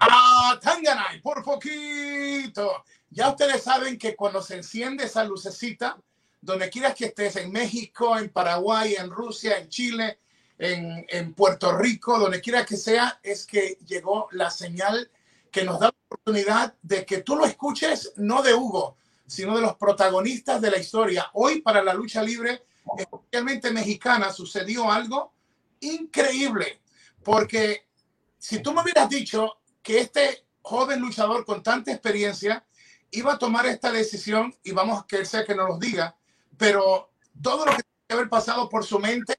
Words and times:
a 0.00 0.58
Tanganay, 0.60 1.20
por 1.20 1.42
poquito. 1.42 2.84
Ya 3.10 3.30
ustedes 3.30 3.62
saben 3.62 3.98
que 3.98 4.14
cuando 4.14 4.42
se 4.42 4.56
enciende 4.56 5.04
esa 5.04 5.24
lucecita, 5.24 5.98
donde 6.40 6.70
quieras 6.70 6.94
que 6.94 7.06
estés, 7.06 7.36
en 7.36 7.50
México, 7.50 8.16
en 8.18 8.28
Paraguay, 8.30 8.94
en 8.94 9.10
Rusia, 9.10 9.58
en 9.58 9.68
Chile, 9.68 10.18
en, 10.58 11.04
en 11.08 11.34
Puerto 11.34 11.76
Rico, 11.76 12.18
donde 12.18 12.40
quiera 12.40 12.64
que 12.64 12.76
sea, 12.76 13.18
es 13.22 13.46
que 13.46 13.78
llegó 13.86 14.28
la 14.32 14.50
señal 14.50 15.10
que 15.50 15.64
nos 15.64 15.80
da 15.80 15.86
la 15.86 15.94
oportunidad 16.06 16.74
de 16.82 17.04
que 17.04 17.22
tú 17.22 17.36
lo 17.36 17.44
escuches, 17.44 18.12
no 18.16 18.42
de 18.42 18.54
Hugo, 18.54 18.96
sino 19.26 19.56
de 19.56 19.62
los 19.62 19.76
protagonistas 19.76 20.60
de 20.60 20.70
la 20.70 20.78
historia. 20.78 21.30
Hoy 21.34 21.60
para 21.60 21.82
la 21.82 21.94
lucha 21.94 22.22
libre, 22.22 22.64
especialmente 22.96 23.70
mexicana, 23.70 24.32
sucedió 24.32 24.90
algo 24.90 25.32
increíble, 25.80 26.80
porque 27.22 27.87
si 28.38 28.60
tú 28.60 28.72
me 28.72 28.82
hubieras 28.82 29.08
dicho 29.08 29.58
que 29.82 29.98
este 30.00 30.46
joven 30.62 31.00
luchador 31.00 31.44
con 31.44 31.62
tanta 31.62 31.92
experiencia 31.92 32.64
iba 33.10 33.32
a 33.32 33.38
tomar 33.38 33.66
esta 33.66 33.90
decisión, 33.90 34.54
y 34.62 34.72
vamos 34.72 35.02
a 35.02 35.06
que 35.06 35.16
él 35.16 35.26
sea 35.26 35.44
que 35.44 35.54
nos 35.54 35.68
lo 35.68 35.78
diga, 35.78 36.14
pero 36.56 37.10
todo 37.42 37.64
lo 37.64 37.72
que 37.72 37.82
tiene 37.82 38.04
que 38.06 38.14
haber 38.14 38.28
pasado 38.28 38.68
por 38.68 38.84
su 38.84 38.98
mente 38.98 39.38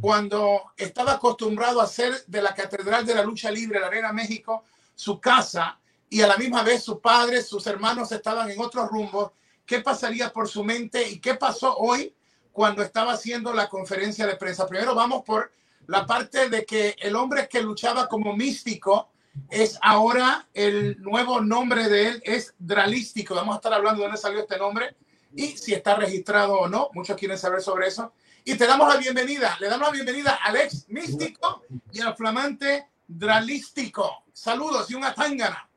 cuando 0.00 0.72
estaba 0.76 1.12
acostumbrado 1.12 1.80
a 1.80 1.84
hacer 1.84 2.24
de 2.26 2.42
la 2.42 2.54
Catedral 2.54 3.06
de 3.06 3.14
la 3.14 3.22
Lucha 3.22 3.50
Libre, 3.50 3.80
la 3.80 3.86
Arena 3.86 4.12
México, 4.12 4.64
su 4.94 5.20
casa, 5.20 5.80
y 6.08 6.20
a 6.20 6.26
la 6.26 6.36
misma 6.36 6.62
vez 6.62 6.82
sus 6.82 7.00
padres, 7.00 7.48
sus 7.48 7.66
hermanos 7.66 8.12
estaban 8.12 8.50
en 8.50 8.60
otros 8.60 8.88
rumbos, 8.88 9.32
¿qué 9.64 9.80
pasaría 9.80 10.32
por 10.32 10.48
su 10.48 10.62
mente 10.62 11.08
y 11.08 11.18
qué 11.18 11.34
pasó 11.34 11.76
hoy 11.76 12.14
cuando 12.52 12.82
estaba 12.82 13.12
haciendo 13.12 13.52
la 13.52 13.68
conferencia 13.68 14.26
de 14.26 14.36
prensa? 14.36 14.68
Primero 14.68 14.94
vamos 14.94 15.22
por 15.24 15.50
la 15.86 16.06
parte 16.06 16.48
de 16.48 16.64
que 16.64 16.96
el 16.98 17.16
hombre 17.16 17.48
que 17.48 17.62
luchaba 17.62 18.08
como 18.08 18.36
místico 18.36 19.10
es 19.50 19.78
ahora 19.82 20.48
el 20.54 21.00
nuevo 21.02 21.40
nombre 21.40 21.88
de 21.88 22.08
él, 22.08 22.22
es 22.24 22.54
Dralístico. 22.58 23.34
Vamos 23.34 23.54
a 23.54 23.56
estar 23.56 23.72
hablando 23.72 24.00
de 24.00 24.06
dónde 24.06 24.20
salió 24.20 24.40
este 24.40 24.58
nombre 24.58 24.96
y 25.34 25.48
si 25.56 25.74
está 25.74 25.94
registrado 25.94 26.54
o 26.54 26.68
no. 26.68 26.90
Muchos 26.94 27.16
quieren 27.16 27.38
saber 27.38 27.60
sobre 27.60 27.88
eso. 27.88 28.12
Y 28.44 28.54
te 28.54 28.66
damos 28.66 28.88
la 28.88 28.96
bienvenida, 28.96 29.56
le 29.60 29.68
damos 29.68 29.88
la 29.88 29.92
bienvenida 29.92 30.38
al 30.42 30.56
ex 30.56 30.88
místico 30.88 31.64
y 31.92 32.00
al 32.00 32.16
flamante 32.16 32.88
Dralístico. 33.06 34.24
Saludos 34.32 34.90
y 34.90 34.94
una 34.94 35.14
tangana. 35.14 35.68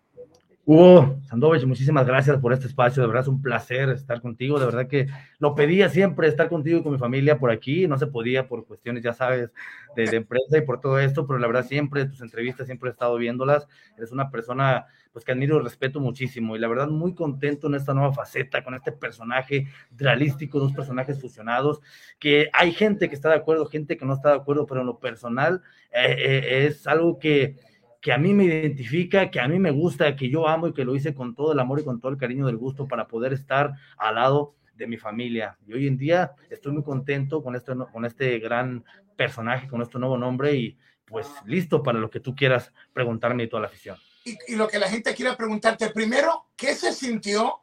Hugo 0.71 1.19
Sandovich, 1.23 1.65
muchísimas 1.65 2.05
gracias 2.05 2.37
por 2.37 2.53
este 2.53 2.67
espacio. 2.67 3.01
De 3.01 3.07
verdad 3.07 3.23
es 3.23 3.27
un 3.27 3.41
placer 3.41 3.89
estar 3.89 4.21
contigo. 4.21 4.59
De 4.59 4.67
verdad 4.67 4.87
que 4.87 5.07
lo 5.39 5.55
pedía 5.55 5.89
siempre 5.89 6.27
estar 6.27 6.47
contigo 6.47 6.77
y 6.77 6.83
con 6.83 6.91
mi 6.91 6.99
familia 6.99 7.39
por 7.39 7.49
aquí. 7.49 7.87
No 7.87 7.97
se 7.97 8.05
podía 8.05 8.47
por 8.47 8.67
cuestiones, 8.67 9.01
ya 9.01 9.13
sabes, 9.13 9.49
de, 9.95 10.05
de, 10.05 10.17
empresa 10.17 10.59
y 10.59 10.61
por 10.61 10.79
todo 10.79 10.99
esto, 10.99 11.25
pero 11.25 11.39
la 11.39 11.47
verdad 11.47 11.65
siempre 11.65 12.05
tus 12.05 12.21
entrevistas 12.21 12.67
siempre 12.67 12.87
he 12.87 12.91
estado 12.91 13.17
viéndolas. 13.17 13.67
Eres 13.97 14.11
una 14.11 14.29
persona 14.29 14.85
pues 15.11 15.25
que 15.25 15.31
admiro 15.31 15.59
y 15.59 15.63
respeto 15.63 15.99
muchísimo 15.99 16.55
y 16.55 16.59
la 16.59 16.67
verdad 16.67 16.87
muy 16.87 17.15
contento 17.15 17.65
en 17.65 17.73
esta 17.73 17.95
nueva 17.95 18.13
faceta 18.13 18.63
con 18.63 18.75
este 18.75 18.91
personaje 18.91 19.67
realístico, 19.97 20.59
dos 20.59 20.73
personajes 20.73 21.19
fusionados, 21.19 21.81
que 22.19 22.49
hay 22.53 22.73
gente 22.73 23.09
que 23.09 23.15
está 23.15 23.29
de 23.29 23.35
acuerdo, 23.35 23.65
gente 23.65 23.97
que 23.97 24.05
no 24.05 24.13
está 24.13 24.29
de 24.29 24.35
acuerdo, 24.35 24.67
pero 24.67 24.81
en 24.81 24.85
lo 24.85 24.99
personal 24.99 25.63
eh, 25.91 26.15
eh, 26.15 26.67
es 26.67 26.85
algo 26.85 27.17
que 27.17 27.55
que 28.01 28.13
a 28.13 28.17
mí 28.17 28.33
me 28.33 28.45
identifica, 28.45 29.29
que 29.29 29.39
a 29.39 29.47
mí 29.47 29.59
me 29.59 29.71
gusta, 29.71 30.15
que 30.15 30.29
yo 30.29 30.47
amo 30.47 30.67
y 30.67 30.73
que 30.73 30.85
lo 30.85 30.95
hice 30.95 31.13
con 31.13 31.35
todo 31.35 31.51
el 31.51 31.59
amor 31.59 31.79
y 31.79 31.83
con 31.83 31.99
todo 31.99 32.11
el 32.11 32.17
cariño 32.17 32.45
del 32.45 32.57
gusto 32.57 32.87
para 32.87 33.07
poder 33.07 33.33
estar 33.33 33.73
al 33.97 34.15
lado 34.15 34.55
de 34.75 34.87
mi 34.87 34.97
familia. 34.97 35.57
Y 35.67 35.73
hoy 35.73 35.87
en 35.87 35.97
día 35.97 36.31
estoy 36.49 36.71
muy 36.71 36.83
contento 36.83 37.43
con 37.43 37.55
este, 37.55 37.73
con 37.91 38.05
este 38.05 38.39
gran 38.39 38.85
personaje, 39.17 39.67
con 39.67 39.81
este 39.81 39.99
nuevo 39.99 40.17
nombre 40.17 40.55
y 40.55 40.77
pues 41.05 41.27
listo 41.45 41.83
para 41.83 41.99
lo 41.99 42.09
que 42.09 42.21
tú 42.21 42.35
quieras 42.35 42.71
preguntarme 42.93 43.43
y 43.43 43.49
toda 43.49 43.63
la 43.63 43.67
afición. 43.67 43.97
Y, 44.23 44.37
y 44.47 44.55
lo 44.55 44.67
que 44.67 44.79
la 44.79 44.87
gente 44.87 45.13
quiera 45.13 45.35
preguntarte, 45.35 45.89
primero, 45.89 46.51
¿qué 46.55 46.75
se 46.75 46.93
sintió 46.93 47.59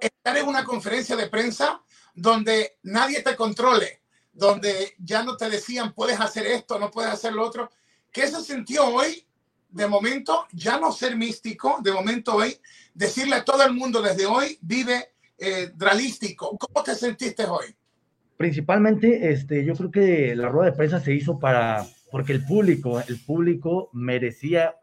estar 0.00 0.36
en 0.36 0.46
una 0.46 0.64
conferencia 0.64 1.16
de 1.16 1.28
prensa 1.28 1.82
donde 2.14 2.78
nadie 2.82 3.22
te 3.22 3.36
controle, 3.36 4.02
donde 4.32 4.94
ya 4.98 5.22
no 5.22 5.36
te 5.36 5.48
decían 5.48 5.94
puedes 5.94 6.20
hacer 6.20 6.46
esto, 6.46 6.78
no 6.78 6.90
puedes 6.90 7.10
hacer 7.10 7.32
lo 7.32 7.46
otro? 7.46 7.70
¿Qué 8.12 8.26
se 8.26 8.42
sintió 8.42 8.86
hoy 8.86 9.24
de 9.70 9.86
momento 9.86 10.46
ya 10.52 10.78
no 10.78 10.92
ser 10.92 11.16
místico, 11.16 11.78
de 11.82 11.92
momento 11.92 12.36
hoy, 12.36 12.56
decirle 12.94 13.36
a 13.36 13.44
todo 13.44 13.64
el 13.64 13.72
mundo 13.72 14.02
desde 14.02 14.26
hoy, 14.26 14.58
vive 14.60 15.12
eh, 15.38 15.70
dralístico. 15.74 16.56
¿Cómo 16.58 16.82
te 16.84 16.94
sentiste 16.94 17.44
hoy? 17.44 17.74
Principalmente, 18.36 19.30
este, 19.32 19.64
yo 19.64 19.74
creo 19.74 19.90
que 19.90 20.34
la 20.34 20.48
rueda 20.48 20.70
de 20.70 20.76
prensa 20.76 21.00
se 21.00 21.14
hizo 21.14 21.38
para, 21.38 21.84
porque 22.10 22.32
el 22.32 22.44
público, 22.44 23.00
el 23.00 23.18
público 23.20 23.90
merecía 23.92 24.76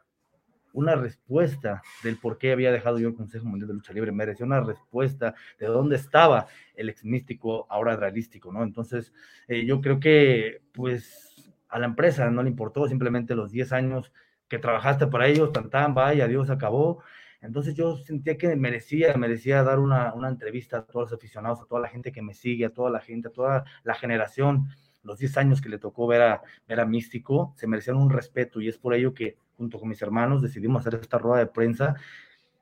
una 0.73 0.95
respuesta 0.95 1.81
del 2.03 2.17
por 2.17 2.37
qué 2.37 2.51
había 2.51 2.71
dejado 2.71 2.99
yo 2.99 3.07
el 3.07 3.15
Consejo 3.15 3.45
Mundial 3.45 3.69
de 3.69 3.73
Lucha 3.73 3.93
Libre, 3.93 4.11
merecía 4.11 4.45
una 4.45 4.61
respuesta 4.61 5.33
de 5.59 5.65
dónde 5.65 5.95
estaba 5.95 6.47
el 6.75 6.89
ex 6.89 7.03
místico, 7.03 7.65
ahora 7.69 7.97
dralístico, 7.97 8.53
¿no? 8.53 8.61
Entonces, 8.61 9.11
eh, 9.47 9.65
yo 9.65 9.81
creo 9.81 9.99
que, 9.99 10.61
pues, 10.73 11.51
a 11.67 11.79
la 11.79 11.87
empresa 11.87 12.29
no 12.29 12.43
le 12.43 12.49
importó 12.49 12.87
simplemente 12.87 13.33
los 13.33 13.51
10 13.51 13.73
años 13.73 14.11
que 14.47 14.59
trabajaste 14.59 15.07
para 15.07 15.27
ellos, 15.27 15.51
tan 15.51 15.69
tan, 15.69 15.93
vaya, 15.93 16.25
adiós, 16.25 16.49
acabó. 16.49 17.03
Entonces 17.41 17.75
yo 17.75 17.97
sentía 17.97 18.37
que 18.37 18.55
merecía, 18.55 19.13
merecía 19.15 19.63
dar 19.63 19.79
una, 19.79 20.13
una, 20.13 20.29
entrevista 20.29 20.77
a 20.79 20.85
todos 20.85 21.11
los 21.11 21.19
aficionados, 21.19 21.61
a 21.61 21.65
toda 21.65 21.81
la 21.81 21.89
gente 21.89 22.11
que 22.11 22.21
me 22.21 22.33
sigue, 22.33 22.65
a 22.65 22.73
toda 22.73 22.89
la 22.89 22.99
gente, 22.99 23.27
a 23.29 23.31
toda 23.31 23.65
la 23.83 23.93
generación, 23.93 24.69
los 25.03 25.19
10 25.19 25.37
años 25.37 25.61
que 25.61 25.69
le 25.69 25.79
tocó 25.79 26.07
ver 26.07 26.21
a, 26.21 26.41
ver 26.67 26.79
a 26.79 26.85
Místico, 26.85 27.53
se 27.55 27.67
merecían 27.67 27.97
un 27.97 28.09
respeto 28.09 28.59
y 28.61 28.67
es 28.67 28.77
por 28.77 28.93
ello 28.93 29.13
que 29.13 29.37
junto 29.55 29.79
con 29.79 29.89
mis 29.89 30.01
hermanos 30.01 30.41
decidimos 30.41 30.85
hacer 30.85 30.99
esta 30.99 31.17
rueda 31.17 31.39
de 31.39 31.47
prensa 31.47 31.95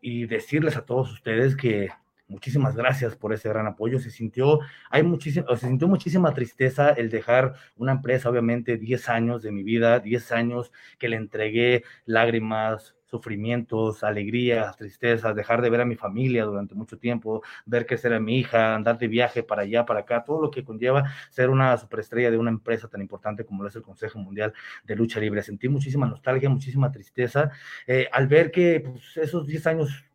y 0.01 0.27
decirles 0.27 0.77
a 0.77 0.85
todos 0.85 1.11
ustedes 1.11 1.55
que 1.55 1.89
muchísimas 2.27 2.75
gracias 2.75 3.15
por 3.15 3.33
ese 3.33 3.49
gran 3.49 3.67
apoyo. 3.67 3.99
Se 3.99 4.11
sintió, 4.11 4.59
hay 4.89 5.03
muchísima, 5.03 5.45
se 5.57 5.67
sintió 5.67 5.87
muchísima 5.87 6.33
tristeza 6.33 6.89
el 6.91 7.09
dejar 7.09 7.55
una 7.75 7.93
empresa, 7.93 8.29
obviamente, 8.29 8.77
10 8.77 9.09
años 9.09 9.43
de 9.43 9.51
mi 9.51 9.63
vida, 9.63 9.99
10 9.99 10.31
años 10.31 10.71
que 10.97 11.09
le 11.09 11.17
entregué 11.17 11.83
lágrimas, 12.05 12.95
sufrimientos, 13.05 14.03
alegrías, 14.03 14.75
tristezas, 14.77 15.35
dejar 15.35 15.61
de 15.61 15.69
ver 15.69 15.81
a 15.81 15.85
mi 15.85 15.95
familia 15.95 16.43
durante 16.45 16.75
mucho 16.75 16.97
tiempo, 16.97 17.43
ver 17.65 17.85
crecer 17.85 18.13
a 18.13 18.19
mi 18.19 18.39
hija, 18.39 18.75
andar 18.75 18.97
de 18.97 19.07
viaje 19.07 19.43
para 19.43 19.61
allá, 19.63 19.85
para 19.85 20.01
acá, 20.01 20.23
todo 20.23 20.41
lo 20.41 20.51
que 20.51 20.63
conlleva 20.63 21.03
ser 21.29 21.49
una 21.49 21.77
superestrella 21.77 22.31
de 22.31 22.37
una 22.37 22.49
empresa 22.49 22.87
tan 22.87 23.01
importante 23.01 23.45
como 23.45 23.63
lo 23.63 23.69
es 23.69 23.75
el 23.75 23.83
Consejo 23.83 24.19
Mundial 24.19 24.53
de 24.83 24.95
Lucha 24.95 25.19
Libre. 25.19 25.41
Sentí 25.43 25.69
muchísima 25.69 26.07
nostalgia, 26.07 26.49
muchísima 26.49 26.91
tristeza 26.91 27.51
eh, 27.87 28.07
al 28.11 28.27
ver 28.27 28.51
que 28.51 28.81
pues, 28.81 29.17
esos 29.17 29.47
10 29.47 29.67
años 29.67 30.05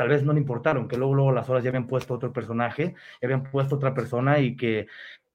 tal 0.00 0.08
vez 0.08 0.24
no 0.24 0.32
le 0.32 0.40
importaron, 0.40 0.88
que 0.88 0.96
luego, 0.96 1.14
luego 1.14 1.30
las 1.30 1.50
horas 1.50 1.62
ya 1.62 1.68
habían 1.68 1.86
puesto 1.86 2.14
otro 2.14 2.32
personaje, 2.32 2.94
ya 3.20 3.26
habían 3.26 3.42
puesto 3.42 3.74
otra 3.74 3.92
persona 3.92 4.38
y 4.38 4.56
que, 4.56 4.86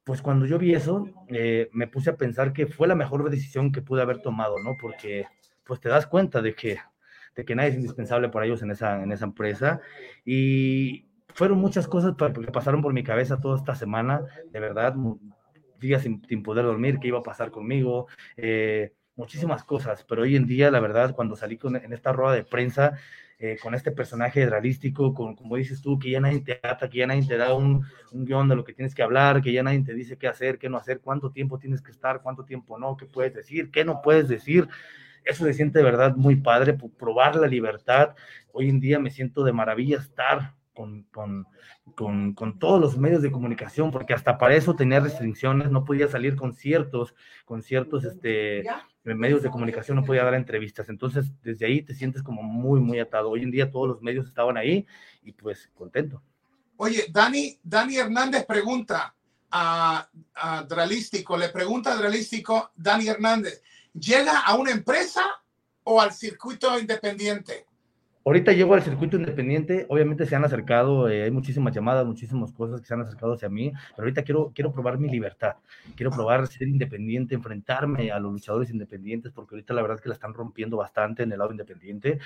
pues 0.04 0.24
cuando 0.24 0.48
yo 0.48 0.58
vi 0.58 0.74
eso, 0.74 1.08
eh, 1.28 1.70
me 1.72 1.86
puse 1.86 2.10
a 2.10 2.18
pensar 2.18 2.52
que 2.52 2.66
fue 2.66 2.88
la 2.88 2.96
mejor 2.96 3.30
decisión 3.30 3.72
que 3.72 3.84
pude 3.84 4.02
haber 4.02 4.24
tomado, 4.24 4.58
¿no? 4.58 4.76
Porque, 4.82 5.28
pues 5.64 5.80
te 5.80 5.88
das 5.88 6.08
cuenta 6.08 6.42
de 6.42 6.56
que, 6.56 6.80
de 7.36 7.46
que 7.46 7.54
nadie 7.54 7.70
es 7.70 7.76
indispensable 7.76 8.30
para 8.30 8.48
ellos 8.48 8.64
en 8.64 8.72
esa, 8.72 9.04
en 9.04 9.12
esa 9.12 9.26
empresa 9.26 9.82
y 10.26 11.06
fueron 11.36 11.60
muchas 11.60 11.88
cosas 11.88 12.16
que 12.18 12.52
pasaron 12.52 12.82
por 12.82 12.92
mi 12.92 13.04
cabeza 13.04 13.40
toda 13.40 13.58
esta 13.58 13.76
semana, 13.76 14.24
de 14.50 14.60
verdad, 14.60 14.96
días 15.80 16.02
sin, 16.02 16.24
sin 16.28 16.42
poder 16.42 16.66
dormir, 16.66 16.98
qué 17.00 17.10
iba 17.10 17.20
a 17.20 17.24
pasar 17.24 17.52
conmigo, 17.52 18.08
eh, 18.36 18.94
muchísimas 19.16 19.64
cosas, 19.64 20.04
pero 20.08 20.24
hoy 20.24 20.36
en 20.36 20.46
día, 20.46 20.72
la 20.72 20.80
verdad, 20.80 21.16
cuando 21.16 21.36
salí 21.36 21.58
con, 21.58 21.76
en 21.76 21.94
esta 21.94 22.12
rueda 22.12 22.36
de 22.36 22.44
prensa, 22.44 22.98
eh, 23.38 23.58
con 23.62 23.76
este 23.76 23.92
personaje 23.92 24.46
realístico, 24.46 25.14
con, 25.14 25.36
como 25.36 25.58
dices 25.58 25.82
tú, 25.82 26.00
que 26.00 26.10
ya 26.10 26.22
nadie 26.22 26.40
te 26.40 26.60
ata, 26.64 26.90
que 26.90 27.00
ya 27.00 27.08
nadie 27.08 27.28
te 27.28 27.36
da 27.36 27.54
un, 27.54 27.86
un, 28.14 28.26
guion 28.26 28.48
de 28.48 28.56
lo 28.56 28.64
que 28.64 28.74
tienes 28.74 28.96
que 28.96 29.04
hablar, 29.04 29.42
que 29.42 29.52
ya 29.52 29.62
nadie 29.62 29.84
te 29.84 29.94
dice 29.94 30.18
qué 30.18 30.28
hacer, 30.28 30.58
qué 30.58 30.70
no 30.70 30.78
hacer, 30.78 31.02
cuánto 31.02 31.32
tiempo 31.32 31.60
tienes 31.60 31.82
que 31.82 31.92
estar, 31.92 32.22
cuánto 32.22 32.46
tiempo 32.46 32.80
no, 32.80 32.96
qué 32.96 33.06
puedes 33.06 33.34
decir, 33.34 33.72
qué 33.72 33.84
no 33.84 34.02
puedes 34.02 34.30
decir. 34.30 34.70
Eso 35.26 35.44
se 35.44 35.54
siente 35.54 35.80
de 35.80 35.86
verdad 35.86 36.16
muy 36.16 36.38
padre, 36.38 36.74
probar 36.74 37.36
la 37.36 37.48
libertad. 37.48 38.16
Hoy 38.54 38.70
en 38.70 38.80
día 38.80 39.00
me 39.00 39.10
siento 39.10 39.44
de 39.44 39.52
maravilla 39.52 39.98
estar 39.98 40.54
con, 40.74 41.04
con, 41.12 41.46
con, 41.96 42.34
con, 42.36 42.60
todos 42.60 42.80
los 42.80 42.98
medios 42.98 43.22
de 43.22 43.32
comunicación, 43.32 43.92
porque 43.92 44.14
hasta 44.14 44.38
para 44.38 44.56
eso 44.56 44.76
tenía 44.76 45.00
restricciones, 45.00 45.72
no 45.72 45.84
podía 45.84 46.08
salir 46.08 46.36
con 46.36 46.54
ciertos, 46.54 47.16
con 47.44 47.64
ciertos 47.64 48.06
este, 48.06 48.64
medios 49.14 49.44
de 49.44 49.52
comunicación, 49.52 49.98
no 49.98 50.04
podía 50.04 50.24
dar 50.24 50.34
entrevistas. 50.34 50.90
Entonces, 50.90 51.32
desde 51.44 51.68
ahí 51.68 51.84
te 51.84 51.94
sientes 51.94 52.24
como 52.24 52.42
muy, 52.42 52.80
muy 52.80 53.00
atado. 53.00 53.30
Hoy 53.30 53.44
en 53.44 53.52
día 53.52 53.70
todos 53.70 53.88
los 53.88 54.02
medios 54.02 54.26
estaban 54.28 54.58
ahí 54.58 54.88
y 55.22 55.32
pues 55.34 55.70
contento. 55.76 56.24
Oye, 56.78 57.06
Dani, 57.10 57.60
Dani 57.62 57.98
Hernández 57.98 58.46
pregunta 58.46 59.16
a, 59.52 60.10
a 60.34 60.64
Dralístico, 60.64 61.38
le 61.38 61.50
pregunta 61.50 61.94
a 61.94 61.98
Dralístico, 61.98 62.72
Dani 62.76 63.08
Hernández, 63.08 63.62
¿llega 63.94 64.40
a 64.40 64.56
una 64.56 64.72
empresa 64.72 65.22
o 65.84 66.02
al 66.02 66.12
circuito 66.12 66.78
independiente? 66.80 67.68
Ahorita 68.26 68.54
llego 68.54 68.74
al 68.74 68.82
circuito 68.82 69.18
independiente, 69.18 69.86
obviamente 69.88 70.26
se 70.26 70.36
han 70.36 70.44
acercado, 70.44 71.08
eh, 71.10 71.24
hay 71.24 71.32
muchísimas 71.32 71.74
llamadas, 71.74 72.06
muchísimas 72.06 72.52
cosas 72.52 72.82
que 72.82 72.88
se 72.88 72.94
han 72.96 73.02
acercado 73.02 73.34
hacia 73.34 73.50
mí, 73.50 73.72
pero 73.92 74.04
ahorita 74.04 74.24
quiero, 74.24 74.52
quiero 74.54 74.74
probar 74.74 74.98
mi 74.98 75.10
libertad, 75.10 75.58
quiero 75.96 76.12
probar 76.12 76.48
ser 76.48 76.68
independiente, 76.68 77.36
enfrentarme 77.36 78.12
a 78.12 78.20
los 78.20 78.34
luchadores 78.34 78.72
independientes, 78.72 79.32
porque 79.32 79.56
ahorita 79.56 79.74
la 79.76 79.84
verdad 79.84 79.98
es 79.98 80.02
que 80.02 80.10
la 80.10 80.16
están 80.16 80.34
rompiendo 80.34 80.78
bastante 80.78 81.24
en 81.24 81.32
el 81.32 81.38
lado 81.38 81.52
independiente. 81.52 82.20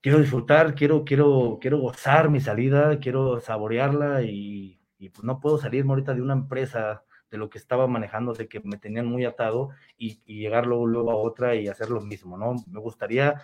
Quiero 0.00 0.18
disfrutar, 0.18 0.74
quiero, 0.74 1.04
quiero, 1.04 1.58
quiero 1.60 1.78
gozar 1.78 2.28
mi 2.28 2.40
salida, 2.40 2.98
quiero 2.98 3.40
saborearla 3.40 4.22
y, 4.22 4.78
y 4.98 5.08
pues 5.10 5.24
no 5.24 5.40
puedo 5.40 5.58
salirme 5.58 5.92
ahorita 5.92 6.12
de 6.14 6.22
una 6.22 6.34
empresa 6.34 7.04
de 7.30 7.38
lo 7.38 7.48
que 7.48 7.58
estaba 7.58 7.86
manejando, 7.86 8.34
de 8.34 8.46
que 8.48 8.60
me 8.60 8.76
tenían 8.76 9.06
muy 9.06 9.24
atado 9.24 9.70
y, 9.96 10.20
y 10.26 10.40
llegar 10.40 10.66
luego, 10.66 10.86
luego 10.86 11.10
a 11.12 11.16
otra 11.16 11.54
y 11.54 11.68
hacer 11.68 11.88
lo 11.88 12.00
mismo, 12.00 12.36
¿no? 12.36 12.54
Me 12.70 12.80
gustaría 12.80 13.42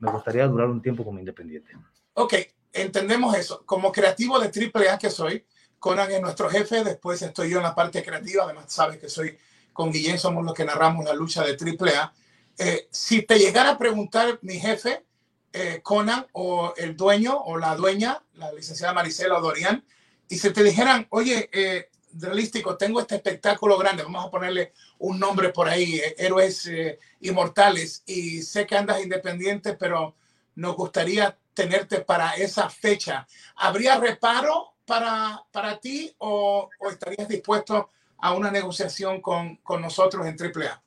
me 0.00 0.10
gustaría 0.10 0.46
durar 0.46 0.68
un 0.68 0.82
tiempo 0.82 1.04
como 1.04 1.18
independiente. 1.18 1.72
Ok, 2.14 2.34
entendemos 2.72 3.36
eso. 3.36 3.64
Como 3.64 3.92
creativo 3.92 4.38
de 4.40 4.48
AAA 4.48 4.98
que 4.98 5.10
soy, 5.10 5.44
Conan 5.78 6.10
es 6.10 6.20
nuestro 6.20 6.50
jefe, 6.50 6.82
después 6.82 7.22
estoy 7.22 7.50
yo 7.50 7.58
en 7.58 7.64
la 7.64 7.74
parte 7.74 8.02
creativa, 8.02 8.44
además 8.44 8.66
sabes 8.68 8.98
que 8.98 9.08
soy 9.08 9.36
con 9.72 9.92
Guillén, 9.92 10.18
somos 10.18 10.44
los 10.44 10.54
que 10.54 10.64
narramos 10.64 11.04
la 11.04 11.14
lucha 11.14 11.44
de 11.44 11.52
AAA. 11.52 12.12
Eh, 12.58 12.88
si 12.90 13.22
te 13.22 13.38
llegara 13.38 13.70
a 13.70 13.78
preguntar 13.78 14.38
mi 14.42 14.58
jefe, 14.58 15.04
eh, 15.52 15.80
Conan, 15.82 16.26
o 16.32 16.74
el 16.76 16.96
dueño 16.96 17.38
o 17.38 17.58
la 17.58 17.76
dueña, 17.76 18.22
la 18.34 18.52
licenciada 18.52 18.92
Marisela 18.92 19.40
Dorian, 19.40 19.84
y 20.28 20.38
si 20.38 20.50
te 20.50 20.62
dijeran, 20.62 21.06
oye, 21.10 21.48
eh, 21.52 21.89
realístico, 22.14 22.76
tengo 22.76 23.00
este 23.00 23.16
espectáculo 23.16 23.78
grande, 23.78 24.02
vamos 24.02 24.26
a 24.26 24.30
ponerle 24.30 24.72
un 24.98 25.18
nombre 25.18 25.50
por 25.50 25.68
ahí, 25.68 25.96
eh, 25.96 26.14
Héroes 26.18 26.66
eh, 26.66 26.98
Inmortales, 27.20 28.02
y 28.06 28.42
sé 28.42 28.66
que 28.66 28.76
andas 28.76 29.02
independiente, 29.02 29.74
pero 29.74 30.14
nos 30.56 30.76
gustaría 30.76 31.36
tenerte 31.54 32.00
para 32.00 32.32
esa 32.32 32.68
fecha. 32.68 33.26
¿Habría 33.56 33.98
reparo 33.98 34.74
para, 34.84 35.42
para 35.52 35.78
ti 35.78 36.14
o, 36.18 36.68
o 36.78 36.90
estarías 36.90 37.28
dispuesto 37.28 37.90
a 38.18 38.34
una 38.34 38.50
negociación 38.50 39.20
con, 39.20 39.56
con 39.56 39.80
nosotros 39.80 40.26
en 40.26 40.36
AAA? 40.38 40.82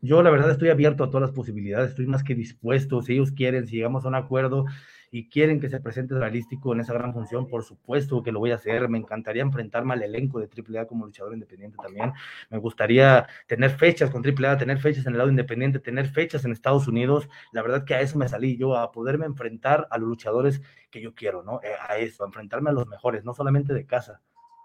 Yo 0.00 0.22
la 0.22 0.30
verdad 0.30 0.52
estoy 0.52 0.68
abierto 0.68 1.02
a 1.02 1.10
todas 1.10 1.22
las 1.22 1.34
posibilidades, 1.34 1.90
estoy 1.90 2.06
más 2.06 2.22
que 2.22 2.36
dispuesto, 2.36 3.02
si 3.02 3.14
ellos 3.14 3.32
quieren, 3.32 3.66
si 3.66 3.76
llegamos 3.76 4.04
a 4.04 4.08
un 4.08 4.14
acuerdo, 4.14 4.64
y 5.10 5.28
quieren 5.28 5.60
que 5.60 5.68
se 5.68 5.80
presente 5.80 6.14
realístico 6.14 6.72
en 6.72 6.80
esa 6.80 6.92
gran 6.92 7.12
función, 7.12 7.48
por 7.48 7.64
supuesto 7.64 8.22
que 8.22 8.32
lo 8.32 8.40
voy 8.40 8.50
a 8.50 8.56
hacer. 8.56 8.88
Me 8.88 8.98
encantaría 8.98 9.42
enfrentarme 9.42 9.94
al 9.94 10.02
elenco 10.02 10.38
de 10.38 10.48
AAA 10.48 10.86
como 10.86 11.06
luchador 11.06 11.32
independiente 11.32 11.78
también. 11.82 12.12
Me 12.50 12.58
gustaría 12.58 13.26
tener 13.46 13.70
fechas 13.70 14.10
con 14.10 14.22
AAA, 14.24 14.58
tener 14.58 14.78
fechas 14.78 15.06
en 15.06 15.12
el 15.12 15.18
lado 15.18 15.30
independiente, 15.30 15.78
tener 15.78 16.08
fechas 16.08 16.44
en 16.44 16.52
Estados 16.52 16.88
Unidos. 16.88 17.28
La 17.52 17.62
verdad 17.62 17.84
que 17.84 17.94
a 17.94 18.00
eso 18.00 18.18
me 18.18 18.28
salí 18.28 18.56
yo, 18.56 18.76
a 18.76 18.92
poderme 18.92 19.26
enfrentar 19.26 19.88
a 19.90 19.98
los 19.98 20.08
luchadores 20.08 20.60
que 20.90 21.00
yo 21.00 21.14
quiero, 21.14 21.42
¿no? 21.42 21.60
Eh, 21.62 21.74
a 21.88 21.96
eso, 21.98 22.24
a 22.24 22.26
enfrentarme 22.26 22.70
a 22.70 22.74
los 22.74 22.86
mejores, 22.86 23.24
no 23.24 23.34
solamente 23.34 23.72
de 23.72 23.86
casa. 23.86 24.20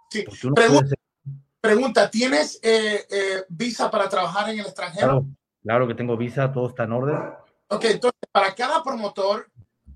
Sí. 0.09 0.23
Pregunta, 0.23 0.87
ser... 0.87 0.97
pregunta, 1.59 2.09
¿tienes 2.09 2.59
eh, 2.61 3.05
eh, 3.09 3.43
visa 3.49 3.89
para 3.89 4.09
trabajar 4.09 4.49
en 4.49 4.59
el 4.59 4.65
extranjero? 4.65 5.07
Claro, 5.07 5.25
claro 5.63 5.87
que 5.87 5.95
tengo 5.95 6.17
visa, 6.17 6.51
todo 6.51 6.69
está 6.69 6.83
en 6.83 6.91
orden. 6.91 7.17
Ok, 7.67 7.85
entonces 7.85 8.19
para 8.31 8.53
cada 8.53 8.83
promotor 8.83 9.49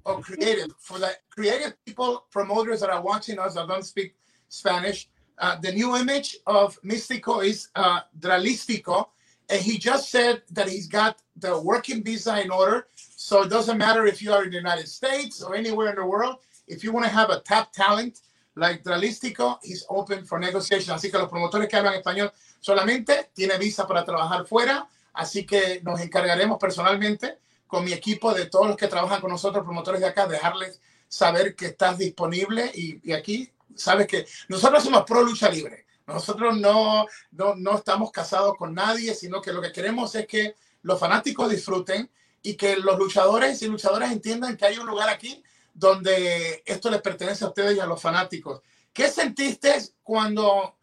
or 0.07 0.21
creative 0.21 0.71
for 0.79 0.97
the 0.97 1.11
creative 1.29 1.73
people 1.85 2.25
promoters 2.31 2.79
that 2.79 2.89
are 2.89 3.01
watching 3.01 3.37
us 3.37 3.55
that 3.55 3.67
don't 3.67 3.85
speak 3.85 4.15
Spanish. 4.47 5.09
Uh, 5.37 5.57
the 5.59 5.71
new 5.71 5.95
image 5.95 6.37
of 6.47 6.81
Mystico 6.81 7.45
is 7.45 7.67
uh, 7.75 7.99
Dralistico, 8.19 9.07
and 9.49 9.61
he 9.61 9.77
just 9.77 10.09
said 10.09 10.41
that 10.51 10.67
he's 10.67 10.87
got 10.87 11.21
the 11.35 11.61
working 11.61 12.03
visa 12.03 12.41
in 12.41 12.49
order. 12.49 12.87
So 12.95 13.43
it 13.43 13.49
doesn't 13.49 13.77
matter 13.77 14.07
if 14.07 14.21
you 14.21 14.31
are 14.33 14.43
in 14.45 14.49
the 14.49 14.57
United 14.57 14.87
States 14.87 15.43
or 15.43 15.55
anywhere 15.55 15.89
in 15.89 15.95
the 15.97 16.05
world. 16.05 16.37
If 16.67 16.83
you 16.83 16.91
want 16.91 17.05
to 17.05 17.11
have 17.11 17.29
a 17.29 17.39
top 17.41 17.73
talent 17.73 18.21
like 18.55 18.83
Dralístico, 18.83 19.57
he's 19.61 19.85
open 19.89 20.25
for 20.25 20.39
negotiation. 20.39 20.95
Así 20.95 21.11
que 21.11 21.19
los 21.19 21.29
promotores 21.29 21.67
que 21.67 21.77
hablan 21.77 22.01
español 22.01 22.31
solamente 22.59 23.29
tiene 23.35 23.57
visa 23.57 23.85
para 23.85 24.03
trabajar 24.03 24.47
fuera. 24.47 24.87
Así 25.13 25.45
que 25.45 25.81
nos 25.83 25.99
encargaremos 25.99 26.57
personalmente 26.59 27.37
con 27.67 27.83
mi 27.83 27.93
equipo 27.93 28.33
de 28.33 28.45
todos 28.45 28.67
los 28.67 28.77
que 28.77 28.87
trabajan 28.87 29.21
con 29.21 29.31
nosotros, 29.31 29.63
promotores 29.63 30.01
de 30.01 30.07
acá, 30.07 30.27
dejarles 30.27 30.81
saber 31.07 31.55
que 31.55 31.67
estás 31.67 31.97
disponible 31.97 32.71
y, 32.73 33.11
aquí 33.11 33.51
sabes 33.75 34.07
que 34.07 34.25
nosotros 34.47 34.83
somos 34.83 35.03
pro 35.03 35.21
lucha 35.21 35.49
libre. 35.49 35.85
Nosotros 36.07 36.57
no, 36.57 37.05
no, 37.31 37.55
no 37.55 37.75
estamos 37.75 38.11
casados 38.11 38.55
con 38.55 38.73
nadie, 38.73 39.13
sino 39.13 39.41
que 39.41 39.51
lo 39.51 39.61
que 39.61 39.73
queremos 39.73 40.15
es 40.15 40.25
que 40.25 40.55
los 40.81 40.99
fanáticos 40.99 41.49
disfruten 41.49 42.09
y 42.41 42.55
que 42.55 42.77
los 42.77 42.97
luchadores 42.97 43.61
y 43.61 43.67
luchadoras 43.67 44.11
entiendan 44.11 44.55
que 44.55 44.65
hay 44.65 44.77
un 44.77 44.87
lugar 44.87 45.09
aquí 45.09 45.43
donde 45.73 46.63
esto 46.65 46.89
les 46.89 47.01
pertenece 47.01 47.43
a 47.43 47.49
ustedes 47.49 47.75
y 47.75 47.79
a 47.79 47.85
los 47.85 48.01
fanáticos. 48.01 48.61
¿Qué 48.93 49.09
sentiste 49.09 49.75
cuando 50.01 50.77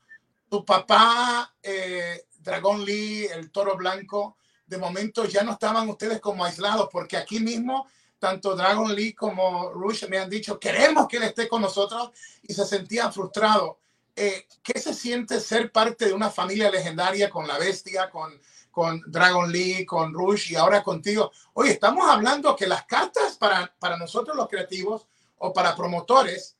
tu 0.49 0.65
papá, 0.65 1.53
eh, 1.63 2.27
Dragón 2.39 2.85
Lee, 2.85 3.25
el 3.25 3.51
Toro 3.51 3.77
Blanco, 3.77 4.37
de 4.67 4.79
momento 4.79 5.25
ya 5.25 5.43
no 5.43 5.53
estaban 5.53 5.89
ustedes 5.89 6.21
como 6.21 6.45
aislados, 6.45 6.89
porque 6.91 7.17
aquí 7.17 7.41
mismo 7.41 7.87
tanto 8.19 8.57
Dragon 8.57 8.95
Lee 8.95 9.13
como 9.13 9.71
Rush 9.71 10.09
me 10.09 10.19
han 10.19 10.31
dicho, 10.31 10.59
queremos 10.59 11.07
que 11.09 11.19
él 11.19 11.25
esté 11.25 11.47
con 11.47 11.61
nosotros 11.61 12.11
y 12.43 12.55
se 12.55 12.65
sentían 12.65 13.13
frustrados. 13.13 13.77
Eh, 14.17 14.47
¿Qué 14.63 14.81
se 14.81 14.95
siente 14.95 15.41
ser 15.41 15.71
parte 15.71 16.07
de 16.07 16.15
una 16.15 16.31
familia 16.31 16.71
legendaria 16.71 17.29
con 17.29 17.47
la 17.47 17.59
bestia, 17.59 18.09
con, 18.09 18.41
con 18.71 19.03
Dragon 19.09 19.51
Lee, 19.53 19.85
con 19.85 20.15
Rush 20.15 20.53
y 20.53 20.57
ahora 20.57 20.83
contigo? 20.83 21.33
Oye, 21.53 21.73
estamos 21.73 22.09
hablando 22.09 22.57
que 22.57 22.67
las 22.67 22.87
cartas 22.87 23.37
para, 23.37 23.75
para 23.79 23.99
nosotros 23.99 24.35
los 24.35 24.49
creativos 24.49 25.07
o 25.37 25.53
para 25.53 25.77
promotores, 25.77 26.57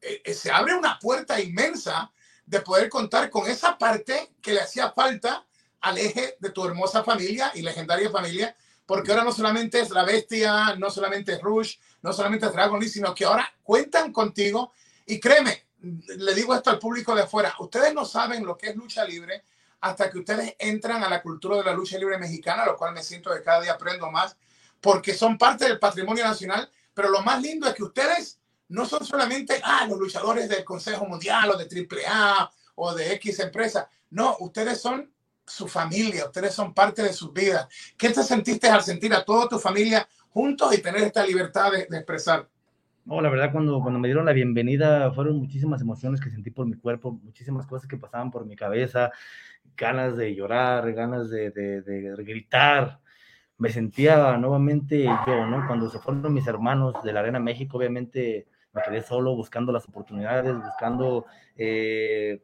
eh, 0.00 0.22
eh, 0.24 0.34
se 0.34 0.50
abre 0.50 0.74
una 0.74 0.98
puerta 0.98 1.40
inmensa 1.40 2.10
de 2.46 2.60
poder 2.60 2.88
contar 2.88 3.30
con 3.30 3.48
esa 3.48 3.78
parte 3.78 4.32
que 4.42 4.54
le 4.54 4.60
hacía 4.60 4.90
falta 4.90 5.43
al 5.84 5.98
eje 5.98 6.36
de 6.40 6.50
tu 6.50 6.64
hermosa 6.64 7.04
familia 7.04 7.52
y 7.54 7.62
legendaria 7.62 8.10
familia, 8.10 8.56
porque 8.86 9.12
ahora 9.12 9.24
no 9.24 9.32
solamente 9.32 9.80
es 9.80 9.90
la 9.90 10.02
bestia, 10.02 10.74
no 10.76 10.90
solamente 10.90 11.34
es 11.34 11.40
Rush, 11.40 11.76
no 12.02 12.12
solamente 12.12 12.46
es 12.46 12.52
Dragon 12.52 12.80
Lee, 12.80 12.88
sino 12.88 13.14
que 13.14 13.24
ahora 13.24 13.50
cuentan 13.62 14.12
contigo. 14.12 14.72
Y 15.06 15.20
créeme, 15.20 15.66
le 15.80 16.34
digo 16.34 16.54
esto 16.54 16.70
al 16.70 16.78
público 16.78 17.14
de 17.14 17.22
afuera, 17.22 17.54
ustedes 17.58 17.92
no 17.92 18.04
saben 18.06 18.46
lo 18.46 18.56
que 18.56 18.70
es 18.70 18.76
lucha 18.76 19.04
libre 19.04 19.44
hasta 19.82 20.10
que 20.10 20.18
ustedes 20.18 20.56
entran 20.58 21.04
a 21.04 21.10
la 21.10 21.20
cultura 21.20 21.58
de 21.58 21.64
la 21.64 21.74
lucha 21.74 21.98
libre 21.98 22.16
mexicana, 22.16 22.64
lo 22.64 22.76
cual 22.76 22.94
me 22.94 23.02
siento 23.02 23.30
que 23.34 23.42
cada 23.42 23.60
día 23.60 23.72
aprendo 23.72 24.10
más, 24.10 24.36
porque 24.80 25.12
son 25.12 25.36
parte 25.36 25.66
del 25.66 25.78
patrimonio 25.78 26.24
nacional, 26.24 26.70
pero 26.94 27.10
lo 27.10 27.20
más 27.20 27.42
lindo 27.42 27.68
es 27.68 27.74
que 27.74 27.84
ustedes 27.84 28.38
no 28.68 28.86
son 28.86 29.04
solamente 29.04 29.60
ah, 29.62 29.86
los 29.86 29.98
luchadores 29.98 30.48
del 30.48 30.64
Consejo 30.64 31.04
Mundial 31.04 31.50
o 31.50 31.58
de 31.58 31.64
AAA 31.66 32.50
o 32.76 32.94
de 32.94 33.12
X 33.12 33.40
empresa, 33.40 33.90
no, 34.08 34.36
ustedes 34.40 34.80
son 34.80 35.13
su 35.46 35.68
familia, 35.68 36.26
ustedes 36.26 36.54
son 36.54 36.72
parte 36.72 37.02
de 37.02 37.12
sus 37.12 37.32
vidas. 37.32 37.68
¿Qué 37.96 38.10
te 38.10 38.22
sentiste 38.22 38.68
al 38.68 38.82
sentir 38.82 39.12
a 39.14 39.24
toda 39.24 39.48
tu 39.48 39.58
familia 39.58 40.08
juntos 40.30 40.76
y 40.76 40.82
tener 40.82 41.02
esta 41.02 41.24
libertad 41.24 41.72
de, 41.72 41.86
de 41.88 41.96
expresar? 41.96 42.48
No, 43.04 43.20
la 43.20 43.28
verdad, 43.28 43.52
cuando, 43.52 43.80
cuando 43.82 44.00
me 44.00 44.08
dieron 44.08 44.24
la 44.24 44.32
bienvenida, 44.32 45.12
fueron 45.12 45.36
muchísimas 45.36 45.80
emociones 45.82 46.20
que 46.20 46.30
sentí 46.30 46.50
por 46.50 46.66
mi 46.66 46.76
cuerpo, 46.76 47.12
muchísimas 47.12 47.66
cosas 47.66 47.86
que 47.86 47.98
pasaban 47.98 48.30
por 48.30 48.46
mi 48.46 48.56
cabeza, 48.56 49.10
ganas 49.76 50.16
de 50.16 50.34
llorar, 50.34 50.90
ganas 50.94 51.28
de, 51.28 51.50
de, 51.50 51.82
de 51.82 52.24
gritar. 52.24 53.00
Me 53.58 53.68
sentía 53.68 54.36
nuevamente 54.38 55.04
yo, 55.04 55.46
¿no? 55.46 55.66
Cuando 55.66 55.90
se 55.90 55.98
fueron 55.98 56.32
mis 56.32 56.46
hermanos 56.46 56.94
de 57.04 57.12
la 57.12 57.20
Arena 57.20 57.38
México, 57.38 57.76
obviamente 57.76 58.46
me 58.72 58.82
quedé 58.82 59.02
solo 59.02 59.36
buscando 59.36 59.70
las 59.70 59.86
oportunidades, 59.86 60.56
buscando 60.56 61.26
eh, 61.56 62.42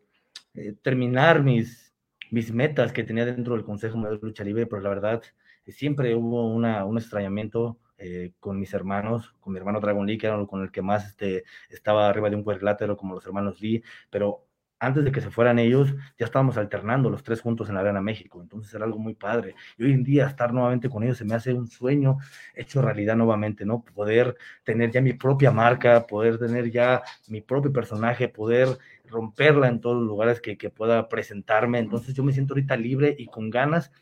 eh, 0.54 0.74
terminar 0.82 1.42
mis, 1.42 1.89
mis 2.30 2.52
metas 2.52 2.92
que 2.92 3.04
tenía 3.04 3.24
dentro 3.26 3.54
del 3.54 3.64
Consejo 3.64 4.00
de 4.00 4.18
Lucha 4.20 4.44
Libre, 4.44 4.66
pero 4.66 4.82
la 4.82 4.88
verdad 4.90 5.22
siempre 5.66 6.14
hubo 6.14 6.46
una, 6.52 6.84
un 6.84 6.98
extrañamiento 6.98 7.78
eh, 7.98 8.32
con 8.40 8.58
mis 8.58 8.72
hermanos, 8.72 9.34
con 9.40 9.52
mi 9.52 9.58
hermano 9.58 9.80
Dragon 9.80 10.06
Lee, 10.06 10.18
que 10.18 10.26
era 10.26 10.46
con 10.46 10.62
el 10.62 10.70
que 10.70 10.82
más 10.82 11.06
este, 11.06 11.44
estaba 11.68 12.08
arriba 12.08 12.30
de 12.30 12.36
un 12.36 12.44
cuadrilátero, 12.44 12.96
como 12.96 13.14
los 13.14 13.26
hermanos 13.26 13.60
Lee, 13.60 13.82
pero 14.10 14.46
antes 14.80 15.04
de 15.04 15.12
que 15.12 15.20
se 15.20 15.30
fueran 15.30 15.58
ellos, 15.58 15.94
ya 16.18 16.24
estábamos 16.24 16.56
alternando 16.56 17.10
los 17.10 17.22
tres 17.22 17.40
juntos 17.42 17.68
en 17.68 17.74
la 17.74 17.82
Arena 17.82 18.00
México, 18.00 18.40
entonces 18.40 18.72
era 18.74 18.86
algo 18.86 18.98
muy 18.98 19.14
padre. 19.14 19.54
Y 19.76 19.84
hoy 19.84 19.92
en 19.92 20.02
día 20.02 20.26
estar 20.26 20.52
nuevamente 20.52 20.88
con 20.88 21.02
ellos 21.02 21.18
se 21.18 21.24
me 21.24 21.34
hace 21.34 21.52
un 21.52 21.68
sueño 21.68 22.16
hecho 22.54 22.80
realidad 22.80 23.14
nuevamente, 23.14 23.66
¿no? 23.66 23.82
Poder 23.82 24.36
tener 24.64 24.90
ya 24.90 25.02
mi 25.02 25.12
propia 25.12 25.50
marca, 25.50 26.06
poder 26.06 26.38
tener 26.38 26.70
ya 26.70 27.02
mi 27.28 27.42
propio 27.42 27.72
personaje, 27.72 28.28
poder 28.28 28.78
romperla 29.04 29.68
en 29.68 29.80
todos 29.80 29.98
los 29.98 30.06
lugares 30.06 30.40
que, 30.40 30.56
que 30.56 30.70
pueda 30.70 31.08
presentarme. 31.08 31.78
Entonces 31.78 32.14
yo 32.14 32.24
me 32.24 32.32
siento 32.32 32.54
ahorita 32.54 32.76
libre 32.76 33.14
y 33.18 33.26
con 33.26 33.50
ganas 33.50 33.92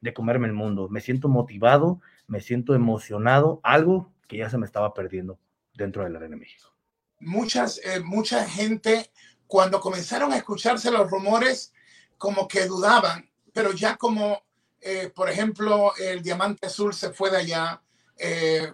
de 0.00 0.12
comerme 0.12 0.48
el 0.48 0.52
mundo. 0.52 0.88
Me 0.88 1.00
siento 1.00 1.28
motivado, 1.28 2.00
me 2.26 2.40
siento 2.40 2.74
emocionado, 2.74 3.60
algo 3.62 4.12
que 4.26 4.38
ya 4.38 4.50
se 4.50 4.58
me 4.58 4.66
estaba 4.66 4.94
perdiendo 4.94 5.38
dentro 5.74 6.02
de 6.02 6.10
la 6.10 6.18
Arena 6.18 6.36
México. 6.36 6.74
Muchas, 7.20 7.80
eh, 7.84 8.00
mucha 8.00 8.44
gente, 8.44 9.10
cuando 9.54 9.80
comenzaron 9.80 10.32
a 10.32 10.36
escucharse 10.36 10.90
los 10.90 11.08
rumores, 11.08 11.72
como 12.18 12.48
que 12.48 12.66
dudaban, 12.66 13.30
pero 13.52 13.70
ya 13.70 13.96
como, 13.96 14.42
eh, 14.80 15.12
por 15.14 15.30
ejemplo, 15.30 15.94
el 15.96 16.24
Diamante 16.24 16.66
Azul 16.66 16.92
se 16.92 17.12
fue 17.12 17.30
de 17.30 17.36
allá, 17.36 17.80
eh, 18.18 18.72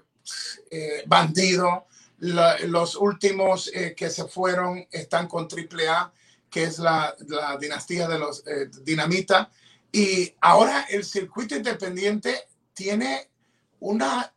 eh, 0.71 1.03
Bandido, 1.07 1.87
los 2.21 2.97
últimos 2.97 3.71
eh, 3.75 3.95
que 3.95 4.09
se 4.09 4.25
fueron 4.25 4.87
están 4.91 5.29
con 5.29 5.49
AAA, 5.53 6.15
que 6.49 6.63
es 6.63 6.79
la, 6.79 7.15
la 7.29 7.59
dinastía 7.59 8.09
de 8.09 8.19
los 8.19 8.43
eh, 8.47 8.71
Dinamita. 8.83 9.51
Y 9.93 10.35
ahora 10.41 10.87
el 10.89 11.05
circuito 11.05 11.57
independiente 11.57 12.49
tiene 12.73 13.29
una, 13.81 14.33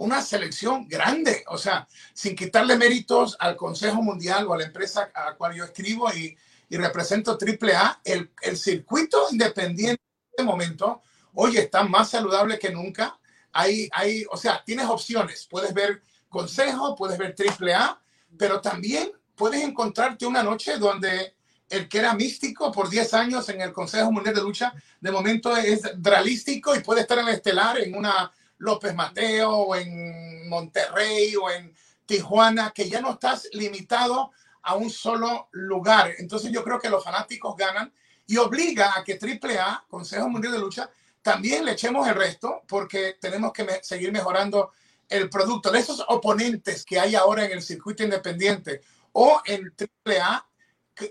una 0.00 0.22
selección 0.22 0.88
grande, 0.88 1.44
o 1.48 1.58
sea, 1.58 1.86
sin 2.14 2.34
quitarle 2.34 2.76
méritos 2.76 3.36
al 3.38 3.54
Consejo 3.54 4.00
Mundial 4.02 4.46
o 4.46 4.54
a 4.54 4.58
la 4.58 4.64
empresa 4.64 5.10
a 5.14 5.26
la 5.26 5.34
cual 5.36 5.54
yo 5.54 5.64
escribo 5.64 6.10
y, 6.14 6.34
y 6.70 6.76
represento 6.78 7.38
AAA, 7.38 8.00
el, 8.04 8.30
el 8.40 8.56
circuito 8.56 9.26
independiente 9.30 10.02
en 10.02 10.30
este 10.30 10.42
momento, 10.42 11.02
hoy 11.34 11.58
está 11.58 11.84
más 11.84 12.08
saludable 12.08 12.58
que 12.58 12.70
nunca. 12.70 13.18
Hay, 13.52 13.90
hay, 13.92 14.24
o 14.30 14.38
sea, 14.38 14.62
tienes 14.64 14.86
opciones, 14.86 15.46
puedes 15.50 15.74
ver 15.74 16.02
consejo, 16.30 16.96
puedes 16.96 17.18
ver 17.18 17.34
triple 17.34 17.74
A, 17.74 18.00
pero 18.38 18.58
también 18.62 19.12
puedes 19.36 19.62
encontrarte 19.62 20.24
una 20.24 20.42
noche 20.42 20.78
donde 20.78 21.34
el 21.68 21.88
que 21.90 21.98
era 21.98 22.14
místico 22.14 22.72
por 22.72 22.88
10 22.88 23.12
años 23.14 23.48
en 23.50 23.60
el 23.60 23.72
Consejo 23.72 24.10
Mundial 24.10 24.34
de 24.34 24.40
Lucha, 24.40 24.72
de 24.98 25.10
momento 25.12 25.54
es 25.56 25.82
dralístico 25.96 26.74
y 26.74 26.80
puede 26.80 27.02
estar 27.02 27.18
en 27.18 27.28
el 27.28 27.34
estelar 27.34 27.78
en 27.78 27.94
una 27.94 28.32
López 28.60 28.94
Mateo 28.94 29.50
o 29.50 29.76
en 29.76 30.48
Monterrey 30.48 31.34
o 31.36 31.50
en 31.50 31.74
Tijuana, 32.06 32.72
que 32.74 32.88
ya 32.88 33.00
no 33.00 33.12
estás 33.12 33.48
limitado 33.52 34.32
a 34.62 34.74
un 34.74 34.90
solo 34.90 35.48
lugar. 35.52 36.14
Entonces 36.18 36.50
yo 36.52 36.62
creo 36.62 36.78
que 36.78 36.90
los 36.90 37.02
fanáticos 37.02 37.56
ganan 37.56 37.92
y 38.26 38.36
obliga 38.36 38.94
a 38.96 39.04
que 39.04 39.18
AAA, 39.18 39.86
Consejo 39.88 40.28
Mundial 40.28 40.52
de 40.52 40.58
Lucha, 40.58 40.90
también 41.22 41.64
le 41.64 41.72
echemos 41.72 42.06
el 42.08 42.14
resto 42.14 42.62
porque 42.66 43.16
tenemos 43.20 43.52
que 43.52 43.80
seguir 43.82 44.12
mejorando 44.12 44.72
el 45.08 45.28
producto 45.28 45.70
de 45.70 45.80
esos 45.80 46.04
oponentes 46.08 46.84
que 46.84 47.00
hay 47.00 47.14
ahora 47.14 47.44
en 47.44 47.52
el 47.52 47.62
circuito 47.62 48.04
independiente 48.04 48.80
o 49.12 49.42
en 49.44 49.74
AAA, 50.04 50.46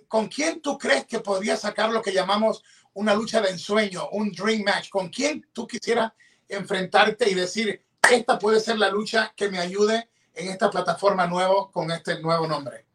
¿con 0.08 0.28
quién 0.28 0.62
tú 0.62 0.78
crees 0.78 1.06
que 1.06 1.20
podría 1.20 1.58
sacar 1.58 1.92
lo 1.92 2.02
que 2.02 2.14
llamamos 2.14 2.64
una 2.94 3.14
lucha 3.14 3.42
de 3.42 3.50
ensueño, 3.50 4.10
un 4.12 4.32
dream 4.32 4.64
match? 4.64 4.90
¿Con 4.90 5.10
quién 5.10 5.46
tú 5.52 5.68
quisieras 5.68 6.14
enfrentarte 6.50 7.30
y 7.30 7.36
decir, 7.36 7.82
esta 8.12 8.40
puede 8.40 8.60
ser 8.60 8.78
la 8.78 8.90
lucha 8.90 9.34
que 9.36 9.50
me 9.50 9.60
ayude 9.60 10.10
en 10.36 10.50
esta 10.50 10.70
plataforma 10.70 11.28
nueva 11.28 11.72
con 11.72 11.92
este 11.92 12.22
nuevo 12.22 12.48
nombre? 12.48 12.86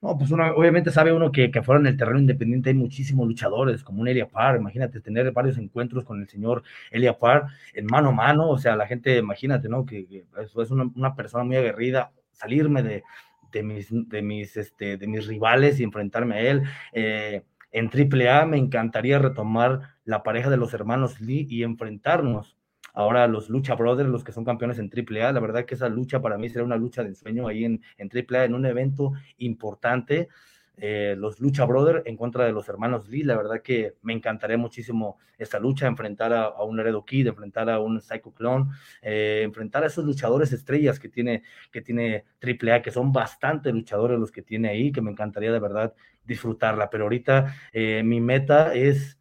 No, 0.00 0.16
pues 0.16 0.30
uno, 0.30 0.44
obviamente 0.54 0.92
sabe 0.92 1.12
uno 1.12 1.32
que, 1.32 1.50
que 1.50 1.62
fuera 1.62 1.80
en 1.80 1.86
el 1.88 1.96
terreno 1.96 2.20
independiente 2.20 2.70
hay 2.70 2.76
muchísimos 2.76 3.26
luchadores, 3.26 3.82
como 3.82 4.00
un 4.00 4.06
Elia 4.08 4.28
Parr, 4.28 4.56
imagínate 4.56 5.00
tener 5.00 5.32
varios 5.32 5.58
encuentros 5.58 6.04
con 6.04 6.20
el 6.20 6.28
señor 6.28 6.62
Elia 6.92 7.18
Parr 7.18 7.48
en 7.74 7.86
mano 7.86 8.10
a 8.10 8.12
mano, 8.12 8.48
o 8.48 8.58
sea, 8.58 8.76
la 8.76 8.86
gente, 8.86 9.16
imagínate, 9.16 9.68
¿no? 9.68 9.84
Que, 9.84 10.06
que 10.06 10.24
es 10.40 10.70
una, 10.70 10.88
una, 10.94 11.16
persona 11.16 11.42
muy 11.42 11.56
aguerrida, 11.56 12.12
salirme 12.30 12.84
de, 12.84 13.02
de, 13.50 13.62
mis, 13.64 13.88
de, 13.90 14.22
mis, 14.22 14.56
este, 14.56 14.98
de 14.98 15.06
mis 15.08 15.26
rivales 15.26 15.80
y 15.80 15.82
enfrentarme 15.82 16.36
a 16.36 16.40
él. 16.40 16.62
Eh, 16.92 17.42
en 17.72 17.90
AAA 17.90 18.46
me 18.46 18.56
encantaría 18.56 19.18
retomar 19.18 19.96
la 20.04 20.22
pareja 20.22 20.48
de 20.48 20.56
los 20.56 20.72
hermanos 20.74 21.20
Lee 21.20 21.46
y 21.50 21.64
enfrentarnos 21.64 22.57
ahora 22.98 23.28
los 23.28 23.48
Lucha 23.48 23.76
Brothers, 23.76 24.10
los 24.10 24.24
que 24.24 24.32
son 24.32 24.44
campeones 24.44 24.80
en 24.80 24.90
AAA. 24.90 25.30
La 25.30 25.38
verdad 25.38 25.64
que 25.64 25.76
esa 25.76 25.88
lucha 25.88 26.20
para 26.20 26.36
mí 26.36 26.48
será 26.48 26.64
una 26.64 26.76
lucha 26.76 27.02
de 27.04 27.10
ensueño 27.10 27.46
ahí 27.46 27.64
en, 27.64 27.80
en 27.96 28.10
AAA, 28.12 28.46
en 28.46 28.54
un 28.54 28.66
evento 28.66 29.12
importante. 29.38 30.28
Eh, 30.76 31.14
los 31.16 31.38
Lucha 31.40 31.64
Brothers 31.64 32.02
en 32.06 32.16
contra 32.16 32.44
de 32.44 32.50
los 32.50 32.68
hermanos 32.68 33.08
Lee. 33.08 33.22
La 33.22 33.36
verdad 33.36 33.62
que 33.62 33.94
me 34.02 34.12
encantaría 34.14 34.58
muchísimo 34.58 35.18
esta 35.38 35.60
lucha, 35.60 35.86
enfrentar 35.86 36.32
a, 36.32 36.60
un 36.64 36.80
Heredo 36.80 37.04
Kid, 37.04 37.28
enfrentar 37.28 37.70
a 37.70 37.78
un 37.78 38.00
Psycho 38.00 38.32
Clone, 38.32 38.66
eh, 39.00 39.42
enfrentar 39.44 39.84
a 39.84 39.86
esos 39.86 40.04
luchadores 40.04 40.52
estrellas 40.52 40.98
que 40.98 41.08
tiene, 41.08 41.44
que 41.70 41.82
tiene 41.82 42.24
AAA, 42.42 42.82
que 42.82 42.90
son 42.90 43.12
bastante 43.12 43.70
luchadores 43.72 44.18
los 44.18 44.32
que 44.32 44.42
tiene 44.42 44.70
ahí, 44.70 44.90
que 44.90 45.02
me 45.02 45.12
encantaría 45.12 45.52
de 45.52 45.60
verdad 45.60 45.94
disfrutarla. 46.24 46.90
Pero 46.90 47.04
ahorita 47.04 47.54
eh, 47.72 48.02
mi 48.04 48.20
meta 48.20 48.74
es 48.74 49.20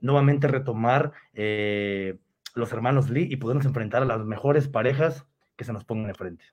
nuevamente 0.00 0.46
retomar 0.46 1.12
eh, 1.34 2.18
los 2.56 2.72
hermanos 2.72 3.10
Lee 3.10 3.28
y 3.30 3.36
podernos 3.36 3.66
enfrentar 3.66 4.02
a 4.02 4.06
las 4.06 4.24
mejores 4.24 4.66
parejas 4.66 5.24
que 5.56 5.64
se 5.64 5.72
nos 5.72 5.84
pongan 5.84 6.08
enfrente. 6.08 6.44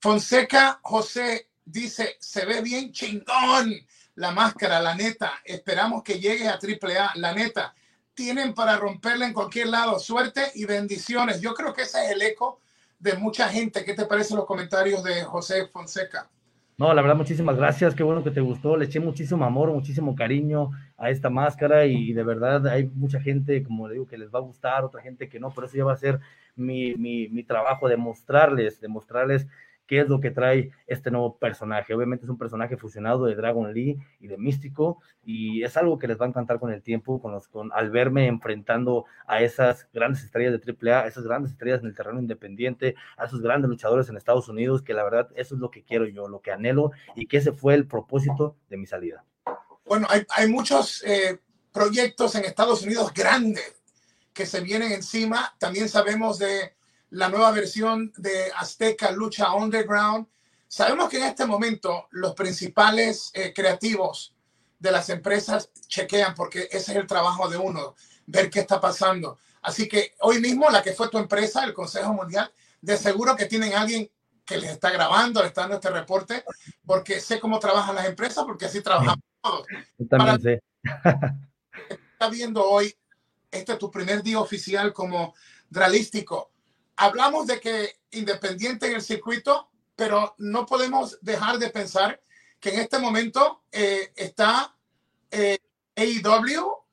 Fonseca 0.00 0.80
José 0.82 1.50
dice, 1.64 2.16
se 2.18 2.44
ve 2.46 2.62
bien 2.62 2.92
chingón 2.92 3.74
la 4.16 4.30
máscara, 4.30 4.80
la 4.80 4.94
neta. 4.94 5.34
Esperamos 5.44 6.02
que 6.02 6.18
llegue 6.18 6.48
a 6.48 6.58
AAA, 6.58 7.12
la 7.16 7.34
neta. 7.34 7.74
Tienen 8.14 8.54
para 8.54 8.76
romperla 8.76 9.26
en 9.26 9.34
cualquier 9.34 9.68
lado. 9.68 9.98
Suerte 9.98 10.50
y 10.54 10.64
bendiciones. 10.64 11.40
Yo 11.40 11.52
creo 11.52 11.74
que 11.74 11.82
ese 11.82 12.04
es 12.04 12.12
el 12.12 12.22
eco 12.22 12.60
de 12.98 13.14
mucha 13.14 13.48
gente. 13.48 13.84
¿Qué 13.84 13.92
te 13.92 14.06
parecen 14.06 14.38
los 14.38 14.46
comentarios 14.46 15.02
de 15.04 15.24
José 15.24 15.66
Fonseca? 15.66 16.30
No, 16.76 16.92
la 16.92 17.02
verdad, 17.02 17.16
muchísimas 17.16 17.56
gracias. 17.56 17.94
Qué 17.94 18.02
bueno 18.02 18.24
que 18.24 18.32
te 18.32 18.40
gustó. 18.40 18.76
Le 18.76 18.86
eché 18.86 18.98
muchísimo 18.98 19.44
amor, 19.44 19.70
muchísimo 19.72 20.14
cariño 20.16 20.70
a 20.96 21.10
esta 21.10 21.30
máscara 21.30 21.86
y 21.86 22.12
de 22.12 22.24
verdad 22.24 22.66
hay 22.66 22.86
mucha 22.86 23.20
gente, 23.20 23.62
como 23.62 23.86
le 23.86 23.94
digo, 23.94 24.06
que 24.08 24.18
les 24.18 24.30
va 24.30 24.40
a 24.40 24.42
gustar, 24.42 24.84
otra 24.84 25.00
gente 25.00 25.28
que 25.28 25.38
no. 25.38 25.50
Por 25.52 25.64
eso 25.64 25.76
ya 25.76 25.84
va 25.84 25.92
a 25.92 25.96
ser 25.96 26.18
mi, 26.56 26.94
mi, 26.94 27.28
mi 27.28 27.44
trabajo, 27.44 27.88
demostrarles, 27.88 28.80
demostrarles 28.80 29.46
qué 29.86 30.00
es 30.00 30.08
lo 30.08 30.20
que 30.20 30.30
trae 30.30 30.70
este 30.86 31.10
nuevo 31.10 31.36
personaje. 31.36 31.94
Obviamente 31.94 32.24
es 32.24 32.30
un 32.30 32.38
personaje 32.38 32.76
fusionado 32.76 33.24
de 33.26 33.34
Dragon 33.34 33.72
Lee 33.72 33.98
y 34.20 34.28
de 34.28 34.38
Místico 34.38 35.00
y 35.24 35.62
es 35.62 35.76
algo 35.76 35.98
que 35.98 36.08
les 36.08 36.20
va 36.20 36.26
a 36.26 36.28
encantar 36.28 36.58
con 36.58 36.72
el 36.72 36.82
tiempo, 36.82 37.20
con 37.20 37.32
los, 37.32 37.48
con, 37.48 37.72
al 37.72 37.90
verme 37.90 38.26
enfrentando 38.26 39.04
a 39.26 39.42
esas 39.42 39.88
grandes 39.92 40.24
estrellas 40.24 40.52
de 40.52 40.90
AAA, 40.92 41.04
a 41.04 41.06
esas 41.06 41.24
grandes 41.24 41.52
estrellas 41.52 41.80
en 41.80 41.86
el 41.86 41.94
terreno 41.94 42.20
independiente, 42.20 42.94
a 43.16 43.26
esos 43.26 43.40
grandes 43.40 43.68
luchadores 43.68 44.08
en 44.08 44.16
Estados 44.16 44.48
Unidos, 44.48 44.82
que 44.82 44.94
la 44.94 45.04
verdad 45.04 45.28
eso 45.36 45.54
es 45.54 45.60
lo 45.60 45.70
que 45.70 45.82
quiero 45.82 46.06
yo, 46.06 46.28
lo 46.28 46.40
que 46.40 46.52
anhelo 46.52 46.92
y 47.14 47.26
que 47.26 47.38
ese 47.38 47.52
fue 47.52 47.74
el 47.74 47.86
propósito 47.86 48.56
de 48.68 48.76
mi 48.76 48.86
salida. 48.86 49.24
Bueno, 49.84 50.06
hay, 50.08 50.24
hay 50.30 50.48
muchos 50.48 51.02
eh, 51.04 51.38
proyectos 51.72 52.34
en 52.36 52.44
Estados 52.44 52.82
Unidos 52.82 53.12
grandes 53.12 53.82
que 54.32 54.46
se 54.46 54.60
vienen 54.60 54.92
encima. 54.92 55.54
También 55.58 55.88
sabemos 55.88 56.38
de 56.38 56.74
la 57.14 57.28
nueva 57.28 57.52
versión 57.52 58.12
de 58.16 58.50
Azteca 58.56 59.12
Lucha 59.12 59.54
Underground. 59.54 60.26
Sabemos 60.66 61.08
que 61.08 61.18
en 61.18 61.24
este 61.24 61.46
momento 61.46 62.08
los 62.10 62.34
principales 62.34 63.30
eh, 63.34 63.52
creativos 63.54 64.34
de 64.80 64.90
las 64.90 65.08
empresas 65.10 65.70
chequean 65.86 66.34
porque 66.34 66.68
ese 66.72 66.90
es 66.90 66.98
el 66.98 67.06
trabajo 67.06 67.48
de 67.48 67.56
uno, 67.56 67.94
ver 68.26 68.50
qué 68.50 68.60
está 68.60 68.80
pasando. 68.80 69.38
Así 69.62 69.88
que 69.88 70.16
hoy 70.22 70.40
mismo 70.40 70.68
la 70.70 70.82
que 70.82 70.92
fue 70.92 71.08
tu 71.08 71.18
empresa, 71.18 71.64
el 71.64 71.72
Consejo 71.72 72.12
Mundial, 72.12 72.50
de 72.80 72.96
seguro 72.96 73.36
que 73.36 73.46
tienen 73.46 73.74
alguien 73.74 74.10
que 74.44 74.56
les 74.56 74.72
está 74.72 74.90
grabando, 74.90 75.40
les 75.40 75.50
está 75.50 75.62
dando 75.62 75.76
este 75.76 75.90
reporte, 75.90 76.44
porque 76.84 77.20
sé 77.20 77.38
cómo 77.38 77.60
trabajan 77.60 77.94
las 77.94 78.06
empresas, 78.06 78.44
porque 78.44 78.66
así 78.66 78.80
trabajamos 78.82 79.22
todos. 79.40 79.66
Yo 79.98 80.06
también 80.08 80.42
sé. 80.42 80.62
Está 81.88 82.28
viendo 82.28 82.64
hoy, 82.64 82.94
este 83.50 83.72
es 83.72 83.78
tu 83.78 83.90
primer 83.90 84.22
día 84.22 84.38
oficial 84.40 84.92
como 84.92 85.34
dralístico 85.70 86.53
hablamos 86.96 87.46
de 87.46 87.60
que 87.60 88.00
independiente 88.12 88.86
en 88.86 88.94
el 88.94 89.02
circuito, 89.02 89.70
pero 89.96 90.34
no 90.38 90.66
podemos 90.66 91.18
dejar 91.20 91.58
de 91.58 91.70
pensar 91.70 92.20
que 92.60 92.70
en 92.70 92.80
este 92.80 92.98
momento 92.98 93.64
eh, 93.70 94.12
está 94.16 94.74
eh, 95.30 95.58
AEW, 95.96 96.84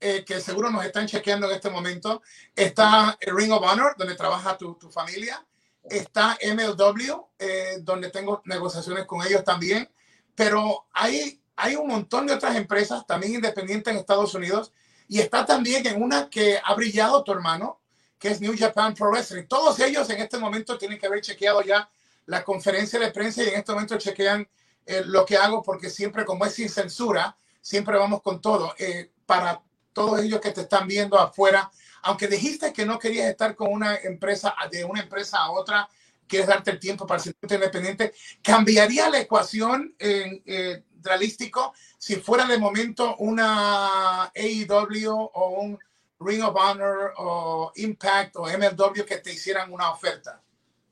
eh, 0.00 0.24
que 0.24 0.40
seguro 0.40 0.70
nos 0.70 0.84
están 0.84 1.06
chequeando 1.06 1.48
en 1.48 1.56
este 1.56 1.70
momento, 1.70 2.22
está 2.54 3.16
el 3.20 3.36
Ring 3.36 3.52
of 3.52 3.62
Honor, 3.62 3.94
donde 3.96 4.14
trabaja 4.14 4.56
tu, 4.58 4.74
tu 4.74 4.90
familia, 4.90 5.44
está 5.84 6.36
MLW, 6.42 7.26
eh, 7.38 7.78
donde 7.80 8.10
tengo 8.10 8.42
negociaciones 8.44 9.06
con 9.06 9.26
ellos 9.26 9.44
también, 9.44 9.90
pero 10.34 10.86
hay, 10.92 11.40
hay 11.56 11.76
un 11.76 11.88
montón 11.88 12.26
de 12.26 12.34
otras 12.34 12.56
empresas 12.56 13.06
también 13.06 13.34
independientes 13.34 13.92
en 13.92 13.98
Estados 13.98 14.34
Unidos. 14.34 14.72
Y 15.06 15.20
está 15.20 15.44
también 15.44 15.86
en 15.86 16.02
una 16.02 16.30
que 16.30 16.58
ha 16.62 16.74
brillado 16.74 17.22
tu 17.22 17.32
hermano, 17.32 17.80
que 18.24 18.30
es 18.30 18.40
New 18.40 18.54
Japan 18.58 18.94
Pro 18.94 19.10
Wrestling. 19.10 19.42
Todos 19.42 19.78
ellos 19.80 20.08
en 20.08 20.18
este 20.18 20.38
momento 20.38 20.78
tienen 20.78 20.98
que 20.98 21.06
haber 21.06 21.20
chequeado 21.20 21.60
ya 21.60 21.90
la 22.24 22.42
conferencia 22.42 22.98
de 22.98 23.10
prensa 23.10 23.42
y 23.42 23.48
en 23.48 23.56
este 23.56 23.70
momento 23.72 23.98
chequean 23.98 24.48
eh, 24.86 25.02
lo 25.04 25.26
que 25.26 25.36
hago 25.36 25.62
porque 25.62 25.90
siempre 25.90 26.24
como 26.24 26.46
es 26.46 26.54
sin 26.54 26.70
censura, 26.70 27.36
siempre 27.60 27.98
vamos 27.98 28.22
con 28.22 28.40
todo. 28.40 28.74
Eh, 28.78 29.10
para 29.26 29.60
todos 29.92 30.20
ellos 30.22 30.40
que 30.40 30.52
te 30.52 30.62
están 30.62 30.88
viendo 30.88 31.18
afuera, 31.18 31.70
aunque 32.00 32.26
dijiste 32.26 32.72
que 32.72 32.86
no 32.86 32.98
querías 32.98 33.28
estar 33.28 33.54
con 33.54 33.70
una 33.70 33.96
empresa 33.96 34.54
de 34.70 34.86
una 34.86 35.02
empresa 35.02 35.40
a 35.40 35.50
otra, 35.50 35.86
quieres 36.26 36.48
darte 36.48 36.70
el 36.70 36.78
tiempo 36.78 37.06
para 37.06 37.20
ser 37.20 37.36
independiente, 37.42 38.14
cambiaría 38.42 39.10
la 39.10 39.20
ecuación 39.20 39.94
en 39.98 40.42
eh, 40.46 40.82
dralístico 40.94 41.74
si 41.98 42.16
fuera 42.16 42.46
de 42.46 42.56
momento 42.56 43.16
una 43.16 44.32
AEW 44.34 45.12
o 45.12 45.60
un 45.60 45.78
Ring 46.24 46.42
of 46.42 46.56
Honor 46.56 47.12
o 47.18 47.72
Impact 47.76 48.36
o 48.36 48.46
MLW 48.46 49.04
que 49.06 49.18
te 49.18 49.32
hicieran 49.32 49.72
una 49.72 49.90
oferta? 49.90 50.42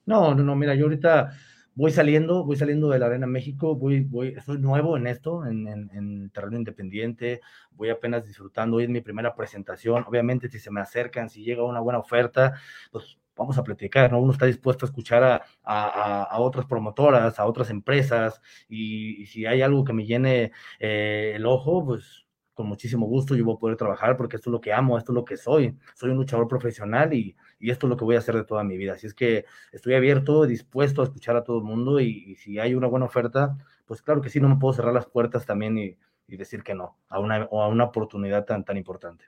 No, 0.05 0.35
no, 0.35 0.43
no, 0.43 0.57
mira, 0.57 0.75
yo 0.75 0.85
ahorita 0.85 1.33
voy 1.75 1.91
saliendo, 1.91 2.45
voy 2.45 2.57
saliendo 2.57 2.91
de 2.91 2.99
la 2.99 3.07
Arena 3.07 3.27
México, 3.27 3.77
voy, 3.77 4.01
voy, 4.01 4.35
estoy 4.37 4.59
nuevo 4.59 4.97
en 4.97 5.07
esto, 5.07 5.47
en, 5.47 5.67
en, 5.69 5.91
en, 5.95 6.31
terreno 6.31 6.59
independiente, 6.59 7.41
voy 7.71 7.91
apenas 7.91 8.27
disfrutando, 8.27 8.77
hoy 8.77 8.85
es 8.85 8.91
mi 8.91 9.01
primera 9.01 9.35
presentación, 9.35 10.05
obviamente 10.07 10.49
si 10.49 10.59
se 10.59 10.71
me 10.71 10.81
acercan, 10.81 11.31
si 11.31 11.43
llega 11.43 11.65
una 11.65 11.81
buena 11.81 11.99
oferta, 11.99 12.55
pues 12.91 13.19
vamos 13.37 13.57
a 13.57 13.65
platicar, 13.65 14.13
¿no? 14.13 14.21
Uno 14.21 14.33
está 14.33 14.47
dispuesto 14.47 14.85
a 14.85 14.89
escuchar 14.89 15.23
a, 15.23 15.43
a, 15.63 16.23
a 16.25 16.39
otras 16.41 16.67
promotoras, 16.67 17.39
a 17.39 17.47
otras 17.47 17.71
empresas, 17.71 18.41
y, 18.69 19.23
y, 19.23 19.27
si 19.27 19.47
hay 19.47 19.63
algo 19.63 19.85
que 19.85 19.93
me 19.93 20.05
llene 20.05 20.53
eh, 20.79 21.33
el 21.37 21.47
ojo, 21.47 21.85
pues 21.85 22.27
con 22.55 22.67
muchísimo 22.67 23.07
gusto 23.07 23.35
yo 23.35 23.45
voy 23.45 23.57
a 23.57 23.59
poder 23.59 23.77
trabajar 23.77 24.17
porque 24.17 24.37
esto 24.37 24.51
es 24.51 24.53
lo 24.53 24.61
que 24.61 24.73
amo, 24.73 24.99
esto 24.99 25.13
es 25.13 25.15
lo 25.15 25.25
que 25.25 25.37
soy. 25.37 25.77
Soy 25.95 26.11
un 26.11 26.17
luchador 26.17 26.49
profesional 26.49 27.13
y, 27.13 27.37
y 27.59 27.71
esto 27.71 27.87
es 27.87 27.91
lo 27.91 27.97
que 27.97 28.05
voy 28.05 28.17
a 28.17 28.19
hacer 28.19 28.35
de 28.35 28.45
toda 28.45 28.65
mi 28.65 28.77
vida. 28.77 28.95
Así 28.95 29.07
es 29.07 29.15
que 29.15 29.45
estoy 29.73 29.95
abierto, 29.95 30.45
dispuesto 30.47 31.01
a 31.01 31.05
escuchar 31.05 31.37
a 31.37 31.45
todo 31.45 31.59
el 31.59 31.65
mundo 31.65 32.01
y, 32.01 32.25
y 32.27 32.37
si 32.37 32.59
hay 32.59 32.75
una 32.75 32.87
buena 32.87 33.07
oferta, 33.07 33.57
pues 33.87 34.03
claro 34.03 34.21
que 34.21 34.31
sí, 34.31 34.41
no 34.41 34.49
me 34.49 34.57
puedo 34.57 34.75
cerrar 34.75 34.93
las 34.95 35.07
puertas 35.07 35.47
también 35.47 35.79
y, 35.79 35.97
y 36.27 36.37
decir 36.37 36.63
que 36.63 36.75
no 36.75 36.99
a 37.09 37.19
una, 37.21 37.49
a 37.51 37.69
una 37.69 37.85
oportunidad 37.85 38.45
tan, 38.45 38.65
tan 38.65 38.77
importante. 38.77 39.27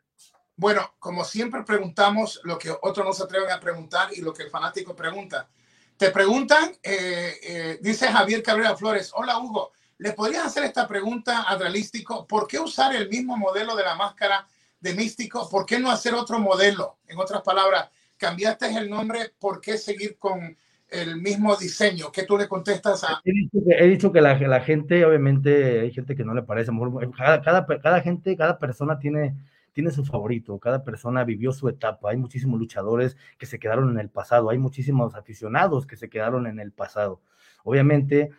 Bueno, 0.56 0.94
como 0.98 1.24
siempre 1.24 1.62
preguntamos 1.64 2.40
lo 2.44 2.58
que 2.58 2.70
otros 2.70 3.04
no 3.04 3.12
se 3.12 3.24
atreven 3.24 3.50
a 3.50 3.58
preguntar 3.58 4.10
y 4.14 4.20
lo 4.20 4.32
que 4.32 4.44
el 4.44 4.50
fanático 4.50 4.94
pregunta. 4.94 5.48
Te 5.96 6.10
preguntan, 6.10 6.72
eh, 6.82 7.34
eh, 7.42 7.78
dice 7.80 8.08
Javier 8.08 8.42
Cabrera 8.42 8.76
Flores, 8.76 9.12
hola 9.14 9.38
Hugo, 9.38 9.72
¿le 9.98 10.12
podrías 10.12 10.46
hacer 10.46 10.64
esta 10.64 10.86
pregunta 10.86 11.44
a 11.48 11.56
Dralístico? 11.56 12.26
¿Por 12.26 12.46
qué 12.46 12.58
usar 12.58 12.94
el 12.94 13.08
mismo 13.08 13.36
modelo 13.36 13.76
de 13.76 13.82
la 13.82 13.94
máscara 13.94 14.46
de 14.80 14.94
Místico? 14.94 15.48
¿Por 15.48 15.66
qué 15.66 15.78
no 15.78 15.90
hacer 15.90 16.14
otro 16.14 16.38
modelo? 16.38 16.98
En 17.06 17.18
otras 17.18 17.42
palabras, 17.42 17.88
cambiaste 18.16 18.66
el 18.76 18.90
nombre, 18.90 19.32
¿por 19.38 19.60
qué 19.60 19.78
seguir 19.78 20.18
con 20.18 20.56
el 20.88 21.16
mismo 21.20 21.56
diseño? 21.56 22.12
¿Qué 22.12 22.24
tú 22.24 22.36
le 22.36 22.48
contestas 22.48 23.04
a...? 23.04 23.20
He 23.24 23.86
dicho 23.86 24.12
que, 24.12 24.20
la, 24.20 24.60
gente, 24.60 25.04
obviamente, 25.04 25.80
hay 25.80 25.92
gente 25.92 26.14
que 26.14 26.24
no 26.24 26.34
le 26.34 26.42
parece, 26.42 26.70
cada, 27.16 27.42
cada, 27.42 27.66
cada 27.66 28.00
gente, 28.00 28.36
cada 28.36 28.58
persona 28.58 28.98
tiene 28.98 29.34
tiene 29.74 29.90
su 29.90 30.04
favorito, 30.04 30.58
cada 30.58 30.84
persona 30.84 31.24
vivió 31.24 31.52
su 31.52 31.68
etapa, 31.68 32.10
hay 32.10 32.16
muchísimos 32.16 32.58
luchadores 32.58 33.16
que 33.36 33.44
se 33.44 33.58
quedaron 33.58 33.90
en 33.90 33.98
el 33.98 34.08
pasado, 34.08 34.48
hay 34.48 34.56
muchísimos 34.56 35.14
aficionados 35.16 35.84
que 35.84 35.96
se 35.96 36.08
quedaron 36.08 36.46
en 36.46 36.60
el 36.60 36.70
pasado. 36.70 37.20
Obviamente, 37.64 38.30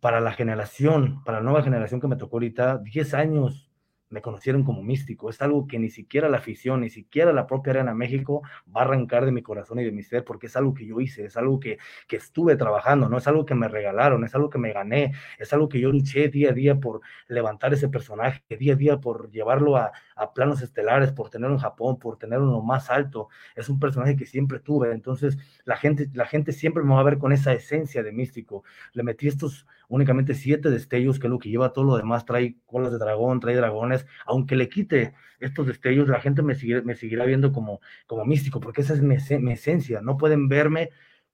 para 0.00 0.20
la 0.20 0.32
generación, 0.32 1.22
para 1.24 1.38
la 1.38 1.44
nueva 1.44 1.62
generación 1.62 2.00
que 2.00 2.08
me 2.08 2.16
tocó 2.16 2.36
ahorita, 2.36 2.78
10 2.78 3.14
años 3.14 3.66
me 4.08 4.22
conocieron 4.22 4.62
como 4.64 4.82
místico. 4.82 5.30
Es 5.30 5.42
algo 5.42 5.66
que 5.66 5.78
ni 5.78 5.90
siquiera 5.90 6.28
la 6.28 6.38
afición, 6.38 6.80
ni 6.82 6.90
siquiera 6.90 7.32
la 7.32 7.46
propia 7.46 7.72
Arena 7.72 7.94
México 7.94 8.42
va 8.74 8.82
a 8.82 8.84
arrancar 8.84 9.24
de 9.24 9.32
mi 9.32 9.42
corazón 9.42 9.80
y 9.80 9.84
de 9.84 9.92
mi 9.92 10.02
ser, 10.02 10.24
porque 10.24 10.46
es 10.46 10.56
algo 10.56 10.74
que 10.74 10.86
yo 10.86 11.00
hice, 11.00 11.24
es 11.24 11.36
algo 11.36 11.58
que, 11.60 11.78
que 12.06 12.16
estuve 12.16 12.56
trabajando, 12.56 13.08
no 13.08 13.18
es 13.18 13.26
algo 13.26 13.44
que 13.44 13.54
me 13.54 13.68
regalaron, 13.68 14.24
es 14.24 14.34
algo 14.34 14.50
que 14.50 14.58
me 14.58 14.72
gané, 14.72 15.12
es 15.38 15.52
algo 15.52 15.68
que 15.68 15.80
yo 15.80 15.90
luché 15.90 16.28
día 16.28 16.50
a 16.50 16.52
día 16.52 16.76
por 16.76 17.00
levantar 17.28 17.74
ese 17.74 17.88
personaje, 17.88 18.42
día 18.58 18.74
a 18.74 18.76
día 18.76 18.98
por 18.98 19.30
llevarlo 19.30 19.76
a, 19.76 19.92
a 20.14 20.32
planos 20.32 20.62
estelares, 20.62 21.12
por 21.12 21.30
tenerlo 21.30 21.56
en 21.56 21.60
Japón, 21.60 21.98
por 21.98 22.18
tenerlo 22.18 22.46
lo 22.46 22.62
más 22.62 22.90
alto. 22.90 23.28
Es 23.54 23.68
un 23.68 23.80
personaje 23.80 24.16
que 24.16 24.26
siempre 24.26 24.60
tuve, 24.60 24.92
entonces 24.92 25.36
la 25.64 25.76
gente, 25.76 26.08
la 26.14 26.26
gente 26.26 26.52
siempre 26.52 26.82
me 26.84 26.94
va 26.94 27.00
a 27.00 27.04
ver 27.04 27.18
con 27.18 27.32
esa 27.32 27.52
esencia 27.52 28.02
de 28.02 28.12
místico. 28.12 28.64
Le 28.92 29.02
metí 29.02 29.26
estos 29.28 29.66
únicamente 29.88 30.34
siete 30.34 30.70
destellos, 30.70 31.18
que 31.18 31.26
es 31.26 31.30
lo 31.30 31.38
que 31.38 31.50
lleva 31.50 31.72
todo 31.72 31.84
lo 31.84 31.96
demás, 31.96 32.24
trae 32.24 32.56
colas 32.66 32.92
de 32.92 32.98
dragón, 32.98 33.40
trae 33.40 33.56
dragones, 33.56 34.06
aunque 34.24 34.56
le 34.56 34.68
quite 34.68 35.14
estos 35.40 35.66
destellos, 35.66 36.08
la 36.08 36.20
gente 36.20 36.42
me, 36.42 36.54
sigue, 36.54 36.82
me 36.82 36.94
seguirá 36.94 37.24
viendo 37.24 37.52
como, 37.52 37.80
como 38.06 38.24
místico, 38.24 38.60
porque 38.60 38.80
esa 38.80 38.94
es 38.94 39.02
mi, 39.02 39.16
mi, 39.40 39.52
esencia, 39.52 40.00
no 40.00 40.16
pueden 40.16 40.48
verme 40.48 40.90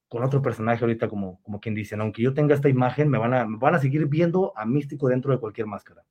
con 0.09 0.23
otro 0.25 0.43
personaje 0.43 0.85
ahorita 0.85 1.09
como, 1.09 1.41
como 1.43 1.61
quien 1.61 1.75
dicen, 1.75 2.01
aunque 2.01 2.23
yo 2.23 2.35
tenga 2.35 2.55
esta 2.55 2.69
imagen, 2.69 3.09
me 3.09 3.19
van, 3.19 3.35
a, 3.35 3.47
me 3.47 3.59
van 3.59 3.75
a 3.75 3.79
seguir 3.79 4.07
viendo 4.07 4.53
a 4.57 4.67
místico 4.67 5.09
dentro 5.09 5.33
de 5.33 5.39
cualquier 5.39 5.67
máscara. 5.67 6.05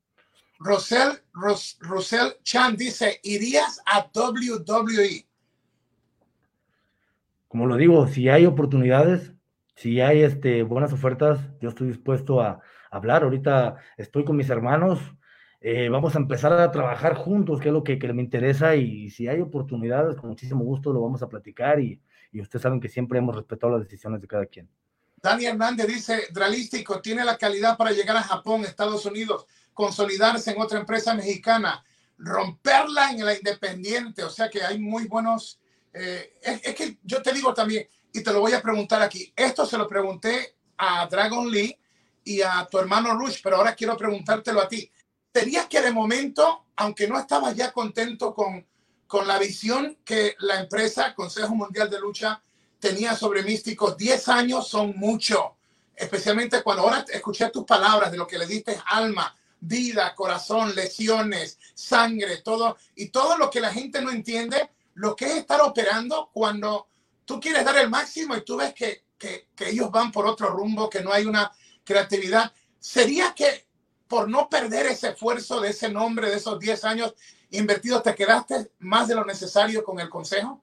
Rosel, 0.60 1.14
Ros, 1.34 1.78
Rosel 1.82 2.34
Chan 2.44 2.76
dice, 2.78 3.20
¿irías 3.24 3.82
a 3.86 4.10
WWE? 4.14 5.26
Como 7.48 7.66
lo 7.66 7.78
digo, 7.78 8.08
si 8.08 8.30
hay 8.30 8.46
oportunidades, 8.46 9.34
si 9.82 10.00
hay 10.00 10.22
este, 10.22 10.62
buenas 10.62 10.94
ofertas, 10.94 11.40
yo 11.60 11.70
estoy 11.70 11.88
dispuesto 11.88 12.40
a, 12.40 12.62
hablar. 12.92 13.24
Ahorita 13.24 13.78
estoy 13.98 14.26
con 14.26 14.36
mis 14.36 14.50
hermanos, 14.50 15.00
eh, 15.62 15.88
vamos 15.90 16.14
a 16.14 16.20
empezar 16.20 16.52
a 16.52 16.70
trabajar 16.72 17.16
juntos, 17.16 17.60
que 17.60 17.70
es 17.70 17.74
lo 17.74 17.84
que, 17.84 17.98
me 18.14 18.22
interesa, 18.22 18.76
y 18.76 19.10
si 19.10 19.28
hay 19.30 19.40
oportunidades, 19.40 20.18
con 20.18 20.30
muchísimo 20.30 20.66
gusto 20.66 20.92
lo 20.92 21.02
vamos 21.02 21.24
a 21.24 21.30
platicar, 21.30 21.80
y, 21.80 22.00
y 22.34 22.42
ustedes 22.42 22.64
saben 22.64 22.82
que 22.82 22.90
siempre 22.90 23.18
hemos 23.18 23.36
respetado 23.36 23.72
las 23.72 23.84
decisiones 23.88 24.22
de 24.22 24.28
cada 24.28 24.46
quien. 24.46 24.70
Dani 25.24 25.46
Hernández 25.46 25.88
dice, 25.88 26.28
Dralístico 26.32 27.02
tiene 27.02 27.24
la 27.24 27.38
calidad 27.38 27.78
para 27.78 27.92
llegar 27.92 28.18
a 28.18 28.24
Japón, 28.24 28.66
Estados 28.66 29.06
Unidos, 29.06 29.48
consolidarse 29.74 30.52
en 30.52 30.62
otra 30.62 30.80
empresa 30.80 31.14
mexicana, 31.14 31.84
romperla 32.18 33.12
en 33.12 33.26
la 33.26 33.36
independiente, 33.36 34.24
o 34.24 34.30
sea 34.30 34.50
que 34.50 34.62
hay 34.62 34.78
muy 34.78 35.08
buenos... 35.08 35.60
Eh, 35.94 36.34
es 36.42 36.76
que 36.76 36.98
yo 37.04 37.22
te 37.22 37.34
digo 37.34 37.54
también, 37.54 37.88
y 38.14 38.24
te 38.24 38.34
lo 38.34 38.40
voy 38.40 38.54
a 38.54 38.62
preguntar 38.62 39.02
aquí. 39.02 39.32
Esto 39.36 39.66
se 39.66 39.78
lo 39.78 39.88
pregunté 39.88 40.56
a 40.78 41.08
Dragon 41.08 41.50
Lee 41.50 41.78
y 42.24 42.42
a 42.42 42.68
tu 42.70 42.78
hermano 42.78 43.14
Rush, 43.16 43.40
pero 43.44 43.58
ahora 43.58 43.76
quiero 43.76 43.98
preguntártelo 43.98 44.62
a 44.62 44.68
ti. 44.68 44.92
¿Sería 45.34 45.68
que 45.68 45.82
de 45.82 45.92
momento, 45.92 46.66
aunque 46.76 47.08
no 47.08 47.20
estabas 47.20 47.56
ya 47.56 47.72
contento 47.72 48.34
con, 48.34 48.66
con 49.08 49.28
la 49.28 49.40
visión 49.40 49.98
que 50.04 50.36
la 50.40 50.60
empresa 50.60 51.16
Consejo 51.16 51.56
Mundial 51.56 51.90
de 51.90 52.00
Lucha 52.00 52.42
tenía 52.80 53.16
sobre 53.16 53.44
Místicos, 53.44 53.96
10 53.96 54.28
años 54.30 54.68
son 54.68 54.94
mucho, 54.98 55.56
especialmente 55.96 56.64
cuando 56.64 56.84
ahora 56.84 57.06
escuché 57.10 57.50
tus 57.50 57.64
palabras 57.64 58.12
de 58.12 58.18
lo 58.18 58.28
que 58.28 58.38
le 58.38 58.48
diste 58.48 58.78
alma, 58.88 59.36
vida, 59.60 60.16
corazón, 60.16 60.76
lesiones, 60.76 61.60
sangre, 61.76 62.38
todo, 62.38 62.78
y 62.96 63.10
todo 63.10 63.38
lo 63.38 63.50
que 63.50 63.62
la 63.62 63.72
gente 63.72 64.02
no 64.02 64.12
entiende, 64.12 64.72
lo 64.96 65.16
que 65.16 65.26
es 65.26 65.36
estar 65.38 65.62
operando 65.62 66.30
cuando 66.34 66.88
tú 67.32 67.40
quieres 67.40 67.64
dar 67.64 67.78
el 67.78 67.90
máximo 67.90 68.36
y 68.36 68.44
tú 68.44 68.58
ves 68.58 68.74
que, 68.74 69.04
que, 69.18 69.48
que, 69.56 69.70
ellos 69.70 69.90
van 69.90 70.12
por 70.12 70.26
otro 70.26 70.50
rumbo, 70.50 70.90
que 70.90 71.02
no 71.02 71.14
hay 71.14 71.26
una 71.26 71.50
creatividad. 71.86 72.52
¿Sería 72.78 73.34
que 73.34 73.46
por 74.06 74.30
no 74.30 74.50
perder 74.50 74.88
ese 74.88 75.12
esfuerzo 75.12 75.62
de 75.62 75.70
ese 75.70 75.90
nombre, 75.90 76.30
de 76.30 76.36
esos 76.36 76.60
10 76.60 76.84
años 76.84 77.16
invertidos, 77.52 78.04
te 78.04 78.16
quedaste 78.16 78.72
más 78.80 79.08
de 79.08 79.16
lo 79.16 79.24
necesario 79.24 79.82
con 79.82 80.02
el 80.02 80.10
consejo? 80.10 80.62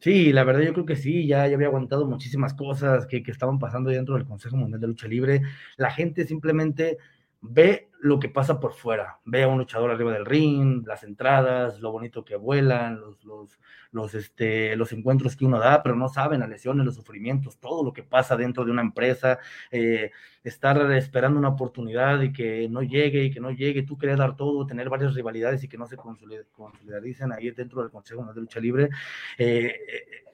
Sí, 0.00 0.30
la 0.30 0.44
verdad 0.44 0.60
yo 0.60 0.74
creo 0.74 0.84
que 0.84 0.96
sí, 0.96 1.26
ya, 1.26 1.48
ya 1.48 1.54
había 1.54 1.68
aguantado 1.68 2.04
muchísimas 2.04 2.52
cosas 2.52 3.06
que, 3.06 3.22
que 3.22 3.30
estaban 3.30 3.58
pasando 3.58 3.88
dentro 3.88 4.16
del 4.16 4.26
Consejo 4.26 4.56
Mundial 4.56 4.82
de 4.82 4.86
Lucha 4.88 5.08
Libre. 5.08 5.40
La 5.78 5.90
gente 5.90 6.26
simplemente 6.26 6.98
ve 7.40 7.88
lo 8.04 8.20
que 8.20 8.28
pasa 8.28 8.60
por 8.60 8.74
fuera, 8.74 9.18
ve 9.24 9.44
a 9.44 9.48
un 9.48 9.56
luchador 9.56 9.90
arriba 9.90 10.12
del 10.12 10.26
ring, 10.26 10.86
las 10.86 11.04
entradas, 11.04 11.80
lo 11.80 11.90
bonito 11.90 12.22
que 12.22 12.36
vuelan, 12.36 13.00
los, 13.00 13.24
los, 13.24 13.58
los, 13.92 14.14
este, 14.14 14.76
los 14.76 14.92
encuentros 14.92 15.36
que 15.36 15.46
uno 15.46 15.58
da, 15.58 15.82
pero 15.82 15.96
no 15.96 16.10
saben 16.10 16.40
las 16.40 16.50
lesiones, 16.50 16.84
los 16.84 16.96
sufrimientos, 16.96 17.56
todo 17.58 17.82
lo 17.82 17.94
que 17.94 18.02
pasa 18.02 18.36
dentro 18.36 18.62
de 18.66 18.72
una 18.72 18.82
empresa, 18.82 19.38
eh, 19.70 20.10
estar 20.42 20.78
esperando 20.92 21.38
una 21.38 21.48
oportunidad 21.48 22.20
y 22.20 22.30
que 22.30 22.68
no 22.68 22.82
llegue 22.82 23.24
y 23.24 23.30
que 23.30 23.40
no 23.40 23.52
llegue, 23.52 23.84
tú 23.84 23.96
querías 23.96 24.18
dar 24.18 24.36
todo, 24.36 24.66
tener 24.66 24.90
varias 24.90 25.14
rivalidades 25.14 25.64
y 25.64 25.68
que 25.68 25.78
no 25.78 25.86
se 25.86 25.96
consolidicen 25.96 27.32
ahí 27.32 27.52
dentro 27.52 27.80
del 27.80 27.90
Consejo 27.90 28.30
de 28.34 28.38
Lucha 28.38 28.60
Libre, 28.60 28.90
eh, 29.38 29.74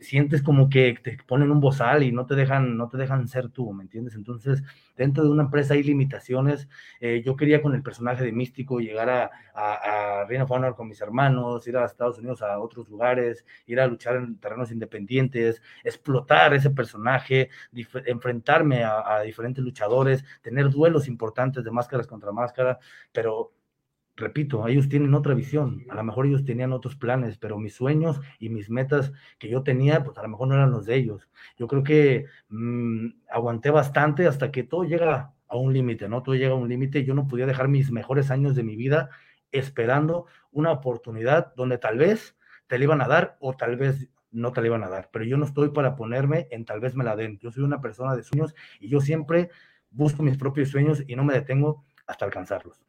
sientes 0.00 0.42
como 0.42 0.68
que 0.68 0.98
te 1.02 1.18
ponen 1.26 1.50
un 1.50 1.60
bozal 1.60 2.02
y 2.02 2.10
no 2.10 2.26
te 2.26 2.34
dejan, 2.34 2.76
no 2.76 2.88
te 2.88 2.96
dejan 2.96 3.28
ser 3.28 3.50
tú, 3.50 3.72
¿me 3.72 3.84
entiendes? 3.84 4.14
Entonces, 4.14 4.62
dentro 4.96 5.22
de 5.22 5.30
una 5.30 5.44
empresa 5.44 5.74
hay 5.74 5.82
limitaciones, 5.82 6.68
eh, 7.00 7.22
yo 7.24 7.36
quería 7.36 7.59
con 7.62 7.74
el 7.74 7.82
personaje 7.82 8.24
de 8.24 8.32
Místico, 8.32 8.80
llegar 8.80 9.08
a, 9.10 9.30
a, 9.54 10.22
a 10.22 10.44
Honor 10.48 10.74
con 10.76 10.88
mis 10.88 11.00
hermanos, 11.00 11.66
ir 11.66 11.76
a 11.76 11.84
Estados 11.84 12.18
Unidos 12.18 12.42
a 12.42 12.58
otros 12.58 12.88
lugares, 12.88 13.44
ir 13.66 13.80
a 13.80 13.86
luchar 13.86 14.16
en 14.16 14.38
terrenos 14.38 14.72
independientes, 14.72 15.62
explotar 15.84 16.54
ese 16.54 16.70
personaje, 16.70 17.50
enfrentarme 18.06 18.84
a, 18.84 19.16
a 19.16 19.22
diferentes 19.22 19.64
luchadores, 19.64 20.24
tener 20.42 20.70
duelos 20.70 21.08
importantes 21.08 21.64
de 21.64 21.70
máscaras 21.70 22.06
contra 22.06 22.32
máscara, 22.32 22.78
pero 23.12 23.52
repito, 24.20 24.68
ellos 24.68 24.88
tienen 24.88 25.14
otra 25.14 25.34
visión, 25.34 25.84
a 25.88 25.94
lo 25.94 26.04
mejor 26.04 26.26
ellos 26.26 26.44
tenían 26.44 26.72
otros 26.72 26.94
planes, 26.94 27.38
pero 27.38 27.58
mis 27.58 27.74
sueños 27.74 28.20
y 28.38 28.50
mis 28.50 28.70
metas 28.70 29.12
que 29.38 29.48
yo 29.48 29.62
tenía, 29.62 30.04
pues 30.04 30.16
a 30.18 30.22
lo 30.22 30.28
mejor 30.28 30.48
no 30.48 30.54
eran 30.54 30.70
los 30.70 30.86
de 30.86 30.96
ellos. 30.96 31.28
Yo 31.56 31.66
creo 31.66 31.82
que 31.82 32.26
mmm, 32.48 33.08
aguanté 33.30 33.70
bastante 33.70 34.26
hasta 34.26 34.50
que 34.52 34.62
todo 34.62 34.84
llega 34.84 35.32
a 35.50 35.56
un 35.56 35.72
límite, 35.72 36.08
¿no? 36.08 36.22
Todo 36.22 36.36
llega 36.36 36.52
a 36.52 36.56
un 36.56 36.68
límite, 36.68 37.04
yo 37.04 37.14
no 37.14 37.26
podía 37.26 37.46
dejar 37.46 37.68
mis 37.68 37.90
mejores 37.90 38.30
años 38.30 38.54
de 38.54 38.62
mi 38.62 38.76
vida 38.76 39.10
esperando 39.52 40.26
una 40.52 40.70
oportunidad 40.70 41.52
donde 41.56 41.76
tal 41.76 41.98
vez 41.98 42.36
te 42.68 42.78
la 42.78 42.84
iban 42.84 43.02
a 43.02 43.08
dar 43.08 43.36
o 43.40 43.54
tal 43.54 43.76
vez 43.76 44.08
no 44.30 44.52
te 44.52 44.60
la 44.60 44.68
iban 44.68 44.84
a 44.84 44.88
dar, 44.88 45.10
pero 45.12 45.24
yo 45.24 45.36
no 45.36 45.44
estoy 45.44 45.70
para 45.70 45.96
ponerme 45.96 46.46
en 46.52 46.64
tal 46.64 46.78
vez 46.78 46.94
me 46.94 47.02
la 47.02 47.16
den. 47.16 47.38
Yo 47.40 47.50
soy 47.50 47.64
una 47.64 47.80
persona 47.80 48.14
de 48.14 48.22
sueños 48.22 48.54
y 48.78 48.88
yo 48.88 49.00
siempre 49.00 49.50
busco 49.90 50.22
mis 50.22 50.38
propios 50.38 50.70
sueños 50.70 51.02
y 51.06 51.16
no 51.16 51.24
me 51.24 51.34
detengo 51.34 51.84
hasta 52.06 52.24
alcanzarlos. 52.24 52.80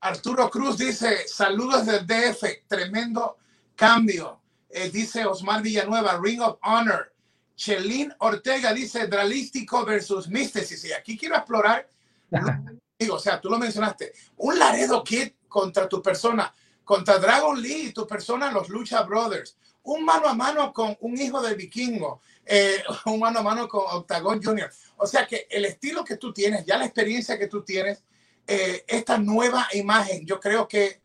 Arturo 0.00 0.48
Cruz 0.48 0.78
dice, 0.78 1.26
saludos 1.26 1.84
del 1.84 2.06
DF, 2.06 2.66
tremendo 2.66 3.36
cambio. 3.74 4.40
Eh, 4.70 4.90
dice 4.90 5.26
Osmar 5.26 5.62
Villanueva, 5.62 6.18
Ring 6.22 6.40
of 6.40 6.58
Honor. 6.62 7.12
Chelín 7.54 8.14
Ortega 8.20 8.72
dice, 8.72 9.08
Dralístico 9.08 9.84
versus 9.84 10.28
Místesis. 10.28 10.84
Y 10.84 10.92
aquí 10.92 11.18
quiero 11.18 11.34
explorar 11.34 11.88
digo, 12.98 13.14
o 13.14 13.18
sea, 13.18 13.40
tú 13.40 13.48
lo 13.48 13.58
mencionaste, 13.58 14.12
un 14.38 14.58
Laredo 14.58 15.02
Kid 15.04 15.32
contra 15.46 15.88
tu 15.88 16.02
persona, 16.02 16.52
contra 16.84 17.18
Dragon 17.18 17.60
Lee 17.60 17.88
y 17.88 17.92
tu 17.92 18.06
persona, 18.06 18.50
los 18.50 18.68
Lucha 18.68 19.02
Brothers, 19.02 19.56
un 19.84 20.04
mano 20.04 20.28
a 20.28 20.34
mano 20.34 20.72
con 20.72 20.96
un 21.00 21.18
hijo 21.18 21.40
del 21.40 21.56
vikingo, 21.56 22.20
eh, 22.44 22.82
un 23.06 23.20
mano 23.20 23.40
a 23.40 23.42
mano 23.42 23.68
con 23.68 23.82
Octagon 23.86 24.42
Junior. 24.42 24.70
O 24.96 25.06
sea 25.06 25.26
que 25.26 25.46
el 25.50 25.64
estilo 25.64 26.04
que 26.04 26.16
tú 26.16 26.32
tienes, 26.32 26.64
ya 26.66 26.76
la 26.76 26.84
experiencia 26.84 27.38
que 27.38 27.46
tú 27.46 27.62
tienes, 27.62 28.02
eh, 28.46 28.84
esta 28.86 29.18
nueva 29.18 29.68
imagen, 29.74 30.26
yo 30.26 30.40
creo 30.40 30.66
que, 30.66 31.00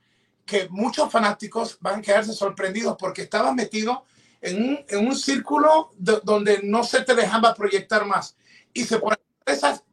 que 0.46 0.68
muchos 0.70 1.12
fanáticos 1.12 1.78
van 1.82 2.00
a 2.00 2.02
quedarse 2.02 2.34
sorprendidos 2.34 2.96
porque 2.98 3.24
estabas 3.24 3.54
metido 3.54 4.06
en 4.42 4.62
un, 4.62 4.86
en 4.88 5.08
un 5.08 5.16
círculo 5.16 5.92
donde 5.98 6.62
no 6.64 6.84
se 6.84 7.02
te 7.02 7.16
dejaba 7.16 7.54
proyectar 7.54 8.06
más. 8.06 8.36
Y 8.74 8.86
se 8.86 8.98
por 8.98 9.20
esas 9.46 9.84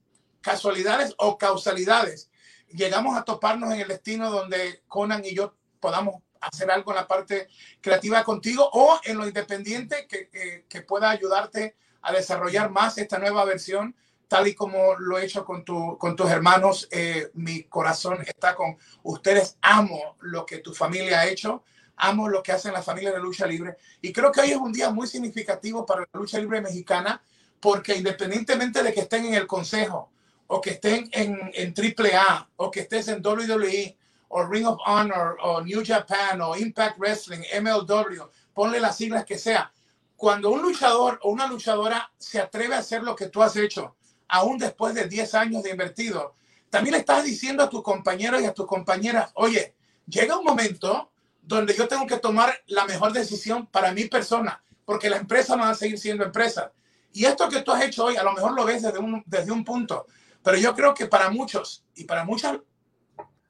casualidades 0.40 1.14
o 1.18 1.38
causalidades, 1.38 2.31
llegamos 2.68 3.16
a 3.16 3.24
toparnos 3.24 3.72
en 3.72 3.81
el 3.81 3.88
destino 3.88 4.31
donde 4.31 4.83
Conan 4.88 5.24
y 5.24 5.35
yo 5.35 5.55
podamos 5.81 6.22
hacer 6.40 6.70
algo 6.70 6.92
en 6.92 6.96
la 6.96 7.07
parte 7.07 7.48
creativa 7.81 8.24
contigo 8.24 8.68
o 8.72 8.98
en 9.05 9.18
lo 9.18 9.26
independiente 9.26 10.07
que, 10.09 10.64
que, 10.68 10.83
pueda 10.83 11.11
ayudarte 11.11 11.76
a 12.03 12.12
desarrollar 12.12 12.70
más 12.70 12.96
esta 12.98 13.18
nueva 13.18 13.44
versión, 13.44 13.94
tal 14.26 14.48
y 14.48 14.55
como 14.55 14.94
lo 14.98 15.18
he 15.18 15.24
hecho 15.24 15.44
con, 15.44 15.64
tu, 15.64 15.98
con 15.98 16.16
tus 16.16 16.31
hermanos. 16.31 16.88
Eh, 16.90 17.31
mi 17.35 17.64
corazón 17.64 18.18
está 18.26 18.55
con 18.55 18.79
ustedes. 19.03 19.59
Amo 19.61 20.16
lo 20.20 20.46
que 20.46 20.59
tu 20.59 20.72
familia 20.72 21.20
ha 21.20 21.26
hecho. 21.26 21.64
Amo 21.96 22.29
lo 22.29 22.42
que 22.42 22.53
hacen 22.53 22.72
la 22.72 22.83
familia 22.83 23.12
de 23.12 23.20
lucha 23.20 23.46
libre. 23.46 23.76
Y 24.00 24.12
creo 24.12 24.33
que 24.33 24.40
hoy 24.40 24.53
es 24.53 24.57
un 24.57 24.72
día 24.72 24.90
muy 24.90 25.07
significativo 25.07 25.85
para 25.85 26.00
la 26.00 26.18
lucha 26.18 26.38
libre 26.38 26.62
mexicana, 26.62 27.22
porque 27.61 27.96
independientemente 27.96 28.83
de 28.83 28.94
que 28.94 29.00
estén 29.00 29.26
en 29.26 29.35
el 29.35 29.46
consejo, 29.46 30.11
o 30.52 30.60
que 30.60 30.70
estén 30.70 31.08
en, 31.12 31.38
en 31.54 31.72
AAA, 31.72 32.48
o 32.56 32.72
que 32.72 32.80
estés 32.80 33.06
en 33.06 33.24
WWE, 33.24 33.96
o 34.28 34.44
Ring 34.44 34.66
of 34.66 34.80
Honor, 34.84 35.36
o 35.42 35.60
New 35.60 35.80
Japan, 35.84 36.40
o 36.40 36.56
Impact 36.56 36.98
Wrestling, 36.98 37.42
MLW, 37.60 38.24
ponle 38.52 38.80
las 38.80 38.96
siglas 38.96 39.24
que 39.24 39.38
sea. 39.38 39.72
Cuando 40.16 40.50
un 40.50 40.60
luchador 40.60 41.20
o 41.22 41.30
una 41.30 41.46
luchadora 41.46 42.10
se 42.18 42.40
atreve 42.40 42.74
a 42.74 42.80
hacer 42.80 43.04
lo 43.04 43.14
que 43.14 43.28
tú 43.28 43.44
has 43.44 43.54
hecho, 43.54 43.94
aún 44.26 44.58
después 44.58 44.92
de 44.92 45.06
10 45.06 45.34
años 45.36 45.62
de 45.62 45.70
invertido, 45.70 46.34
también 46.68 46.94
le 46.94 46.98
estás 46.98 47.22
diciendo 47.22 47.62
a 47.62 47.70
tus 47.70 47.84
compañeros 47.84 48.42
y 48.42 48.46
a 48.46 48.52
tus 48.52 48.66
compañeras, 48.66 49.30
oye, 49.34 49.76
llega 50.08 50.36
un 50.36 50.44
momento 50.44 51.12
donde 51.40 51.74
yo 51.74 51.86
tengo 51.86 52.08
que 52.08 52.18
tomar 52.18 52.52
la 52.66 52.86
mejor 52.86 53.12
decisión 53.12 53.66
para 53.66 53.92
mi 53.92 54.06
persona, 54.06 54.60
porque 54.84 55.10
la 55.10 55.18
empresa 55.18 55.54
no 55.54 55.62
va 55.62 55.70
a 55.70 55.74
seguir 55.76 55.98
siendo 55.98 56.24
empresa. 56.24 56.72
Y 57.12 57.24
esto 57.24 57.48
que 57.48 57.62
tú 57.62 57.70
has 57.70 57.84
hecho 57.84 58.04
hoy, 58.06 58.16
a 58.16 58.24
lo 58.24 58.32
mejor 58.32 58.52
lo 58.52 58.64
ves 58.64 58.82
desde 58.82 58.98
un, 58.98 59.22
desde 59.26 59.52
un 59.52 59.64
punto, 59.64 60.06
pero 60.42 60.57
yo 60.57 60.74
creo 60.74 60.94
que 60.94 61.07
para 61.07 61.31
muchos 61.31 61.85
y 61.94 62.05
para 62.05 62.24
muchas 62.24 62.59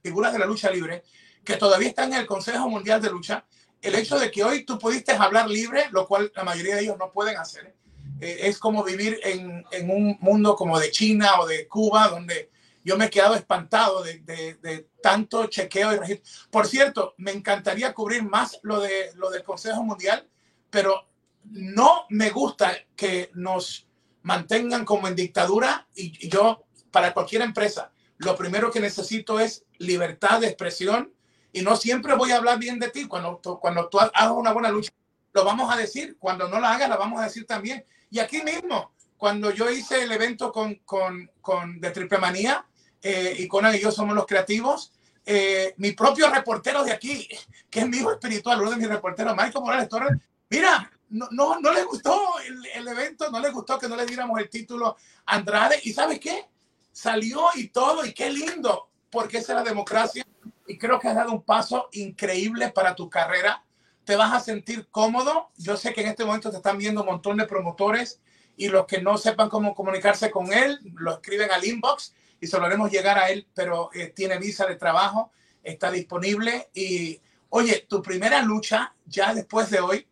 figuras 0.03 0.33
de 0.33 0.39
la 0.39 0.47
lucha 0.47 0.71
libre 0.71 1.03
que 1.45 1.57
todavía 1.57 1.89
están 1.89 2.13
en 2.13 2.21
el 2.21 2.27
Consejo 2.27 2.69
Mundial 2.69 3.01
de 3.01 3.11
Lucha, 3.11 3.45
el 3.81 3.95
hecho 3.95 4.19
de 4.19 4.31
que 4.31 4.45
hoy 4.45 4.65
tú 4.65 4.79
pudiste 4.79 5.13
hablar 5.13 5.49
libre, 5.49 5.87
lo 5.91 6.07
cual 6.07 6.31
la 6.35 6.45
mayoría 6.45 6.77
de 6.77 6.83
ellos 6.83 6.99
no 6.99 7.11
pueden 7.13 7.39
hacer, 7.39 7.75
eh, 8.21 8.41
es 8.43 8.59
como 8.59 8.85
vivir 8.85 9.19
en, 9.23 9.65
en, 9.71 9.91
un 9.91 10.19
mundo 10.21 10.55
como 10.55 10.79
de 10.79 10.91
China 10.91 11.41
o 11.41 11.47
de 11.47 11.67
Cuba, 11.67 12.09
donde 12.09 12.51
yo 12.85 12.99
me 12.99 13.07
he 13.07 13.11
quedado 13.11 13.35
espantado 13.35 14.03
de, 14.03 14.19
de, 14.21 14.55
de 14.55 14.89
tanto 15.03 15.47
chequeo 15.47 15.95
y 15.95 15.97
registro. 15.97 16.31
Por 16.51 16.67
cierto, 16.67 17.15
me 17.17 17.31
encantaría 17.31 17.95
cubrir 17.95 18.23
más 18.23 18.59
lo, 18.63 18.81
de, 18.81 19.13
lo 19.15 19.31
del 19.31 19.43
Consejo 19.43 19.83
Mundial, 19.83 20.29
pero 20.69 21.09
no 21.45 22.05
me 22.11 22.31
gusta 22.31 22.75
que 22.95 23.31
nos 23.35 23.87
mantengan 24.23 24.85
como 24.85 25.09
en 25.09 25.17
dictadura 25.17 25.89
y 25.95 26.29
yo, 26.29 26.65
para 26.91 27.13
cualquier 27.13 27.43
empresa, 27.43 27.93
lo 28.19 28.37
primero 28.37 28.71
que 28.71 28.81
necesito 28.81 29.41
es 29.41 29.65
libertad 29.79 30.41
de 30.41 30.49
expresión 30.49 31.13
y 31.53 31.63
no 31.63 31.77
siempre 31.77 32.15
voy 32.15 32.33
a 32.33 32.37
hablar 32.37 32.59
bien 32.59 32.79
de 32.79 32.91
ti. 32.91 33.07
Cuando, 33.07 33.41
cuando 33.61 33.89
tú 33.89 33.99
hagas 33.99 34.31
una 34.31 34.53
buena 34.53 34.71
lucha, 34.71 34.91
lo 35.33 35.45
vamos 35.45 35.73
a 35.73 35.77
decir. 35.77 36.17
Cuando 36.19 36.49
no 36.49 36.61
la 36.61 36.75
hagas, 36.75 36.89
la 36.89 36.97
vamos 36.97 37.21
a 37.21 37.25
decir 37.25 37.47
también. 37.47 37.85
Y 38.11 38.19
aquí 38.19 38.43
mismo, 38.43 38.93
cuando 39.17 39.51
yo 39.51 39.71
hice 39.71 40.03
el 40.03 40.13
evento 40.13 40.53
con, 40.53 40.77
con, 40.85 41.31
con 41.41 41.81
de 41.81 41.91
Triple 41.91 42.19
Manía 42.19 42.67
eh, 43.03 43.35
y 43.39 43.49
con 43.49 43.73
y 43.75 43.79
yo 43.79 43.91
somos 43.91 44.15
los 44.15 44.27
creativos, 44.27 44.93
eh, 45.25 45.75
mi 45.79 45.93
propio 45.93 46.29
reportero 46.29 46.85
de 46.85 46.93
aquí, 46.93 47.29
que 47.71 47.81
es 47.81 47.89
mi 47.89 47.99
hijo 47.99 48.13
espiritual, 48.13 48.61
uno 48.61 48.71
de 48.71 48.77
mis 48.77 48.89
reporteros, 48.89 49.35
Michael 49.37 49.65
Morales 49.65 49.89
Torres, 49.89 50.19
mira, 50.49 50.91
no, 51.11 51.29
no, 51.31 51.61
no 51.61 51.73
le 51.73 51.85
gustó 51.85 52.39
el, 52.47 52.67
el, 52.75 52.89
evento, 52.89 53.31
no 53.31 53.41
le 53.41 53.51
gustó 53.51 53.79
que 53.79 53.89
no 53.89 53.97
le 53.97 54.07
diéramos 54.07 54.39
el 54.39 54.49
título 54.49 54.97
Andrade. 55.27 55.81
¿Y 55.85 55.93
sabes 55.93 56.21
qué? 56.21 56.47
Salió 57.01 57.47
y 57.55 57.69
todo, 57.69 58.05
y 58.05 58.13
qué 58.13 58.29
lindo, 58.29 58.91
porque 59.09 59.39
es 59.39 59.49
la 59.49 59.63
democracia. 59.63 60.23
Y 60.67 60.77
creo 60.77 60.99
que 60.99 61.09
has 61.09 61.15
dado 61.15 61.33
un 61.33 61.43
paso 61.43 61.89
increíble 61.93 62.69
para 62.69 62.95
tu 62.95 63.09
carrera. 63.09 63.65
Te 64.05 64.17
vas 64.17 64.35
a 64.35 64.41
sentir 64.41 64.87
cómodo. 64.91 65.49
Yo 65.57 65.79
sé 65.79 65.95
que 65.95 66.03
en 66.03 66.09
este 66.09 66.27
momento 66.27 66.51
te 66.51 66.59
están 66.59 66.77
viendo 66.77 67.01
un 67.01 67.07
montón 67.07 67.39
de 67.39 67.47
promotores 67.47 68.21
y 68.55 68.69
los 68.69 68.85
que 68.85 69.01
no 69.01 69.17
sepan 69.17 69.49
cómo 69.49 69.75
comunicarse 69.75 70.31
con 70.31 70.53
él, 70.53 70.79
lo 70.97 71.15
escriben 71.15 71.51
al 71.51 71.65
inbox 71.65 72.13
y 72.39 72.47
se 72.47 72.59
lo 72.59 72.67
haremos 72.67 72.91
llegar 72.91 73.17
a 73.17 73.31
él, 73.31 73.49
pero 73.55 73.89
eh, 73.95 74.13
tiene 74.15 74.37
visa 74.37 74.67
de 74.67 74.77
trabajo, 74.77 75.33
está 75.63 75.91
disponible. 75.91 76.69
Y 76.75 77.19
oye, 77.49 77.87
tu 77.89 78.03
primera 78.03 78.43
lucha 78.43 78.95
ya 79.07 79.33
después 79.33 79.71
de 79.71 79.81
hoy 79.81 80.07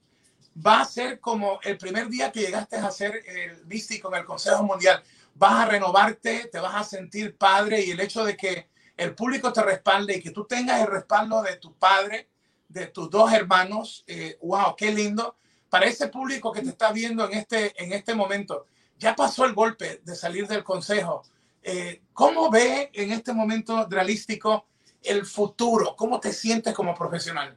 va 0.66 0.80
a 0.80 0.86
ser 0.86 1.20
como 1.20 1.60
el 1.62 1.76
primer 1.76 2.08
día 2.08 2.32
que 2.32 2.40
llegaste 2.40 2.76
a 2.76 2.86
hacer 2.86 3.22
el 3.26 3.66
místico 3.66 4.08
en 4.08 4.20
el 4.20 4.24
Consejo 4.24 4.62
Mundial. 4.62 5.02
Vas 5.38 5.66
a 5.66 5.66
renovarte, 5.66 6.48
te 6.50 6.58
vas 6.58 6.74
a 6.74 6.82
sentir 6.82 7.36
padre 7.36 7.84
y 7.84 7.92
el 7.92 8.00
hecho 8.00 8.24
de 8.24 8.36
que 8.36 8.68
el 8.96 9.14
público 9.14 9.52
te 9.52 9.62
respalde 9.62 10.16
y 10.16 10.20
que 10.20 10.32
tú 10.32 10.44
tengas 10.44 10.80
el 10.80 10.88
respaldo 10.88 11.40
de 11.42 11.56
tu 11.56 11.72
padre, 11.74 12.28
de 12.68 12.86
tus 12.88 13.08
dos 13.08 13.32
hermanos, 13.32 14.04
eh, 14.08 14.36
wow, 14.42 14.74
qué 14.76 14.92
lindo. 14.92 15.36
Para 15.70 15.86
ese 15.86 16.08
público 16.08 16.52
que 16.52 16.62
te 16.62 16.70
está 16.70 16.90
viendo 16.92 17.24
en 17.24 17.38
este, 17.38 17.72
en 17.82 17.92
este 17.92 18.14
momento, 18.14 18.66
ya 18.98 19.14
pasó 19.14 19.44
el 19.44 19.54
golpe 19.54 20.00
de 20.04 20.16
salir 20.16 20.48
del 20.48 20.64
consejo. 20.64 21.22
Eh, 21.62 22.02
¿Cómo 22.12 22.50
ve 22.50 22.90
en 22.92 23.12
este 23.12 23.32
momento 23.32 23.86
realístico 23.88 24.66
el 25.02 25.24
futuro? 25.24 25.94
¿Cómo 25.96 26.18
te 26.18 26.32
sientes 26.32 26.74
como 26.74 26.94
profesional? 26.94 27.56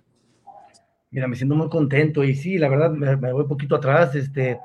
Mira, 1.10 1.28
me 1.28 1.36
siento 1.36 1.56
muy 1.56 1.70
contento 1.70 2.24
y 2.24 2.36
sí, 2.36 2.58
la 2.58 2.70
verdad 2.70 2.92
me, 2.92 3.18
me, 3.18 3.34
voy 3.34 3.42
un 3.42 3.48
poquito 3.48 3.76
atrás. 3.76 4.14
Este, 4.14 4.60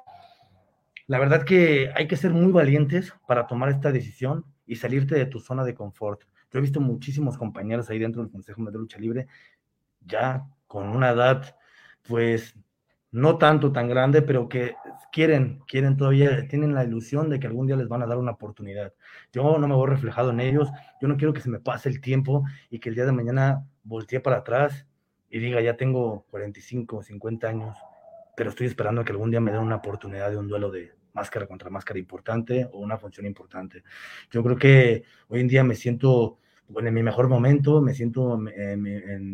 la 1.07 1.19
verdad 1.19 1.45
que 1.45 1.93
hay 1.95 2.09
que 2.09 2.17
ser 2.17 2.33
muy 2.33 2.53
valientes 2.53 3.15
para 3.27 3.47
tomar 3.47 3.69
esta 3.71 3.93
decisión 3.93 4.45
y 4.67 4.77
salirte 4.77 5.15
de 5.15 5.27
tu 5.27 5.39
zona 5.39 5.65
de 5.65 5.75
confort. 5.75 6.23
Yo 6.53 6.59
he 6.59 6.63
visto 6.63 6.81
muchísimos 6.81 7.39
compañeros 7.39 7.89
ahí 7.91 7.99
dentro 7.99 8.23
del 8.23 8.31
Consejo 8.31 8.65
de 8.65 8.79
Lucha 8.79 8.99
Libre, 8.99 9.27
ya 10.01 10.47
con 10.67 10.89
una 10.89 11.11
edad, 11.11 11.57
pues, 12.09 12.57
no 13.13 13.39
tanto 13.39 13.73
tan 13.73 13.89
grande, 13.89 14.23
pero 14.23 14.49
que 14.49 14.75
quieren, 15.13 15.61
quieren 15.67 15.97
todavía, 15.97 16.47
tienen 16.49 16.75
la 16.75 16.85
ilusión 16.85 17.31
de 17.31 17.39
que 17.39 17.47
algún 17.47 17.67
día 17.67 17.77
les 17.77 17.89
van 17.89 18.03
a 18.03 18.07
dar 18.07 18.19
una 18.19 18.33
oportunidad. 18.33 18.93
Yo 19.33 19.59
no 19.59 19.69
me 19.69 19.75
voy 19.75 19.89
reflejado 19.89 20.31
en 20.31 20.41
ellos, 20.41 20.69
yo 21.01 21.09
no 21.09 21.17
quiero 21.17 21.33
que 21.33 21.41
se 21.41 21.49
me 21.49 21.61
pase 21.61 21.89
el 21.89 22.01
tiempo 22.01 22.45
y 22.69 22.81
que 22.81 22.89
el 22.89 22.95
día 22.95 23.07
de 23.07 23.13
mañana 23.13 23.65
voltee 23.85 24.21
para 24.21 24.39
atrás 24.39 24.87
y 25.31 25.39
diga, 25.39 25.61
ya 25.61 25.77
tengo 25.77 26.27
45, 26.31 27.03
50 27.03 27.49
años, 27.49 27.77
pero 28.37 28.51
estoy 28.51 28.69
esperando 28.69 29.05
que 29.05 29.11
algún 29.11 29.31
día 29.31 29.41
me 29.41 29.51
den 29.51 29.61
una 29.61 29.77
oportunidad 29.77 30.31
de 30.31 30.37
un 30.37 30.47
duelo 30.47 30.71
de 30.71 30.93
máscara 31.15 31.47
contra 31.47 31.71
máscara 31.71 31.99
importante 31.99 32.69
o 32.73 32.79
una 32.79 32.99
función 32.99 33.27
importante. 33.27 33.83
Yo 34.31 34.45
creo 34.45 34.57
que 34.57 35.05
hoy 35.29 35.41
en 35.41 35.49
día 35.49 35.65
me 35.65 35.75
siento 35.75 36.39
bueno, 36.69 36.89
en 36.89 36.95
mi 36.95 37.03
mejor 37.03 37.29
momento, 37.29 37.81
me 37.81 37.95
siento 37.95 38.41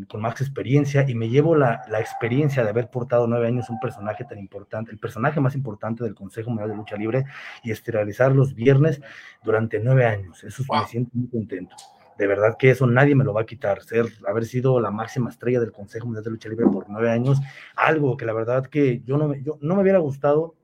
con 0.07 0.21
más 0.21 0.41
experiencia 0.43 1.09
y 1.09 1.15
me 1.15 1.31
llevo 1.31 1.57
la, 1.57 1.83
la, 1.89 1.99
experiencia 1.99 2.63
de 2.63 2.69
haber 2.69 2.91
portado 2.91 3.27
nueve 3.27 3.47
años 3.47 3.71
un 3.71 3.81
personaje 3.81 4.25
tan 4.25 4.39
importante, 4.39 4.91
el 4.91 4.99
personaje 4.99 5.41
más 5.41 5.55
importante 5.55 6.05
del 6.05 6.15
Consejo 6.15 6.51
Mundial 6.51 6.69
de 6.69 6.77
Lucha 6.77 6.97
Libre 6.97 7.25
y 7.63 7.71
esterilizar 7.71 8.33
los 8.33 8.55
viernes 8.55 9.01
durante 9.43 9.81
nueve 9.81 10.05
años. 10.05 10.45
Eso 10.45 10.63
wow. 10.69 10.83
me 10.83 10.89
siento 10.89 11.11
muy 11.15 11.29
contento 11.29 11.75
de 12.19 12.27
verdad 12.27 12.57
que 12.59 12.71
eso 12.71 12.87
nadie 12.87 13.15
me 13.15 13.25
lo 13.25 13.33
va 13.33 13.43
a 13.43 13.47
quitar, 13.47 13.83
ser, 13.83 14.07
haber 14.27 14.45
sido 14.45 14.81
la 14.81 14.91
máxima 14.91 15.31
estrella 15.31 15.61
del 15.61 15.73
Consejo 15.73 16.07
Mundial 16.07 16.25
de 16.25 16.31
Lucha 16.31 16.49
Libre 16.49 16.67
por 16.67 16.89
nueve 16.89 17.11
años, 17.11 17.41
algo 17.77 18.17
que 18.17 18.27
la 18.27 18.33
verdad 18.33 18.67
que 18.67 19.03
yo 19.05 19.17
no 19.17 19.35
yo, 19.35 19.59
no 19.61 19.77
me 19.77 19.83
hubiera 19.83 19.99
gustado 19.99 20.55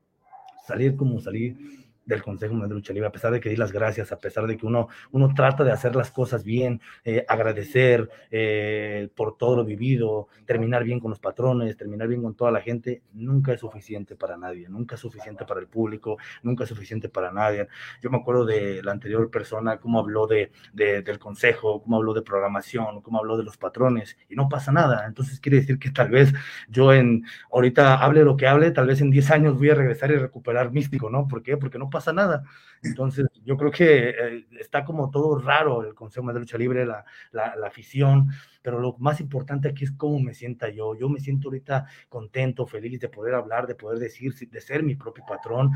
salir 0.65 0.95
como 0.95 1.19
salí 1.19 1.57
del 2.09 2.23
Consejo 2.23 2.53
Mundial 2.53 2.69
de 2.69 2.75
Lucha 2.75 2.91
Libre, 2.91 3.07
a 3.07 3.11
pesar 3.11 3.31
de 3.31 3.39
que 3.39 3.49
di 3.49 3.55
las 3.55 3.71
gracias, 3.71 4.11
a 4.11 4.17
pesar 4.17 4.47
de 4.47 4.57
que 4.57 4.65
uno, 4.65 4.89
uno 5.11 5.31
trata 5.33 5.63
de 5.63 5.71
hacer 5.71 5.95
las 5.95 6.11
cosas 6.11 6.43
bien, 6.43 6.81
eh, 7.05 7.23
agradecer 7.27 8.09
eh, 8.31 9.09
por 9.15 9.37
todo 9.37 9.57
lo 9.57 9.63
vivido, 9.63 10.27
terminar 10.45 10.83
bien 10.83 10.99
con 10.99 11.11
los 11.11 11.19
patrones, 11.19 11.77
terminar 11.77 12.07
bien 12.07 12.23
con 12.23 12.33
toda 12.33 12.51
la 12.51 12.61
gente, 12.61 13.03
nunca 13.13 13.53
es 13.53 13.59
suficiente 13.59 14.15
para 14.15 14.37
nadie, 14.37 14.67
nunca 14.69 14.95
es 14.95 15.01
suficiente 15.01 15.45
para 15.45 15.59
el 15.59 15.67
público, 15.67 16.17
nunca 16.41 16.63
es 16.63 16.69
suficiente 16.69 17.09
para 17.09 17.31
nadie. 17.31 17.67
Yo 18.01 18.09
me 18.09 18.17
acuerdo 18.17 18.43
de 18.43 18.81
la 18.81 18.91
anterior 18.91 19.29
persona, 19.29 19.77
cómo 19.77 19.99
habló 19.99 20.25
de, 20.25 20.51
de, 20.73 21.03
del 21.03 21.19
Consejo, 21.19 21.83
cómo 21.83 21.97
habló 21.97 22.15
de 22.15 22.23
programación, 22.23 23.01
cómo 23.01 23.19
habló 23.19 23.37
de 23.37 23.43
los 23.43 23.57
patrones, 23.57 24.17
y 24.27 24.35
no 24.35 24.49
pasa 24.49 24.71
nada. 24.71 25.05
Entonces 25.05 25.39
quiere 25.39 25.57
decir 25.57 25.77
que 25.77 25.91
tal 25.91 26.09
vez 26.09 26.33
yo 26.69 26.91
en, 26.91 27.23
ahorita 27.51 28.03
hable 28.03 28.23
lo 28.23 28.35
que 28.35 28.47
hable, 28.47 28.71
tal 28.71 28.87
vez 28.87 28.99
en 28.99 29.11
10 29.11 29.29
años 29.29 29.57
voy 29.59 29.69
a 29.69 29.75
regresar 29.75 30.09
y 30.09 30.15
recuperar 30.15 30.71
místico, 30.71 31.11
¿no? 31.11 31.27
¿Por 31.27 31.43
qué? 31.43 31.55
Porque 31.55 31.77
no 31.77 31.91
pasa 31.91 31.98
nada. 32.13 32.43
Entonces, 32.83 33.27
yo 33.45 33.57
creo 33.57 33.71
que 33.71 34.09
eh, 34.09 34.45
está 34.59 34.85
como 34.85 35.09
todo 35.09 35.39
raro 35.39 35.83
el 35.83 35.93
Consejo 35.93 36.31
de 36.31 36.39
Lucha 36.39 36.57
Libre, 36.57 36.85
la, 36.85 37.03
la, 37.31 37.55
la, 37.55 37.67
afición. 37.67 38.29
pero 38.61 38.79
lo 38.79 38.95
más 38.99 39.19
importante 39.21 39.69
aquí 39.69 39.83
es 39.83 39.91
cómo 39.91 40.19
me 40.19 40.33
sienta 40.33 40.69
yo. 40.69 40.95
Yo 40.95 41.09
me 41.09 41.19
siento 41.19 41.49
ahorita 41.49 41.85
contento, 42.09 42.65
feliz 42.65 42.99
de 42.99 43.09
poder 43.09 43.35
hablar, 43.35 43.67
de 43.67 43.75
poder 43.75 43.99
decir, 43.99 44.33
de 44.33 44.61
ser 44.61 44.83
mi 44.83 44.95
propio 44.95 45.23
patrón. 45.27 45.71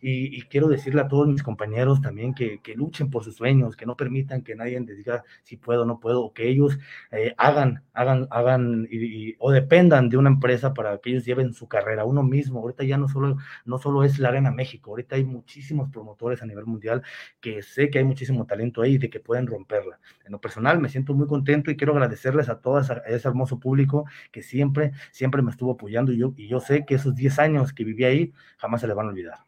Y, 0.00 0.42
quiero 0.48 0.68
decirle 0.68 1.02
a 1.02 1.08
todos 1.08 1.28
mis 1.28 1.42
compañeros 1.42 2.00
también 2.00 2.34
que, 2.34 2.60
que, 2.60 2.74
luchen 2.74 3.10
por 3.10 3.24
sus 3.24 3.36
sueños, 3.36 3.76
que 3.76 3.86
no 3.86 3.96
permitan 3.96 4.42
que 4.42 4.54
nadie 4.54 4.80
les 4.80 4.96
diga 4.96 5.24
si 5.42 5.56
puedo 5.56 5.82
o 5.82 5.84
no 5.84 6.00
puedo, 6.00 6.32
que 6.32 6.48
ellos 6.48 6.78
eh, 7.10 7.34
hagan, 7.36 7.84
hagan, 7.92 8.28
hagan 8.30 8.88
y, 8.90 9.34
o 9.38 9.50
dependan 9.50 10.08
de 10.08 10.16
una 10.16 10.30
empresa 10.30 10.74
para 10.74 10.98
que 10.98 11.10
ellos 11.10 11.24
lleven 11.24 11.52
su 11.52 11.68
carrera 11.68 12.04
uno 12.04 12.22
mismo. 12.22 12.60
Ahorita 12.60 12.84
ya 12.84 12.96
no 12.96 13.08
solo, 13.08 13.36
no 13.64 13.78
solo 13.78 14.04
es 14.04 14.18
la 14.18 14.28
Arena 14.28 14.50
México, 14.50 14.90
ahorita 14.90 15.16
hay 15.16 15.24
muchísimos 15.24 15.90
promotores 15.90 16.42
a 16.42 16.46
nivel 16.48 16.66
mundial 16.66 17.02
que 17.40 17.62
sé 17.62 17.90
que 17.90 17.98
hay 17.98 18.04
muchísimo 18.04 18.46
talento 18.46 18.82
ahí 18.82 18.98
de 18.98 19.10
que 19.10 19.20
pueden 19.20 19.46
romperla. 19.46 20.00
En 20.24 20.32
lo 20.32 20.40
personal 20.40 20.80
me 20.80 20.88
siento 20.88 21.14
muy 21.14 21.26
contento 21.26 21.70
y 21.70 21.76
quiero 21.76 21.92
agradecerles 21.92 22.48
a 22.48 22.60
todas, 22.60 22.90
a 22.90 23.02
ese 23.06 23.28
hermoso 23.28 23.60
público 23.60 24.06
que 24.32 24.42
siempre, 24.42 24.92
siempre 25.12 25.42
me 25.42 25.50
estuvo 25.50 25.72
apoyando 25.72 26.12
y 26.12 26.18
yo, 26.18 26.32
y 26.36 26.48
yo 26.48 26.60
sé 26.60 26.84
que 26.84 26.96
esos 26.96 27.14
10 27.14 27.38
años 27.38 27.72
que 27.72 27.84
viví 27.84 28.04
ahí 28.04 28.32
jamás 28.56 28.80
se 28.80 28.86
le 28.86 28.94
van 28.94 29.06
a 29.06 29.10
olvidar. 29.10 29.38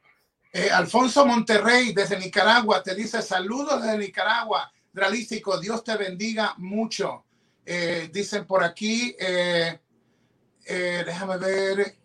Eh, 0.52 0.68
Alfonso 0.70 1.24
Monterrey 1.24 1.92
desde 1.92 2.18
Nicaragua 2.18 2.82
te 2.82 2.94
dice 2.94 3.22
saludos 3.22 3.82
desde 3.82 3.98
Nicaragua. 3.98 4.72
Dralístico, 4.92 5.60
Dios 5.60 5.84
te 5.84 5.96
bendiga 5.96 6.54
mucho. 6.58 7.24
Eh, 7.64 8.10
dicen 8.12 8.46
por 8.46 8.64
aquí, 8.64 9.14
eh, 9.18 9.78
déjame 10.66 11.38
ver, 11.38 11.96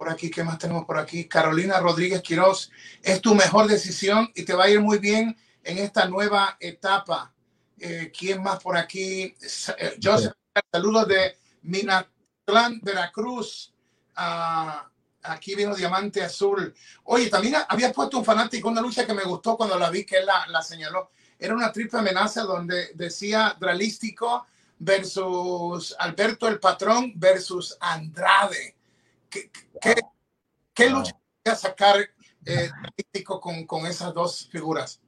por 0.00 0.08
aquí, 0.08 0.30
¿qué 0.30 0.42
más 0.42 0.56
tenemos 0.56 0.86
por 0.86 0.96
aquí? 0.96 1.28
Carolina 1.28 1.78
Rodríguez 1.78 2.22
Quiroz, 2.22 2.70
es 3.02 3.20
tu 3.20 3.34
mejor 3.34 3.68
decisión 3.68 4.32
y 4.34 4.46
te 4.46 4.54
va 4.54 4.64
a 4.64 4.70
ir 4.70 4.80
muy 4.80 4.96
bien 4.96 5.36
en 5.62 5.76
esta 5.76 6.06
nueva 6.06 6.56
etapa. 6.58 7.34
Eh, 7.78 8.10
¿Quién 8.18 8.42
más 8.42 8.62
por 8.62 8.78
aquí? 8.78 9.34
Eh, 9.76 9.98
Joseph, 10.02 10.32
saludos 10.72 11.06
de 11.06 11.36
Minatlán, 11.60 12.80
Veracruz. 12.80 13.74
Ah, 14.16 14.88
aquí 15.22 15.54
vino 15.54 15.74
Diamante 15.74 16.22
Azul. 16.22 16.74
Oye, 17.04 17.28
también 17.28 17.56
había 17.68 17.92
puesto 17.92 18.16
un 18.16 18.24
fanático, 18.24 18.70
una 18.70 18.80
lucha 18.80 19.06
que 19.06 19.12
me 19.12 19.24
gustó 19.24 19.54
cuando 19.54 19.78
la 19.78 19.90
vi, 19.90 20.06
que 20.06 20.16
él 20.16 20.24
la, 20.24 20.62
señaló. 20.62 21.10
Era 21.38 21.54
una 21.54 21.70
triple 21.70 21.98
amenaza 21.98 22.44
donde 22.44 22.92
decía 22.94 23.54
Dralístico 23.60 24.46
versus 24.78 25.94
Alberto 25.98 26.48
el 26.48 26.58
Patrón 26.58 27.12
versus 27.16 27.76
Andrade. 27.78 28.79
¿Qué, 29.30 29.50
qué, 30.74 30.90
lucha 30.90 31.12
voy 31.12 31.52
a 31.52 31.54
sacar 31.54 31.96
eh, 32.44 32.68
con, 33.24 33.64
con, 33.64 33.86
esas 33.86 34.12
dos 34.12 34.48
figuras? 34.50 35.00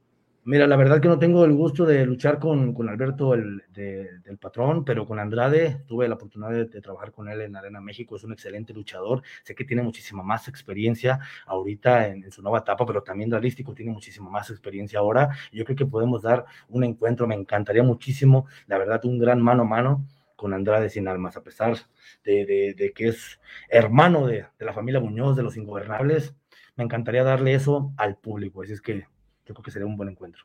Mira, 0.45 0.67
la 0.67 0.75
verdad 0.75 1.01
que 1.01 1.07
no 1.07 1.19
tengo 1.19 1.45
el 1.45 1.53
gusto 1.53 1.85
de 1.85 2.05
luchar 2.05 2.37
con, 2.37 2.73
con 2.73 2.89
Alberto, 2.89 3.33
el 3.33 3.63
del 3.71 4.37
patrón, 4.37 4.83
pero 4.83 5.05
con 5.05 5.19
Andrade 5.19 5.83
tuve 5.87 6.07
la 6.07 6.15
oportunidad 6.15 6.51
de, 6.51 6.81
trabajar 6.81 7.13
con 7.13 7.29
él 7.29 7.41
en 7.41 7.55
Arena 7.55 7.79
México. 7.79 8.15
Es 8.15 8.25
un 8.25 8.33
excelente 8.33 8.73
luchador. 8.73 9.23
Sé 9.43 9.55
que 9.55 9.63
tiene 9.63 9.83
muchísima 9.83 10.21
más 10.21 10.49
experiencia 10.49 11.19
ahorita 11.45 12.07
en, 12.07 12.29
su 12.31 12.41
nueva 12.41 12.59
etapa, 12.59 12.85
pero 12.85 13.03
también 13.03 13.31
realístico 13.31 13.73
tiene 13.73 13.91
muchísima 13.91 14.29
más 14.29 14.49
experiencia 14.49 14.99
ahora. 14.99 15.29
Yo 15.51 15.63
creo 15.63 15.77
que 15.77 15.85
podemos 15.85 16.21
dar 16.21 16.45
un 16.67 16.83
encuentro. 16.83 17.25
Me 17.25 17.35
encantaría 17.35 17.83
muchísimo, 17.83 18.45
la 18.67 18.77
verdad, 18.77 19.03
un 19.05 19.19
gran 19.19 19.41
mano 19.41 19.63
a 19.63 19.65
mano 19.65 20.05
con 20.43 20.53
Andrade 20.53 20.89
sin 20.89 21.07
almas, 21.07 21.37
a 21.37 21.41
pesar 21.41 21.77
de, 22.25 22.91
que 22.93 23.07
es 23.07 23.39
hermano 23.69 24.27
de, 24.27 24.45
la 24.59 24.73
familia 24.73 24.99
Muñoz, 24.99 25.37
de 25.37 25.43
los 25.43 25.55
ingobernables. 25.55 26.33
Me 26.75 26.83
encantaría 26.83 27.23
darle 27.23 27.53
eso 27.53 27.93
al 27.95 28.17
público, 28.17 28.61
así 28.61 28.73
es 28.73 28.81
que 28.81 29.07
yo 29.45 29.53
creo 29.53 29.63
que 29.63 29.71
sería 29.71 29.85
un 29.85 29.95
buen 29.95 30.09
encuentro. 30.09 30.43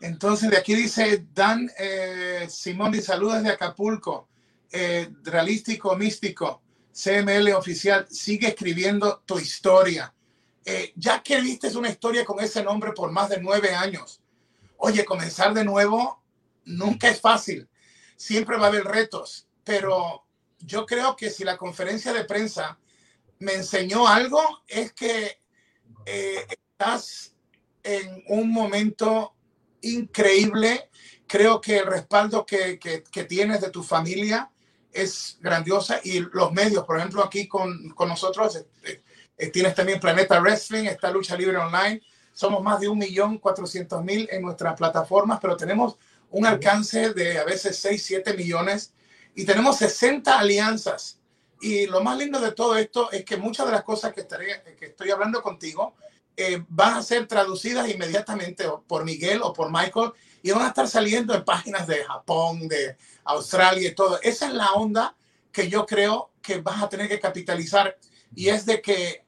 Entonces, 0.00 0.50
de 0.50 0.56
aquí 0.56 0.74
dice 0.74 1.28
Dan 1.32 1.70
eh, 1.78 2.46
Simón, 2.48 2.90
de 2.90 3.02
saludos 3.02 3.44
de 3.44 3.50
Acapulco, 3.50 4.28
eh, 4.72 5.08
realístico, 5.22 5.94
místico, 5.94 6.60
CML 6.92 7.52
oficial, 7.52 8.08
sigue 8.10 8.48
escribiendo 8.48 9.22
tu 9.24 9.38
historia. 9.38 10.12
Eh, 10.64 10.92
ya 10.96 11.22
que 11.22 11.40
viste 11.40 11.68
una 11.76 11.88
historia 11.88 12.24
con 12.24 12.40
ese 12.40 12.64
nombre 12.64 12.90
por 12.90 13.12
más 13.12 13.28
de 13.28 13.40
nueve 13.40 13.76
años, 13.76 14.20
oye, 14.78 15.04
comenzar 15.04 15.54
de 15.54 15.64
nuevo 15.64 16.20
nunca 16.64 17.08
es 17.08 17.20
fácil 17.20 17.68
siempre 18.16 18.56
va 18.56 18.66
a 18.66 18.68
haber 18.68 18.84
retos, 18.84 19.46
pero 19.64 20.24
yo 20.60 20.86
creo 20.86 21.16
que 21.16 21.30
si 21.30 21.44
la 21.44 21.56
conferencia 21.56 22.12
de 22.12 22.24
prensa 22.24 22.78
me 23.38 23.54
enseñó 23.54 24.08
algo, 24.08 24.40
es 24.66 24.92
que 24.92 25.38
eh, 26.06 26.46
estás 26.48 27.34
en 27.82 28.24
un 28.28 28.50
momento 28.50 29.34
increíble. 29.82 30.90
Creo 31.26 31.60
que 31.60 31.78
el 31.78 31.86
respaldo 31.86 32.44
que, 32.44 32.78
que, 32.78 33.24
tienes 33.24 33.60
de 33.60 33.70
tu 33.70 33.82
familia 33.82 34.50
es 34.92 35.38
grandiosa 35.40 36.00
y 36.02 36.20
los 36.20 36.52
medios, 36.52 36.84
por 36.84 36.98
ejemplo, 36.98 37.24
aquí 37.24 37.48
con, 37.48 37.90
con 37.90 38.08
nosotros, 38.08 38.56
eh, 38.84 39.02
eh, 39.36 39.48
tienes 39.48 39.74
también 39.74 40.00
Planeta 40.00 40.40
Wrestling, 40.40 40.84
esta 40.84 41.10
lucha 41.10 41.36
libre 41.36 41.56
online. 41.56 42.00
Somos 42.32 42.62
más 42.62 42.80
de 42.80 42.88
un 42.88 42.98
millón 42.98 43.38
cuatrocientos 43.38 44.02
mil 44.04 44.28
en 44.30 44.42
nuestras 44.42 44.74
plataformas, 44.74 45.38
pero 45.40 45.56
tenemos 45.56 45.96
un 46.30 46.46
alcance 46.46 47.12
de 47.12 47.38
a 47.38 47.44
veces 47.44 47.78
6, 47.78 48.02
7 48.04 48.34
millones 48.34 48.92
y 49.34 49.44
tenemos 49.44 49.78
60 49.78 50.38
alianzas. 50.38 51.20
Y 51.60 51.86
lo 51.86 52.02
más 52.02 52.18
lindo 52.18 52.40
de 52.40 52.52
todo 52.52 52.76
esto 52.76 53.10
es 53.10 53.24
que 53.24 53.36
muchas 53.36 53.66
de 53.66 53.72
las 53.72 53.84
cosas 53.84 54.12
que, 54.12 54.20
estaré, 54.20 54.62
que 54.78 54.86
estoy 54.86 55.10
hablando 55.10 55.42
contigo 55.42 55.94
eh, 56.36 56.62
van 56.68 56.94
a 56.94 57.02
ser 57.02 57.26
traducidas 57.26 57.88
inmediatamente 57.88 58.64
por 58.86 59.04
Miguel 59.04 59.40
o 59.42 59.52
por 59.52 59.70
Michael 59.70 60.12
y 60.42 60.50
van 60.50 60.62
a 60.62 60.68
estar 60.68 60.88
saliendo 60.88 61.32
en 61.34 61.44
páginas 61.44 61.86
de 61.86 62.04
Japón, 62.04 62.68
de 62.68 62.96
Australia 63.24 63.88
y 63.88 63.94
todo. 63.94 64.18
Esa 64.20 64.48
es 64.48 64.54
la 64.54 64.72
onda 64.72 65.16
que 65.52 65.68
yo 65.68 65.86
creo 65.86 66.32
que 66.42 66.60
vas 66.60 66.82
a 66.82 66.88
tener 66.88 67.08
que 67.08 67.20
capitalizar 67.20 67.96
y 68.34 68.48
es 68.48 68.66
de 68.66 68.82
que 68.82 69.24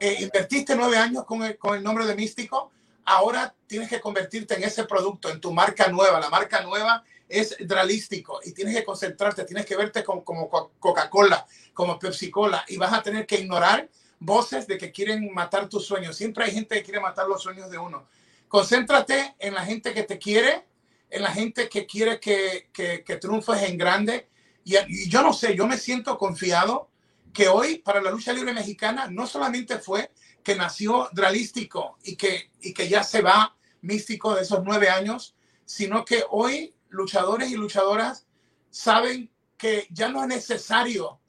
eh, 0.00 0.16
invertiste 0.20 0.74
nueve 0.74 0.98
años 0.98 1.24
con 1.24 1.42
el, 1.44 1.56
con 1.56 1.76
el 1.76 1.82
nombre 1.84 2.06
de 2.06 2.16
Místico, 2.16 2.72
ahora 3.04 3.54
tienes 3.68 3.88
que 3.88 4.00
convertirte 4.00 4.54
en 4.54 4.64
ese 4.64 4.84
producto, 4.84 5.30
en 5.30 5.40
tu 5.40 5.52
marca 5.52 5.88
nueva. 5.88 6.18
La 6.18 6.30
marca 6.30 6.62
nueva 6.62 7.04
es 7.28 7.56
dralístico 7.60 8.40
y 8.44 8.52
tienes 8.52 8.74
que 8.74 8.84
concentrarte, 8.84 9.44
tienes 9.44 9.66
que 9.66 9.76
verte 9.76 10.02
como, 10.02 10.24
como 10.24 10.48
Coca-Cola, 10.80 11.46
como 11.74 11.98
Pepsi-Cola 11.98 12.64
y 12.68 12.76
vas 12.76 12.92
a 12.92 13.02
tener 13.02 13.26
que 13.26 13.40
ignorar 13.40 13.88
voces 14.18 14.66
de 14.66 14.78
que 14.78 14.90
quieren 14.90 15.32
matar 15.32 15.68
tus 15.68 15.86
sueños. 15.86 16.16
Siempre 16.16 16.44
hay 16.44 16.52
gente 16.52 16.74
que 16.76 16.82
quiere 16.82 17.00
matar 17.00 17.28
los 17.28 17.42
sueños 17.42 17.70
de 17.70 17.78
uno. 17.78 18.08
Concéntrate 18.48 19.36
en 19.38 19.54
la 19.54 19.64
gente 19.64 19.92
que 19.92 20.02
te 20.02 20.18
quiere, 20.18 20.64
en 21.10 21.22
la 21.22 21.30
gente 21.30 21.68
que 21.68 21.86
quiere 21.86 22.18
que, 22.18 22.68
que, 22.72 23.04
que 23.04 23.16
triunfes 23.16 23.62
en 23.62 23.76
grande. 23.76 24.28
Y, 24.64 24.76
y 24.76 25.08
yo 25.08 25.22
no 25.22 25.32
sé, 25.32 25.54
yo 25.54 25.66
me 25.66 25.76
siento 25.76 26.16
confiado 26.16 26.88
que 27.32 27.48
hoy 27.48 27.78
para 27.78 28.00
la 28.00 28.10
lucha 28.10 28.32
libre 28.32 28.52
mexicana 28.52 29.08
no 29.10 29.26
solamente 29.26 29.78
fue 29.78 30.10
que 30.42 30.54
nació 30.54 31.10
dralístico 31.12 31.98
y 32.02 32.16
que, 32.16 32.50
y 32.62 32.72
que 32.72 32.88
ya 32.88 33.04
se 33.04 33.20
va 33.20 33.54
místico 33.80 34.34
de 34.34 34.42
esos 34.42 34.62
nueve 34.64 34.88
años, 34.88 35.34
sino 35.64 36.04
que 36.04 36.24
hoy 36.30 36.74
luchadores 36.88 37.50
y 37.50 37.56
luchadoras 37.56 38.26
saben 38.70 39.30
que 39.56 39.86
ya 39.90 40.08
no 40.08 40.22
es 40.22 40.28
necesario 40.28 41.20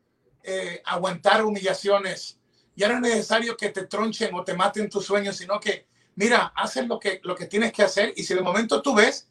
eh, 0.43 0.81
aguantar 0.85 1.43
humillaciones, 1.43 2.39
ya 2.75 2.87
no 2.87 2.95
es 2.95 3.01
necesario 3.01 3.57
que 3.57 3.69
te 3.69 3.87
tronchen 3.87 4.33
o 4.33 4.43
te 4.43 4.53
maten 4.53 4.89
tus 4.89 5.05
sueños, 5.05 5.35
sino 5.35 5.59
que, 5.59 5.87
mira, 6.15 6.53
haces 6.55 6.87
lo 6.87 6.99
que, 6.99 7.19
lo 7.23 7.35
que 7.35 7.47
tienes 7.47 7.73
que 7.73 7.83
hacer 7.83 8.13
y 8.15 8.23
si 8.23 8.33
de 8.33 8.41
momento 8.41 8.81
tú 8.81 8.95
ves 8.95 9.27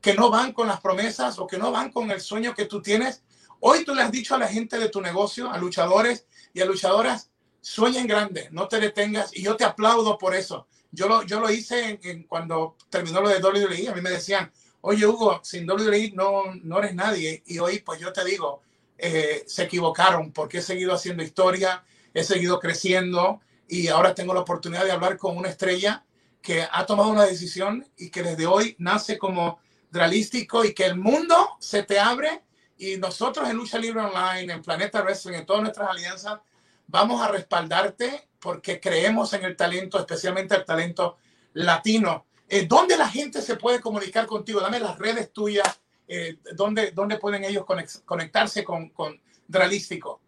que 0.00 0.14
no 0.14 0.30
van 0.30 0.52
con 0.52 0.66
las 0.66 0.80
promesas 0.80 1.38
o 1.38 1.46
que 1.46 1.56
no 1.56 1.70
van 1.70 1.90
con 1.90 2.10
el 2.10 2.20
sueño 2.20 2.54
que 2.54 2.66
tú 2.66 2.82
tienes, 2.82 3.22
hoy 3.60 3.84
tú 3.84 3.94
le 3.94 4.02
has 4.02 4.10
dicho 4.10 4.34
a 4.34 4.38
la 4.38 4.48
gente 4.48 4.78
de 4.78 4.88
tu 4.88 5.00
negocio, 5.00 5.50
a 5.50 5.56
luchadores 5.58 6.26
y 6.52 6.60
a 6.60 6.66
luchadoras, 6.66 7.30
sueña 7.60 8.00
en 8.00 8.08
grande, 8.08 8.48
no 8.50 8.66
te 8.66 8.80
detengas 8.80 9.34
y 9.34 9.42
yo 9.42 9.56
te 9.56 9.64
aplaudo 9.64 10.18
por 10.18 10.34
eso. 10.34 10.66
Yo 10.92 11.08
lo, 11.08 11.22
yo 11.22 11.40
lo 11.40 11.50
hice 11.50 11.98
cuando 12.28 12.76
terminó 12.90 13.20
lo 13.22 13.28
de 13.30 13.42
WWE, 13.42 13.88
a 13.88 13.94
mí 13.94 14.00
me 14.02 14.10
decían, 14.10 14.52
oye 14.82 15.06
Hugo, 15.06 15.40
sin 15.42 15.68
WWE 15.68 16.12
no, 16.14 16.54
no 16.62 16.78
eres 16.78 16.94
nadie 16.94 17.42
y 17.46 17.58
hoy 17.58 17.78
pues 17.78 17.98
yo 17.98 18.12
te 18.12 18.24
digo, 18.24 18.62
eh, 18.98 19.42
se 19.46 19.64
equivocaron 19.64 20.32
porque 20.32 20.58
he 20.58 20.62
seguido 20.62 20.92
haciendo 20.92 21.22
historia, 21.22 21.82
he 22.12 22.22
seguido 22.22 22.60
creciendo 22.60 23.40
y 23.66 23.88
ahora 23.88 24.14
tengo 24.14 24.34
la 24.34 24.40
oportunidad 24.40 24.84
de 24.84 24.92
hablar 24.92 25.16
con 25.16 25.36
una 25.36 25.48
estrella 25.48 26.04
que 26.42 26.66
ha 26.70 26.84
tomado 26.84 27.08
una 27.08 27.24
decisión 27.24 27.86
y 27.96 28.10
que 28.10 28.22
desde 28.22 28.46
hoy 28.46 28.76
nace 28.78 29.16
como 29.16 29.60
dralístico 29.90 30.64
y 30.64 30.74
que 30.74 30.84
el 30.84 30.96
mundo 30.96 31.56
se 31.58 31.84
te 31.84 31.98
abre 31.98 32.42
y 32.76 32.96
nosotros 32.96 33.48
en 33.48 33.56
Lucha 33.56 33.78
Libre 33.78 34.02
Online, 34.02 34.52
en 34.52 34.62
Planeta 34.62 35.02
Wrestling, 35.02 35.34
en 35.34 35.46
todas 35.46 35.62
nuestras 35.62 35.88
alianzas, 35.88 36.40
vamos 36.88 37.22
a 37.22 37.28
respaldarte 37.28 38.28
porque 38.42 38.80
creemos 38.80 39.32
en 39.34 39.44
el 39.44 39.54
talento, 39.56 40.00
especialmente 40.00 40.56
el 40.56 40.64
talento 40.64 41.18
latino. 41.54 42.26
Eh, 42.48 42.66
¿Dónde 42.66 42.98
la 42.98 43.08
gente 43.08 43.40
se 43.40 43.54
puede 43.56 43.80
comunicar 43.80 44.26
contigo? 44.26 44.60
Dame 44.60 44.80
las 44.80 44.98
redes 44.98 45.32
tuyas, 45.32 45.80
eh, 46.08 46.38
¿dónde, 46.56 46.90
¿dónde, 46.90 47.18
pueden 47.18 47.44
ellos 47.44 47.64
conectarse 48.04 48.64
con, 48.64 48.88
con 48.90 49.20
Dralístico? 49.46 50.20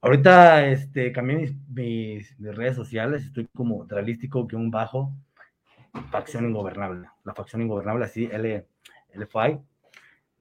Ahorita 0.00 0.66
este, 0.66 1.12
cambié 1.12 1.36
mis, 1.36 1.54
mis, 1.68 2.36
redes 2.54 2.74
sociales, 2.76 3.24
estoy 3.24 3.48
como 3.54 3.84
Dralístico-Facción 3.84 6.48
Ingobernable. 6.48 7.08
La 7.24 7.34
Facción 7.34 7.62
Ingobernable, 7.62 8.04
así, 8.04 8.28
L, 8.30 8.66
LFI. 9.14 9.58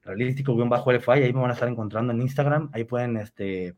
realístico-LFI, 0.04 1.12
ahí 1.12 1.34
me 1.34 1.42
van 1.42 1.52
a 1.52 1.54
estar 1.54 1.70
encontrando 1.70 2.14
en 2.14 2.22
Instagram, 2.22 2.70
ahí 2.74 2.84
pueden 2.84 3.18
este, 3.18 3.76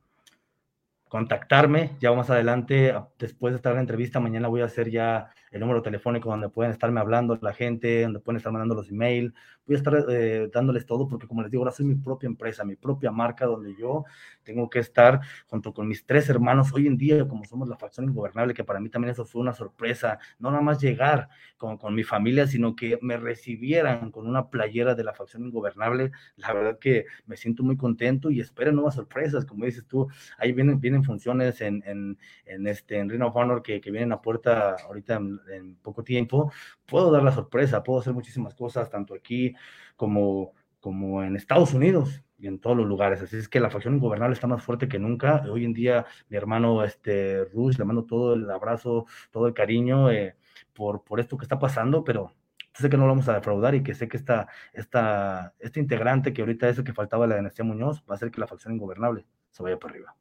contactarme, 1.10 1.96
ya 2.00 2.12
más 2.14 2.30
adelante, 2.30 2.94
después 3.18 3.54
de 3.54 3.58
estar 3.58 3.72
en 3.72 3.78
la 3.78 3.82
entrevista, 3.82 4.20
mañana 4.20 4.48
voy 4.48 4.62
a 4.62 4.66
hacer 4.66 4.90
ya 4.90 5.30
el 5.52 5.62
número 5.62 5.82
telefónico 5.82 6.30
donde 6.30 6.50
pueden 6.50 6.72
estarme 6.72 7.00
hablando 7.00 7.38
la 7.42 7.54
gente, 7.54 8.04
donde 8.04 8.20
pueden 8.20 8.38
estar 8.38 8.52
mandando 8.52 8.76
los 8.76 8.90
emails, 8.90 9.34
voy 9.66 9.76
a 9.76 9.78
estar 9.78 10.06
eh, 10.10 10.50
dándoles 10.54 10.86
todo 10.86 11.08
porque 11.08 11.28
como 11.28 11.42
les 11.42 11.52
digo, 11.52 11.64
ahora 11.64 11.72
soy 11.72 11.86
mi 11.86 11.96
propia 11.96 12.28
empresa, 12.28 12.64
mi 12.64 12.76
propia 12.76 13.12
marca 13.12 13.46
donde 13.46 13.76
yo 13.76 14.06
tengo 14.44 14.70
que 14.70 14.80
estar 14.80 15.20
junto 15.48 15.74
con 15.74 15.88
mis 15.88 16.06
tres 16.06 16.30
hermanos 16.30 16.72
hoy 16.74 16.88
en 16.88 16.98
día, 16.98 17.28
como 17.28 17.46
somos 17.46 17.68
la 17.68 17.78
facción 17.78 18.08
ingobernable, 18.08 18.54
que 18.54 18.64
para 18.64 18.80
mí 18.80 18.90
también 18.90 19.12
eso 19.12 19.26
fue 19.26 19.42
una 19.42 19.54
sorpresa, 19.54 20.20
no 20.40 20.52
nada 20.52 20.62
más 20.62 20.82
llegar 20.82 21.30
con, 21.58 21.78
con 21.78 21.96
mi 21.96 22.04
familia, 22.04 22.48
sino 22.48 22.76
que 22.76 23.00
me 23.02 23.18
recibieran 23.18 24.12
con 24.12 24.28
una 24.28 24.50
playera 24.50 24.96
de 24.96 25.04
la 25.04 25.14
facción 25.14 25.46
ingobernable, 25.46 26.12
la 26.36 26.54
verdad 26.54 26.80
que 26.80 27.06
me 27.26 27.38
siento 27.38 27.64
muy 27.64 27.78
contento 27.78 28.30
y 28.30 28.40
espero 28.40 28.72
nuevas 28.72 28.96
sorpresas, 28.96 29.46
como 29.46 29.66
dices 29.66 29.86
tú, 29.86 30.08
ahí 30.38 30.52
vienen, 30.52 30.80
vienen 30.80 30.97
funciones 31.04 31.62
en, 31.62 31.84
en, 31.86 32.68
este, 32.68 32.98
en 33.00 33.10
Ring 33.10 33.24
of 33.24 33.36
Honor 33.36 33.62
que, 33.62 33.82
que 33.82 33.92
vienen 33.92 34.12
a 34.12 34.22
puerta 34.22 34.76
ahorita 34.86 35.16
en, 35.16 35.76
poco 35.82 36.04
tiempo, 36.04 36.52
puedo 36.86 37.12
dar 37.12 37.24
la 37.24 37.32
sorpresa, 37.32 37.84
puedo 37.84 38.00
hacer 38.00 38.14
muchísimas 38.14 38.56
cosas, 38.56 38.90
tanto 38.90 39.14
aquí 39.14 39.54
como, 39.96 40.54
como 40.80 41.24
en 41.24 41.36
Estados 41.36 41.74
Unidos 41.74 42.24
y 42.38 42.48
en 42.48 42.60
todos 42.60 42.78
los 42.78 42.88
lugares. 42.88 43.22
Así 43.22 43.38
es 43.38 43.50
que 43.50 43.60
la 43.60 43.70
facción 43.70 43.96
ingobernable 43.96 44.34
está 44.34 44.48
más 44.48 44.64
fuerte 44.64 44.88
que 44.88 45.00
nunca. 45.00 45.44
Hoy 45.50 45.66
en 45.66 45.74
día, 45.74 46.06
mi 46.30 46.38
hermano 46.38 46.84
este, 46.84 47.46
Rush, 47.46 47.78
le 47.78 47.86
mando 47.86 48.06
todo 48.06 48.34
el 48.34 48.50
abrazo, 48.50 49.06
todo 49.32 49.48
el 49.48 49.54
cariño 49.54 50.12
eh, 50.12 50.36
por, 50.74 51.04
por 51.04 51.20
esto 51.20 51.38
que 51.38 51.46
está 51.46 51.60
pasando, 51.60 52.04
pero 52.04 52.34
sé 52.78 52.90
que 52.90 52.98
no 52.98 53.04
lo 53.04 53.10
vamos 53.10 53.28
a 53.28 53.34
defraudar 53.34 53.76
y 53.76 53.84
que 53.84 53.94
sé 53.96 54.08
que 54.08 54.18
esta, 54.18 54.48
esta, 54.74 55.54
este 55.60 55.80
integrante 55.80 56.34
que 56.34 56.42
ahorita 56.42 56.70
es 56.70 56.78
el 56.78 56.84
que 56.84 56.94
faltaba 56.94 57.28
la 57.28 57.38
dinastía 57.38 57.66
Muñoz 57.66 58.04
va 58.10 58.14
a 58.14 58.16
hacer 58.16 58.32
que 58.32 58.40
la 58.40 58.48
facción 58.48 58.74
ingobernable 58.74 59.26
se 59.52 59.64
vaya 59.64 59.80
para 59.80 59.94
arriba. 59.94 60.16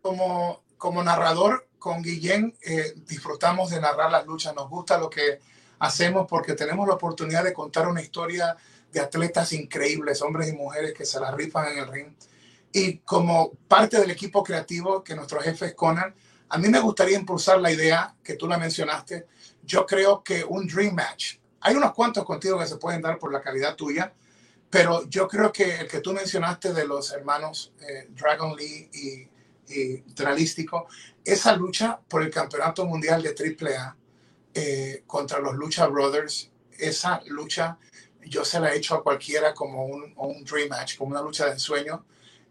Como, 0.00 0.64
como 0.76 1.02
narrador, 1.02 1.68
con 1.78 2.02
Guillén 2.02 2.56
eh, 2.62 2.94
disfrutamos 3.06 3.70
de 3.70 3.80
narrar 3.80 4.10
las 4.10 4.26
luchas, 4.26 4.54
nos 4.54 4.70
gusta 4.70 4.96
lo 4.96 5.10
que 5.10 5.40
hacemos 5.78 6.26
porque 6.28 6.54
tenemos 6.54 6.88
la 6.88 6.94
oportunidad 6.94 7.44
de 7.44 7.52
contar 7.52 7.88
una 7.88 8.00
historia 8.00 8.56
de 8.90 9.00
atletas 9.00 9.52
increíbles, 9.52 10.22
hombres 10.22 10.48
y 10.48 10.52
mujeres 10.52 10.94
que 10.94 11.04
se 11.04 11.20
la 11.20 11.30
rifan 11.30 11.72
en 11.72 11.78
el 11.78 11.88
ring. 11.88 12.14
Y 12.72 12.98
como 12.98 13.52
parte 13.68 14.00
del 14.00 14.10
equipo 14.10 14.42
creativo 14.42 15.04
que 15.04 15.14
nuestro 15.14 15.40
jefe 15.40 15.66
es 15.66 15.74
Conan, 15.74 16.14
a 16.48 16.58
mí 16.58 16.68
me 16.68 16.80
gustaría 16.80 17.18
impulsar 17.18 17.60
la 17.60 17.70
idea 17.70 18.14
que 18.22 18.34
tú 18.34 18.46
la 18.46 18.58
mencionaste. 18.58 19.26
Yo 19.62 19.84
creo 19.84 20.22
que 20.22 20.44
un 20.44 20.66
Dream 20.66 20.94
Match, 20.94 21.36
hay 21.60 21.74
unos 21.74 21.92
cuantos 21.92 22.24
contigo 22.24 22.58
que 22.58 22.66
se 22.66 22.76
pueden 22.76 23.02
dar 23.02 23.18
por 23.18 23.32
la 23.32 23.42
calidad 23.42 23.74
tuya, 23.74 24.12
pero 24.70 25.08
yo 25.08 25.28
creo 25.28 25.52
que 25.52 25.80
el 25.80 25.88
que 25.88 26.00
tú 26.00 26.12
mencionaste 26.12 26.72
de 26.72 26.86
los 26.86 27.12
hermanos 27.12 27.72
eh, 27.80 28.08
Dragon 28.10 28.56
Lee 28.56 28.90
y, 28.92 29.33
y 29.68 29.96
Dralístico, 30.14 30.86
esa 31.24 31.56
lucha 31.56 31.98
por 32.08 32.22
el 32.22 32.30
campeonato 32.30 32.84
mundial 32.84 33.22
de 33.22 33.30
AAA 33.30 33.96
eh, 34.54 35.02
contra 35.06 35.38
los 35.40 35.54
Lucha 35.54 35.86
Brothers, 35.86 36.50
esa 36.78 37.20
lucha 37.26 37.78
yo 38.26 38.44
se 38.44 38.60
la 38.60 38.72
he 38.72 38.76
hecho 38.76 38.94
a 38.94 39.02
cualquiera 39.02 39.54
como 39.54 39.84
un, 39.86 40.12
un 40.16 40.44
dream 40.44 40.68
match, 40.68 40.96
como 40.96 41.10
una 41.10 41.22
lucha 41.22 41.46
de 41.46 41.52
ensueño. 41.52 42.04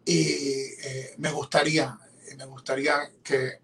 Y 0.05 0.21
eh, 0.21 1.15
me 1.17 1.31
gustaría, 1.31 1.97
me 2.37 2.45
gustaría 2.45 3.11
que, 3.23 3.59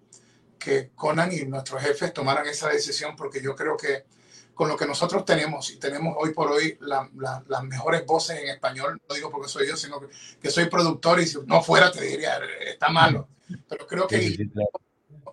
que 0.58 0.92
Conan 0.96 1.32
y 1.32 1.42
nuestros 1.46 1.82
jefes 1.82 2.14
tomaran 2.14 2.48
esa 2.48 2.70
decisión 2.70 3.16
porque 3.16 3.42
yo 3.42 3.56
creo 3.56 3.76
que 3.76 4.06
con 4.54 4.68
lo 4.68 4.76
que 4.76 4.86
nosotros 4.86 5.24
tenemos 5.24 5.72
y 5.72 5.78
tenemos 5.78 6.16
hoy 6.18 6.34
por 6.34 6.52
hoy 6.52 6.78
la, 6.82 7.10
la, 7.18 7.44
las 7.48 7.64
mejores 7.64 8.06
voces 8.06 8.40
en 8.40 8.50
español, 8.50 9.02
no 9.08 9.16
digo 9.16 9.32
porque 9.32 9.48
soy 9.48 9.68
yo, 9.68 9.78
sino 9.78 10.02
que, 10.02 10.08
que, 10.42 10.52
soy 10.52 10.66
productor 10.66 11.20
y 11.22 11.28
si 11.28 11.38
no 11.46 11.64
fuera 11.64 11.92
te 11.92 12.04
diría, 12.04 12.40
está 12.66 12.90
malo. 12.90 13.30
Pero 13.68 13.88
creo 13.88 14.08
que 14.08 14.22
sí, 14.22 14.36
sí, 14.36 14.50
claro. 14.50 14.72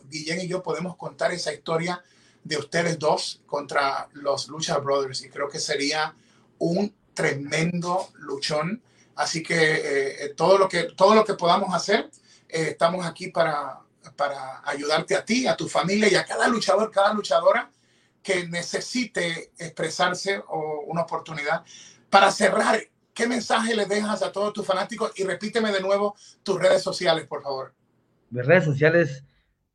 Guillén 0.08 0.40
y 0.40 0.48
yo 0.48 0.62
podemos 0.62 0.96
contar 0.96 1.32
esa 1.32 1.52
historia 1.52 2.02
de 2.44 2.56
ustedes 2.56 2.98
dos 2.98 3.42
contra 3.46 4.08
los 4.12 4.48
Lucha 4.48 4.78
Brothers 4.78 5.22
y 5.22 5.28
creo 5.28 5.48
que 5.48 5.58
sería 5.58 6.14
un 6.58 6.94
tremendo 7.12 8.10
luchón. 8.14 8.82
Así 9.16 9.42
que 9.42 10.24
eh, 10.24 10.34
todo, 10.36 10.58
lo 10.58 10.68
que 10.68 10.84
todo 10.84 11.14
lo 11.14 11.24
que 11.24 11.34
podamos 11.34 11.74
hacer, 11.74 12.10
eh, 12.48 12.68
estamos 12.70 13.04
aquí 13.04 13.28
para, 13.28 13.80
para 14.14 14.62
ayudarte 14.68 15.16
a 15.16 15.24
ti, 15.24 15.46
a 15.46 15.56
tu 15.56 15.68
familia 15.68 16.08
y 16.08 16.14
a 16.14 16.24
cada 16.24 16.46
luchador, 16.48 16.90
cada 16.90 17.12
luchadora 17.14 17.70
que 18.22 18.46
necesite 18.48 19.52
expresarse 19.58 20.42
o 20.48 20.82
una 20.86 21.02
oportunidad. 21.02 21.64
Para 22.10 22.30
cerrar, 22.30 22.80
¿qué 23.14 23.26
mensaje 23.26 23.74
le 23.74 23.86
dejas 23.86 24.22
a 24.22 24.30
todos 24.30 24.52
tus 24.52 24.66
fanáticos? 24.66 25.12
Y 25.16 25.24
repíteme 25.24 25.72
de 25.72 25.80
nuevo 25.80 26.14
tus 26.42 26.58
redes 26.58 26.82
sociales, 26.82 27.26
por 27.26 27.42
favor. 27.42 27.72
Mis 28.30 28.44
redes 28.44 28.64
sociales 28.64 29.24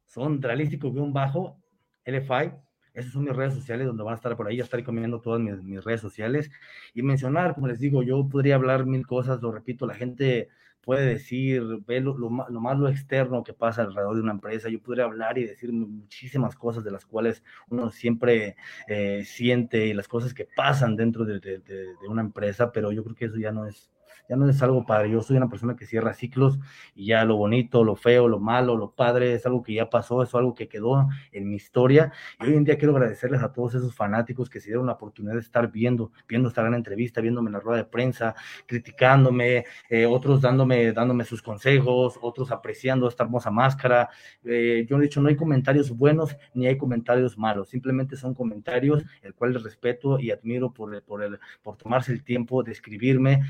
son 0.05 0.41
Dralístico-Bajo, 0.41 1.57
LFI, 2.05 2.51
esas 2.93 3.13
son 3.13 3.23
mis 3.23 3.35
redes 3.35 3.53
sociales 3.53 3.87
donde 3.87 4.03
van 4.03 4.13
a 4.13 4.15
estar 4.15 4.35
por 4.35 4.47
ahí, 4.47 4.57
ya 4.57 4.63
estaré 4.63 4.83
comiendo 4.83 5.21
todas 5.21 5.39
mis, 5.39 5.63
mis, 5.63 5.83
redes 5.83 6.01
sociales. 6.01 6.51
Y 6.93 7.01
mencionar, 7.01 7.55
como 7.55 7.67
les 7.67 7.79
digo, 7.79 8.03
yo 8.03 8.27
podría 8.27 8.55
hablar 8.55 8.85
mil 8.85 9.07
cosas, 9.07 9.41
lo 9.41 9.51
repito, 9.51 9.85
la 9.85 9.95
gente 9.95 10.49
puede 10.81 11.05
decir, 11.05 11.63
ve 11.85 12.01
lo, 12.01 12.17
lo, 12.17 12.29
lo, 12.49 12.59
más 12.59 12.77
lo 12.79 12.89
externo 12.89 13.43
que 13.43 13.53
pasa 13.53 13.83
alrededor 13.83 14.15
de 14.15 14.21
una 14.21 14.31
empresa, 14.31 14.67
yo 14.67 14.81
podría 14.81 15.05
hablar 15.05 15.37
y 15.37 15.45
decir 15.45 15.71
muchísimas 15.71 16.55
cosas 16.55 16.83
de 16.83 16.91
las 16.91 17.05
cuales 17.05 17.43
uno 17.69 17.91
siempre 17.91 18.55
eh, 18.87 19.23
siente 19.25 19.85
y 19.85 19.93
las 19.93 20.07
cosas 20.07 20.33
que 20.33 20.47
pasan 20.55 20.95
dentro 20.95 21.23
de, 21.23 21.39
de, 21.39 21.59
de, 21.59 21.85
de 21.95 22.07
una 22.09 22.21
empresa, 22.21 22.71
pero 22.71 22.91
yo 22.91 23.03
creo 23.03 23.15
que 23.15 23.25
eso 23.25 23.37
ya 23.37 23.51
no 23.51 23.67
es 23.67 23.91
ya 24.29 24.35
no 24.35 24.49
es 24.49 24.61
algo 24.61 24.85
padre. 24.85 25.11
Yo 25.11 25.21
soy 25.21 25.37
una 25.37 25.49
persona 25.49 25.75
que 25.75 25.85
cierra 25.85 26.13
ciclos 26.13 26.59
y 26.95 27.07
ya 27.07 27.25
lo 27.25 27.35
bonito, 27.35 27.83
lo 27.83 27.95
feo, 27.95 28.27
lo 28.27 28.39
malo, 28.39 28.75
lo 28.75 28.91
padre 28.91 29.33
es 29.33 29.45
algo 29.45 29.63
que 29.63 29.73
ya 29.73 29.89
pasó, 29.89 30.23
es 30.23 30.33
algo 30.35 30.53
que 30.53 30.67
quedó 30.67 31.07
en 31.31 31.49
mi 31.49 31.55
historia. 31.55 32.11
Y 32.39 32.47
hoy 32.47 32.55
en 32.55 32.63
día 32.63 32.77
quiero 32.77 32.95
agradecerles 32.95 33.41
a 33.41 33.51
todos 33.51 33.75
esos 33.75 33.95
fanáticos 33.95 34.49
que 34.49 34.59
se 34.59 34.67
dieron 34.67 34.85
la 34.85 34.93
oportunidad 34.93 35.35
de 35.35 35.41
estar 35.41 35.71
viendo, 35.71 36.11
viendo 36.27 36.49
esta 36.49 36.61
gran 36.61 36.73
entrevista, 36.73 37.21
viéndome 37.21 37.49
en 37.49 37.53
la 37.53 37.59
rueda 37.59 37.77
de 37.77 37.85
prensa, 37.85 38.35
criticándome, 38.65 39.65
eh, 39.89 40.05
otros 40.05 40.41
dándome, 40.41 40.91
dándome 40.93 41.23
sus 41.25 41.41
consejos, 41.41 42.17
otros 42.21 42.51
apreciando 42.51 43.07
esta 43.07 43.23
hermosa 43.23 43.51
máscara. 43.51 44.09
Eh, 44.43 44.85
yo 44.89 44.97
he 44.97 45.01
dicho, 45.01 45.21
no 45.21 45.29
hay 45.29 45.35
comentarios 45.35 45.95
buenos 45.95 46.35
ni 46.53 46.67
hay 46.67 46.77
comentarios 46.77 47.37
malos, 47.37 47.69
simplemente 47.69 48.15
son 48.15 48.33
comentarios 48.33 49.03
el 49.21 49.33
cual 49.33 49.53
les 49.53 49.63
respeto 49.63 50.19
y 50.19 50.31
admiro 50.31 50.73
por, 50.73 51.01
por, 51.03 51.23
el, 51.23 51.39
por 51.61 51.77
tomarse 51.77 52.11
el 52.11 52.23
tiempo 52.23 52.63
de 52.63 52.71
escribirme 52.71 53.41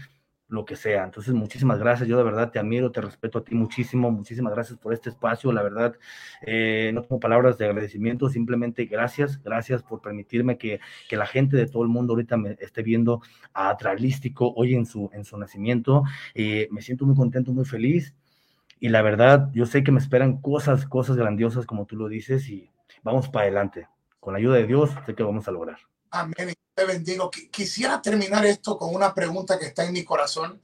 lo 0.52 0.66
que 0.66 0.76
sea. 0.76 1.06
Entonces, 1.06 1.34
muchísimas 1.34 1.80
gracias. 1.80 2.08
Yo 2.10 2.18
de 2.18 2.24
verdad 2.24 2.52
te 2.52 2.60
admiro, 2.60 2.92
te 2.92 3.00
respeto 3.02 3.40
a 3.40 3.44
ti 3.44 3.56
muchísimo. 3.56 4.12
Muchísimas 4.12 4.54
gracias 4.54 4.78
por 4.78 4.94
este 4.94 5.10
espacio. 5.10 5.52
La 5.54 5.64
verdad, 5.64 5.96
eh, 6.42 6.92
no 6.94 7.02
tengo 7.02 7.20
palabras 7.20 7.58
de 7.58 7.66
agradecimiento, 7.66 8.30
simplemente 8.30 8.86
gracias. 8.86 9.42
Gracias 9.42 9.82
por 9.82 10.02
permitirme 10.02 10.58
que, 10.58 10.82
que 11.10 11.16
la 11.16 11.26
gente 11.26 11.56
de 11.56 11.68
todo 11.68 11.84
el 11.84 11.90
mundo 11.90 12.14
ahorita 12.14 12.36
me 12.36 12.58
esté 12.60 12.84
viendo 12.84 13.22
a 13.54 13.76
Tralístico 13.78 14.54
hoy 14.56 14.76
en 14.76 14.86
su, 14.86 15.10
en 15.14 15.24
su 15.24 15.38
nacimiento. 15.38 16.04
Eh, 16.36 16.68
me 16.70 16.82
siento 16.82 17.06
muy 17.06 17.16
contento, 17.16 17.54
muy 17.54 17.66
feliz. 17.66 18.14
Y 18.82 18.90
la 18.90 19.02
verdad, 19.02 19.50
yo 19.54 19.66
sé 19.66 19.84
que 19.84 19.92
me 19.94 20.00
esperan 20.00 20.42
cosas, 20.42 20.86
cosas 20.86 21.16
grandiosas, 21.16 21.66
como 21.66 21.86
tú 21.86 21.96
lo 21.96 22.10
dices, 22.10 22.50
y 22.50 22.70
vamos 23.04 23.30
para 23.30 23.46
adelante. 23.46 23.88
Con 24.20 24.34
la 24.34 24.40
ayuda 24.40 24.58
de 24.58 24.68
Dios, 24.68 24.90
sé 25.06 25.16
que 25.16 25.24
vamos 25.24 25.48
a 25.48 25.52
lograr. 25.52 25.78
Amén. 26.10 26.54
Te 26.82 26.88
bendigo. 26.88 27.30
Quisiera 27.30 28.02
terminar 28.02 28.44
esto 28.44 28.76
con 28.76 28.96
una 28.96 29.14
pregunta 29.14 29.60
que 29.60 29.68
está 29.68 29.86
en 29.86 29.94
mi 29.94 30.04
corazón, 30.04 30.60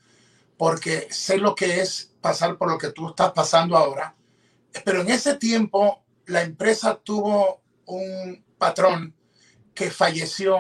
porque 0.57 1.07
sé 1.11 1.37
lo 1.37 1.53
que 1.53 1.79
es 1.81 2.11
pasar 2.21 2.57
por 2.57 2.71
lo 2.71 2.79
que 2.79 2.91
tú 2.91 3.09
estás 3.09 3.33
pasando 3.33 3.77
ahora. 3.77 4.15
Pero 4.83 5.01
en 5.01 5.09
ese 5.11 5.35
tiempo, 5.35 6.03
la 6.25 6.41
empresa 6.41 6.99
tuvo 7.03 7.61
un 7.85 8.43
patrón 8.57 9.13
que 9.75 9.91
falleció. 9.91 10.57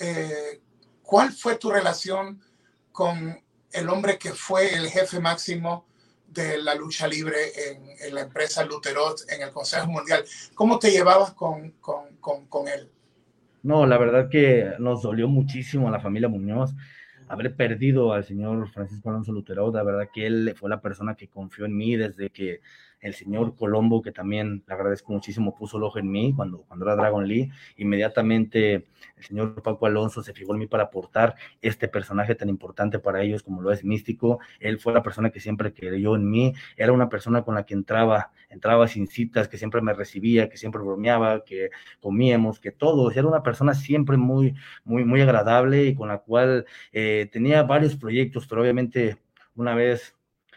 Eh, 0.00 0.62
¿Cuál 1.04 1.32
fue 1.32 1.54
tu 1.54 1.70
relación 1.70 2.42
con 2.90 3.40
el 3.70 3.88
hombre 3.90 4.18
que 4.18 4.32
fue 4.32 4.74
el 4.74 4.90
jefe 4.90 5.20
máximo 5.20 5.86
de 6.26 6.58
la 6.58 6.74
lucha 6.74 7.06
libre 7.06 7.70
en, 7.70 8.12
la 8.12 8.22
empresa 8.22 8.64
Luterot, 8.64 9.30
en 9.30 9.42
el 9.42 9.52
Consejo 9.52 9.86
Mundial? 9.86 10.24
¿Cómo 10.56 10.76
te 10.80 10.90
llevabas 10.90 11.34
con, 11.34 11.70
con, 11.80 12.46
con 12.48 12.66
él? 12.66 12.90
No, 13.62 13.86
la 13.86 13.98
verdad 13.98 14.28
que 14.28 14.72
nos 14.78 15.02
dolió 15.02 15.28
muchísimo 15.28 15.88
a 15.88 15.90
la 15.90 16.00
familia 16.00 16.28
Muñoz 16.28 16.74
haber 17.28 17.54
perdido 17.54 18.12
al 18.12 18.24
señor 18.24 18.68
Francisco 18.70 19.10
Alonso 19.10 19.32
Lutero. 19.32 19.70
La 19.72 19.82
verdad 19.82 20.08
que 20.12 20.26
él 20.26 20.54
fue 20.56 20.70
la 20.70 20.80
persona 20.80 21.14
que 21.14 21.28
confió 21.28 21.66
en 21.66 21.76
mí 21.76 21.96
desde 21.96 22.30
que 22.30 22.60
el 23.00 23.14
señor 23.14 23.54
Colombo, 23.56 24.02
que 24.02 24.12
también 24.12 24.64
le 24.66 24.74
agradezco 24.74 25.12
muchísimo, 25.12 25.54
puso 25.54 25.76
el 25.76 25.84
ojo 25.84 25.98
en 25.98 26.10
mí 26.10 26.32
cuando, 26.34 26.62
cuando 26.62 26.84
era 26.86 26.96
Dragon 26.96 27.26
Lee. 27.26 27.50
Inmediatamente 27.76 28.86
el 29.16 29.24
señor 29.24 29.62
Paco 29.62 29.86
Alonso 29.86 30.22
se 30.22 30.32
fijó 30.32 30.52
en 30.52 30.60
mí 30.60 30.66
para 30.66 30.84
aportar 30.84 31.36
este 31.62 31.88
personaje 31.88 32.34
tan 32.34 32.48
importante 32.48 32.98
para 32.98 33.22
ellos 33.22 33.42
como 33.42 33.62
lo 33.62 33.72
es 33.72 33.84
Místico. 33.84 34.40
Él 34.60 34.78
fue 34.78 34.92
la 34.92 35.02
persona 35.02 35.30
que 35.30 35.40
siempre 35.40 35.72
creyó 35.72 36.16
en 36.16 36.28
mí, 36.28 36.54
era 36.76 36.92
una 36.92 37.08
persona 37.08 37.42
con 37.42 37.54
la 37.54 37.64
que 37.64 37.74
entraba, 37.74 38.32
entraba 38.48 38.88
sin 38.88 39.06
citas, 39.06 39.48
que 39.48 39.58
siempre 39.58 39.80
me 39.80 39.92
recibía, 39.94 40.48
que 40.48 40.56
siempre 40.56 40.82
bromeaba, 40.82 41.44
que 41.44 41.70
comíamos, 42.00 42.60
que 42.60 42.72
todo. 42.72 43.10
Era 43.10 43.26
una 43.26 43.42
persona 43.42 43.74
siempre 43.74 44.16
muy, 44.16 44.54
muy, 44.84 45.04
muy 45.04 45.20
agradable 45.20 45.84
y 45.86 45.94
con 45.94 46.08
la 46.08 46.18
cual 46.18 46.66
eh, 46.92 47.28
tenía 47.32 47.62
varios 47.62 47.96
proyectos, 47.96 48.46
pero 48.46 48.62
obviamente 48.62 49.18
una 49.54 49.74
vez... 49.74 50.16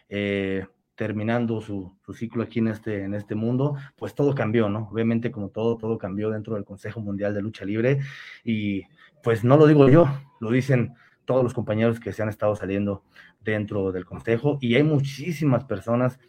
Eh, 0.10 0.66
terminando 1.02 1.62
su, 1.62 1.98
ciclo 2.14 2.44
aquí 2.44 2.60
en 2.60 2.68
este, 2.68 3.06
en 3.06 3.16
este 3.16 3.34
mundo, 3.34 3.76
pues 3.96 4.14
todo 4.14 4.36
cambió, 4.36 4.70
¿no? 4.70 4.88
Obviamente 4.92 5.32
como 5.32 5.50
todo, 5.50 5.76
todo 5.76 5.98
cambió 5.98 6.30
dentro 6.30 6.54
del 6.54 6.64
Consejo 6.64 7.00
Mundial 7.00 7.34
de 7.34 7.42
Lucha 7.42 7.66
Libre 7.66 8.02
y 8.44 8.84
pues 9.24 9.44
no 9.44 9.58
lo 9.58 9.66
digo 9.66 9.90
yo, 9.90 10.06
lo 10.40 10.52
dicen 10.52 10.94
todos 11.26 11.44
los 11.44 11.56
compañeros 11.56 12.00
que 12.00 12.14
se 12.14 12.22
han 12.22 12.30
estado 12.30 12.56
saliendo 12.56 13.04
dentro 13.40 13.92
del 13.92 14.06
Consejo 14.06 14.60
y 14.62 14.76
hay 14.76 14.84
muchísimas 14.84 15.64
personas 15.64 16.20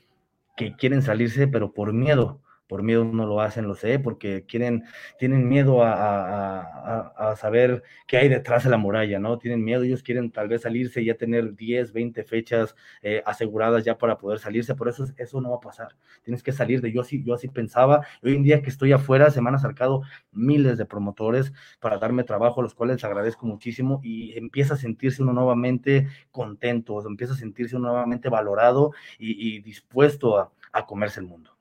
que 0.57 0.75
quieren 0.75 1.03
salirse, 1.03 1.49
pero 1.49 1.75
por 1.75 1.93
miedo, 1.93 2.41
por 2.73 2.83
miedo 2.83 3.05
no 3.05 3.27
lo 3.27 3.43
hacen, 3.43 3.69
lo 3.69 3.75
sé, 3.75 3.99
porque 3.99 4.47
quieren, 4.47 4.85
tienen 5.19 5.47
miedo 5.47 5.83
a, 5.85 7.35
saber 7.37 7.83
qué 8.07 8.17
hay 8.17 8.31
detrás 8.31 8.65
de 8.65 8.71
la 8.71 8.79
muralla, 8.79 9.19
¿no? 9.19 9.37
Tienen 9.37 9.63
miedo, 9.63 9.83
ellos 9.83 10.03
quieren 10.03 10.31
tal 10.31 10.49
vez 10.49 10.63
salirse 10.63 11.03
y 11.03 11.05
ya 11.05 11.17
tener 11.19 11.55
10, 11.55 11.93
20 11.93 12.25
fechas 12.25 12.75
eh, 13.03 13.23
aseguradas 13.27 13.85
ya 13.85 13.99
para 13.99 14.17
poder 14.17 14.39
salirse, 14.39 14.75
por 14.75 14.89
eso 14.89 15.05
eso 15.19 15.43
no 15.43 15.51
va 15.51 15.57
a 15.57 15.61
pasar. 15.61 15.97
Tienes 16.23 16.43
que 16.43 16.51
salir 16.51 16.81
de, 16.81 16.91
yo 16.91 17.03
así, 17.03 17.23
yo 17.23 17.35
así 17.35 17.47
pensaba, 17.49 18.07
hoy 18.23 18.37
en 18.37 18.43
día 18.43 18.63
que 18.63 18.71
estoy 18.71 18.93
afuera, 18.93 19.31
se 19.31 19.43
me 19.43 19.51
han 19.51 19.57
acercado 19.57 20.01
miles 20.33 20.79
de 20.79 20.87
promotores 20.87 21.53
para 21.79 21.99
darme 21.99 22.25
trabajo, 22.25 22.61
a 22.61 22.63
los 22.63 22.75
cuales 22.75 22.97
les 22.97 23.05
agradezco 23.05 23.45
muchísimo 23.45 24.01
y 24.03 24.39
empieza 24.39 24.75
a 24.75 24.79
sentirse 24.79 25.23
uno 25.23 25.35
nuevamente 25.35 26.09
contento, 26.31 27.07
empieza 27.07 27.35
a 27.35 27.37
sentirse 27.37 27.77
uno 27.77 27.89
nuevamente 27.89 28.31
valorado 28.31 28.93
y, 29.19 29.61
dispuesto 29.61 30.51
a 30.73 30.87
comerse 30.87 31.21
el 31.21 31.27
mundo. 31.27 31.53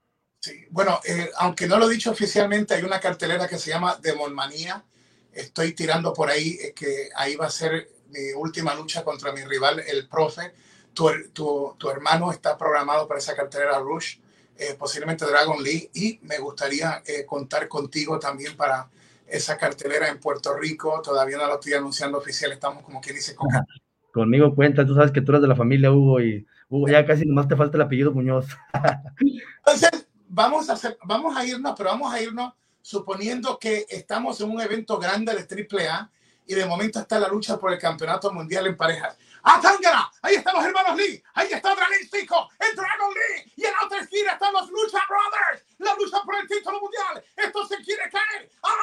Sí, 0.44 0.66
bueno, 0.72 1.00
eh, 1.06 1.30
aunque 1.38 1.68
no 1.68 1.78
lo 1.78 1.88
he 1.88 1.94
dicho 1.94 2.10
oficialmente, 2.10 2.74
hay 2.74 2.82
una 2.82 3.00
cartelera 3.00 3.48
que 3.48 3.60
se 3.60 3.70
llama 3.70 4.00
Demonmanía. 4.02 4.84
Estoy 5.32 5.74
tirando 5.74 6.14
por 6.14 6.32
ahí 6.32 6.58
eh, 6.60 6.74
que 6.76 7.10
ahí 7.16 7.36
va 7.36 7.46
a 7.46 7.52
ser 7.52 7.89
mi 8.10 8.34
última 8.36 8.74
lucha 8.74 9.04
contra 9.04 9.32
mi 9.34 9.44
rival, 9.44 9.84
el 9.88 10.08
profe. 10.08 10.52
Tu, 10.96 11.08
tu, 11.32 11.76
tu 11.78 11.89
hermano 11.92 12.32
está 12.32 12.58
programado 12.58 13.08
para 13.08 13.20
esa 13.20 13.36
cartelera 13.36 13.78
Rush, 13.78 14.18
eh, 14.58 14.76
posiblemente 14.80 15.26
Dragon 15.26 15.62
Lee, 15.62 15.92
y 15.94 16.20
me 16.24 16.39
gustaría 16.39 17.04
contar 17.28 17.68
contigo 17.68 18.18
también 18.18 18.58
para 18.58 18.89
esa 19.28 19.58
cartelera 19.60 20.10
en 20.10 20.20
Puerto 20.20 20.58
Rico. 20.58 21.04
Todavía 21.04 21.38
no 21.38 21.46
lo 21.46 21.54
estoy 21.54 21.74
anunciando 21.74 22.18
oficial, 22.18 22.52
estamos 22.52 22.84
como 22.84 23.00
quien 23.00 23.16
dice. 23.16 23.36
Con... 23.36 23.48
Conmigo 24.12 24.54
cuenta, 24.56 24.86
tú 24.86 24.96
sabes 24.96 25.12
que 25.12 25.22
tú 25.22 25.32
eres 25.32 25.44
de 25.44 25.48
la 25.48 25.56
familia 25.56 25.92
Hugo 25.92 26.20
y 26.20 26.46
Hugo, 26.68 26.88
ya 26.88 27.06
casi 27.06 27.26
nomás 27.26 27.48
te 27.48 27.56
falta 27.56 27.78
el 27.78 27.84
apellido 27.84 28.12
Muñoz. 28.12 28.48
Entonces, 29.60 30.01
vamos 30.32 30.69
a, 30.69 30.73
hacer, 30.73 30.97
vamos 31.03 31.36
a 31.36 31.45
irnos, 31.45 31.73
pero 31.77 31.89
vamos 31.89 32.13
a 32.13 32.21
irnos 32.21 32.53
suponiendo 32.82 33.59
que 33.59 33.86
estamos 33.89 34.39
en 34.41 34.49
un 34.49 34.61
evento 34.61 34.97
grande 34.97 35.36
de 35.36 35.67
AAA 35.67 36.09
y 36.47 36.55
de 36.55 36.65
momento 36.65 36.99
está 36.99 37.19
la 37.19 37.27
lucha 37.27 37.59
por 37.59 37.71
el 37.71 37.79
campeonato 37.79 38.32
mundial 38.34 38.65
en 38.67 38.77
parejas. 38.77 39.17
¡Ah! 39.43 39.59
Ahí 40.21 40.36
están 40.36 40.55
los 40.55 40.65
hermanos 40.65 40.95
Lee, 40.95 41.21
ahí 41.34 41.47
está 41.51 41.75
Dragon 41.75 42.09
Pico, 42.11 42.49
el 42.59 42.75
Dragon 42.75 43.13
Lee, 43.13 43.51
y 43.55 43.65
en 43.65 43.71
la 43.71 43.86
otra 43.86 43.99
esquina 43.99 44.34
están 44.34 44.53
los 44.53 44.69
Lucha 44.69 44.99
Brothers, 45.07 45.65
la 45.79 45.95
lucha 45.95 46.21
por 46.23 46.36
el 46.36 46.47
título 46.47 46.79
mundial. 46.79 47.23
Esto 47.36 47.67
se 47.67 47.77
quiere 47.77 48.09
caer. 48.09 48.51
¡Ah! 48.63 48.82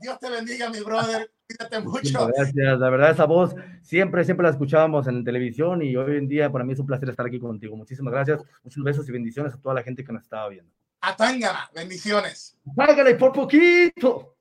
Dios 0.00 0.18
te 0.18 0.30
bendiga, 0.30 0.70
mi 0.70 0.80
brother. 0.80 1.30
Cuídate 1.46 1.80
mucho. 1.80 2.26
Gracias, 2.28 2.78
la 2.78 2.90
verdad, 2.90 3.10
esa 3.10 3.24
voz 3.24 3.54
siempre, 3.82 4.24
siempre 4.24 4.44
la 4.44 4.50
escuchábamos 4.50 5.06
en 5.06 5.24
televisión 5.24 5.82
y 5.82 5.96
hoy 5.96 6.16
en 6.16 6.28
día 6.28 6.52
para 6.52 6.64
mí 6.64 6.72
es 6.72 6.78
un 6.78 6.86
placer 6.86 7.08
estar 7.08 7.26
aquí 7.26 7.40
contigo. 7.40 7.76
Muchísimas 7.76 8.12
gracias, 8.12 8.40
muchos 8.62 8.84
besos 8.84 9.08
y 9.08 9.12
bendiciones 9.12 9.54
a 9.54 9.60
toda 9.60 9.74
la 9.74 9.82
gente 9.82 10.04
que 10.04 10.12
nos 10.12 10.22
estaba 10.22 10.48
viendo. 10.48 10.72
A 11.00 11.16
Tangana, 11.16 11.70
bendiciones. 11.74 12.56
Tángana 12.76 13.10
y 13.10 13.14
por 13.14 13.32
poquito. 13.32 14.37